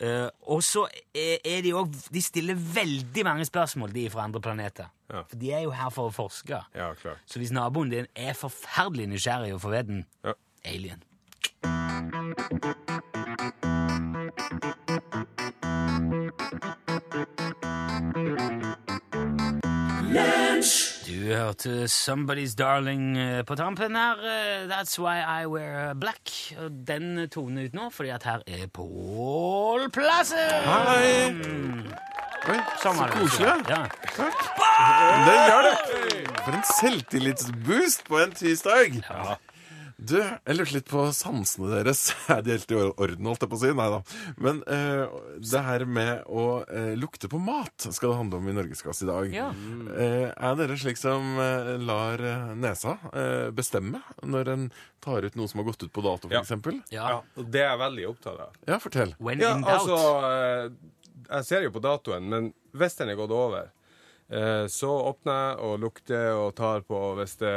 Uh, 0.00 0.28
og 0.50 0.62
så 0.64 0.86
er 1.14 1.36
er 1.46 1.60
de 1.62 1.74
òg 1.76 1.92
De 2.10 2.22
stiller 2.24 2.56
veldig 2.58 3.24
mange 3.28 3.44
spørsmål, 3.46 3.92
de 3.94 4.06
fra 4.10 4.24
andre 4.24 4.40
planeter. 4.40 4.88
Ja. 5.12 5.20
For 5.28 5.36
de 5.40 5.52
er 5.52 5.66
jo 5.66 5.74
her 5.76 5.92
for 5.92 6.08
å 6.08 6.14
forske. 6.16 6.62
ja, 6.74 6.88
klar. 7.00 7.20
Så 7.28 7.38
hvis 7.42 7.52
naboen 7.52 7.92
din 7.92 8.08
er 8.16 8.32
forferdelig 8.36 9.06
nysgjerrig 9.12 9.52
og 9.54 9.60
forveden, 9.66 10.04
Ja. 10.24 10.32
alien. 10.64 11.04
Du 21.24 21.30
hørte 21.32 21.86
Somebody's 21.88 22.52
Darling 22.58 23.14
eh, 23.16 23.42
på 23.48 23.54
tampen 23.56 23.94
her. 23.96 24.18
eh, 24.28 24.66
That's 24.68 24.98
Why 25.00 25.22
I 25.42 25.46
Wear 25.48 25.94
Black. 25.94 26.28
Og 26.60 26.70
den 26.86 27.28
toner 27.32 27.64
ut 27.70 27.72
nå, 27.78 27.86
fordi 27.94 28.10
at 28.12 28.26
her 28.28 28.42
er 28.46 28.66
Pål 28.68 29.86
Plassen! 29.94 30.52
Hei! 30.68 31.32
Oi, 32.44 32.58
Sånn 32.82 32.98
så 32.98 33.06
det. 33.08 33.14
koselig. 33.16 33.54
Ja. 33.72 33.86
Det 35.24 35.38
hjelper! 35.46 36.28
For 36.44 36.58
en 36.58 36.66
selvtillitsboost 36.74 38.04
på 38.10 38.20
en 38.20 38.36
tirsdag! 38.36 39.00
Du, 40.04 40.16
jeg 40.20 40.56
lurte 40.58 40.74
litt 40.76 40.88
på 40.90 41.04
sansene 41.16 41.70
deres. 41.70 42.00
Er 42.34 42.42
de 42.44 42.52
helt 42.56 42.72
i 42.74 42.76
orden, 42.80 43.28
holdt 43.30 43.44
jeg 43.46 43.50
på 43.52 43.56
å 43.56 43.60
si? 43.62 43.70
Nei 43.78 43.86
da. 43.92 44.00
Men 44.44 44.58
eh, 44.68 45.14
det 45.40 45.62
her 45.64 45.84
med 45.88 46.26
å 46.28 46.44
eh, 46.68 46.90
lukte 47.00 47.30
på 47.32 47.38
mat 47.40 47.86
skal 47.88 48.10
det 48.12 48.18
handle 48.18 48.40
om 48.42 48.50
i 48.50 48.56
Norgesklasse 48.58 49.06
i 49.06 49.08
dag. 49.08 49.32
Ja. 49.32 49.46
Eh, 49.96 50.26
er 50.34 50.58
dere 50.60 50.76
slik 50.82 51.00
som 51.00 51.38
eh, 51.40 51.70
lar 51.80 52.20
eh, 52.20 52.52
nesa 52.60 52.96
eh, 53.14 53.48
bestemme 53.56 54.02
når 54.28 54.52
en 54.56 54.66
tar 55.04 55.24
ut 55.28 55.38
noe 55.40 55.48
som 55.50 55.62
har 55.62 55.70
gått 55.70 55.86
ut 55.86 55.92
på 55.94 56.04
dato, 56.04 56.28
Ja. 56.32 56.42
f.eks.? 56.44 56.82
Ja. 56.92 57.08
Ja, 57.14 57.16
og 57.40 57.48
det 57.54 57.62
er 57.64 57.70
jeg 57.72 57.82
veldig 57.86 58.08
opptatt 58.12 58.44
av. 58.48 58.60
Ja, 58.68 58.80
fortell. 58.82 59.16
When 59.20 59.40
Ja, 59.40 59.54
in 59.56 59.64
doubt. 59.64 59.88
altså 59.88 59.98
eh, 60.28 60.70
Jeg 61.30 61.48
ser 61.48 61.64
jo 61.66 61.72
på 61.78 61.82
datoen, 61.84 62.28
men 62.32 62.52
hvis 62.76 62.96
den 63.00 63.12
er 63.14 63.18
gått 63.20 63.32
over, 63.32 63.70
eh, 64.28 64.64
så 64.72 64.90
åpner 65.10 65.38
jeg 65.38 65.58
og 65.68 65.78
lukter 65.84 66.32
og 66.36 66.54
tar 66.60 66.84
på 66.88 67.00
hvis 67.20 67.38
det 67.40 67.54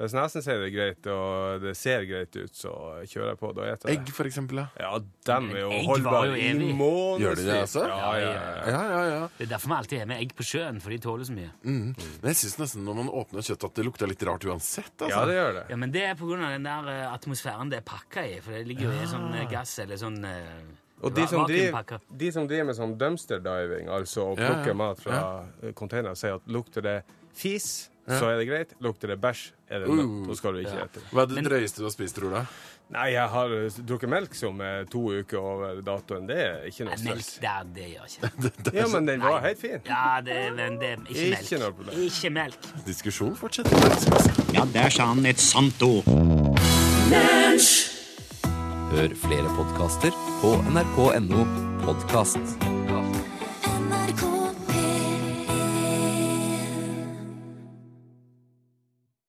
hvis 0.00 0.14
nesen 0.16 0.44
sier 0.44 0.58
det 0.62 0.68
er 0.70 0.74
greit, 0.74 1.06
og 1.12 1.60
det 1.64 1.74
ser 1.76 2.04
greit 2.08 2.36
ut, 2.36 2.54
så 2.56 2.70
kjører 3.04 3.32
jeg 3.34 3.38
på. 3.40 3.50
Da 3.56 3.66
spiser 3.74 3.90
jeg 3.92 3.98
Egg, 4.00 4.12
for 4.16 4.28
eksempel. 4.30 4.62
Ja, 4.62 4.68
Ja, 4.80 5.00
dem 5.28 5.50
er 5.52 5.60
jo 5.60 5.70
holdbar 5.88 6.16
holdbare 6.24 6.38
i 6.40 6.72
månedsvis. 6.72 7.22
Gjør 7.24 7.36
de 7.40 7.44
det, 7.48 7.58
altså? 7.66 7.84
Ja, 7.90 8.10
ja, 8.16 8.30
ja. 8.30 8.54
ja, 8.70 8.82
ja. 8.94 9.02
ja. 9.10 9.20
Det 9.36 9.46
er 9.46 9.52
derfor 9.52 9.72
vi 9.72 9.76
alltid 9.78 9.98
har 9.98 10.08
med 10.10 10.22
egg 10.24 10.34
på 10.38 10.46
sjøen, 10.46 10.80
for 10.80 10.90
de 10.94 10.98
tåler 11.04 11.28
så 11.28 11.36
mye. 11.36 11.50
Mm. 11.62 11.90
Men 12.22 12.28
jeg 12.32 12.40
syns 12.42 12.58
nesten 12.62 12.84
når 12.88 12.98
man 13.02 13.12
åpner 13.20 13.44
kjøtt, 13.44 13.68
at 13.68 13.76
det 13.76 13.84
lukter 13.86 14.10
litt 14.10 14.22
rart 14.26 14.44
uansett. 14.48 14.94
Altså. 14.96 15.12
ja, 15.12 15.24
det 15.28 15.34
gjør 15.36 15.52
det. 15.60 15.64
Ja, 15.74 15.76
Men 15.84 15.92
det 15.92 16.04
er 16.08 16.14
på 16.16 16.26
grunn 16.30 16.44
av 16.48 16.54
den 16.56 16.64
der 16.70 16.88
eh, 16.94 17.06
atmosfæren 17.12 17.70
det 17.72 17.82
er 17.82 17.86
pakka 17.92 18.24
i. 18.26 18.40
For 18.40 18.56
det 18.56 18.64
ligger 18.70 18.88
jo 18.88 18.96
i 19.04 19.10
sånn 19.10 19.28
eh, 19.36 19.46
gass 19.52 19.76
eller 19.84 20.00
sånn 20.00 20.18
eh, 20.24 20.64
Og 21.04 21.12
de 21.16 21.26
som, 21.28 21.44
driver, 21.48 22.00
de 22.08 22.32
som 22.32 22.48
driver 22.48 22.64
med 22.72 22.76
sånn 22.76 22.96
dumpster 23.00 23.40
diving, 23.44 23.88
altså 23.92 24.30
å 24.30 24.34
Ja, 24.36 24.48
plukke 24.50 24.72
ja. 24.72 24.80
mat 24.80 25.00
fra 25.00 25.20
ja. 25.20 25.72
container, 25.76 26.16
sier 26.16 26.40
at 26.40 26.48
lukter 26.48 26.84
det 26.84 26.98
fis, 27.36 27.89
så 28.08 28.30
er 28.32 28.40
det 28.40 28.48
greit. 28.48 28.74
Lukter 28.80 29.12
det 29.12 29.20
bæsj, 29.22 29.46
er 29.70 29.84
det 29.84 29.88
nødt. 29.94 30.28
Da 30.28 30.34
skal 30.38 30.56
du 30.56 30.60
ikke 30.64 30.76
ete 30.86 30.98
det. 31.00 31.06
Hva 31.12 31.24
er 31.26 31.32
det 31.34 31.44
drøyeste 31.46 31.82
du 31.82 31.86
har 31.86 31.94
spist, 31.94 32.16
tror 32.16 32.32
du? 32.34 32.40
Nei, 32.90 33.04
jeg 33.14 33.28
har 33.30 33.52
eh, 33.54 33.76
drukket 33.86 34.10
melk 34.10 34.32
som 34.34 34.58
er 34.66 34.88
to 34.90 35.04
uker 35.20 35.38
over 35.38 35.78
datoen. 35.86 36.24
Det 36.26 36.38
er 36.42 36.64
ikke 36.66 36.88
noe 36.88 36.96
melk 37.04 37.22
stress. 37.22 37.36
der, 37.44 37.68
det 37.76 37.86
gjør 37.92 38.08
ikke 38.10 38.72
Ja, 38.80 38.86
men 38.90 39.06
den 39.06 39.22
var 39.22 39.38
helt 39.44 39.60
fin. 39.62 39.78
Ja, 39.86 40.18
det, 40.26 40.38
men 40.56 40.80
det 40.80 40.88
er 40.96 41.04
ikke 41.06 41.28
melk. 41.28 41.44
Ikke 41.46 41.60
noe 41.62 41.70
problem. 41.78 42.02
Ikke 42.08 42.32
melk. 42.34 42.68
Diskusjon 42.88 43.36
fortsetter. 43.38 43.78
Ja, 44.56 44.66
der 44.74 44.90
sa 44.90 45.06
han 45.12 45.22
et 45.30 45.38
sant 45.38 45.86
ord. 45.86 46.10
Hør 48.90 49.14
flere 49.22 49.54
podkaster 49.54 50.18
på 50.42 50.56
nrk.no 50.74 51.46
podkast. 51.86 52.79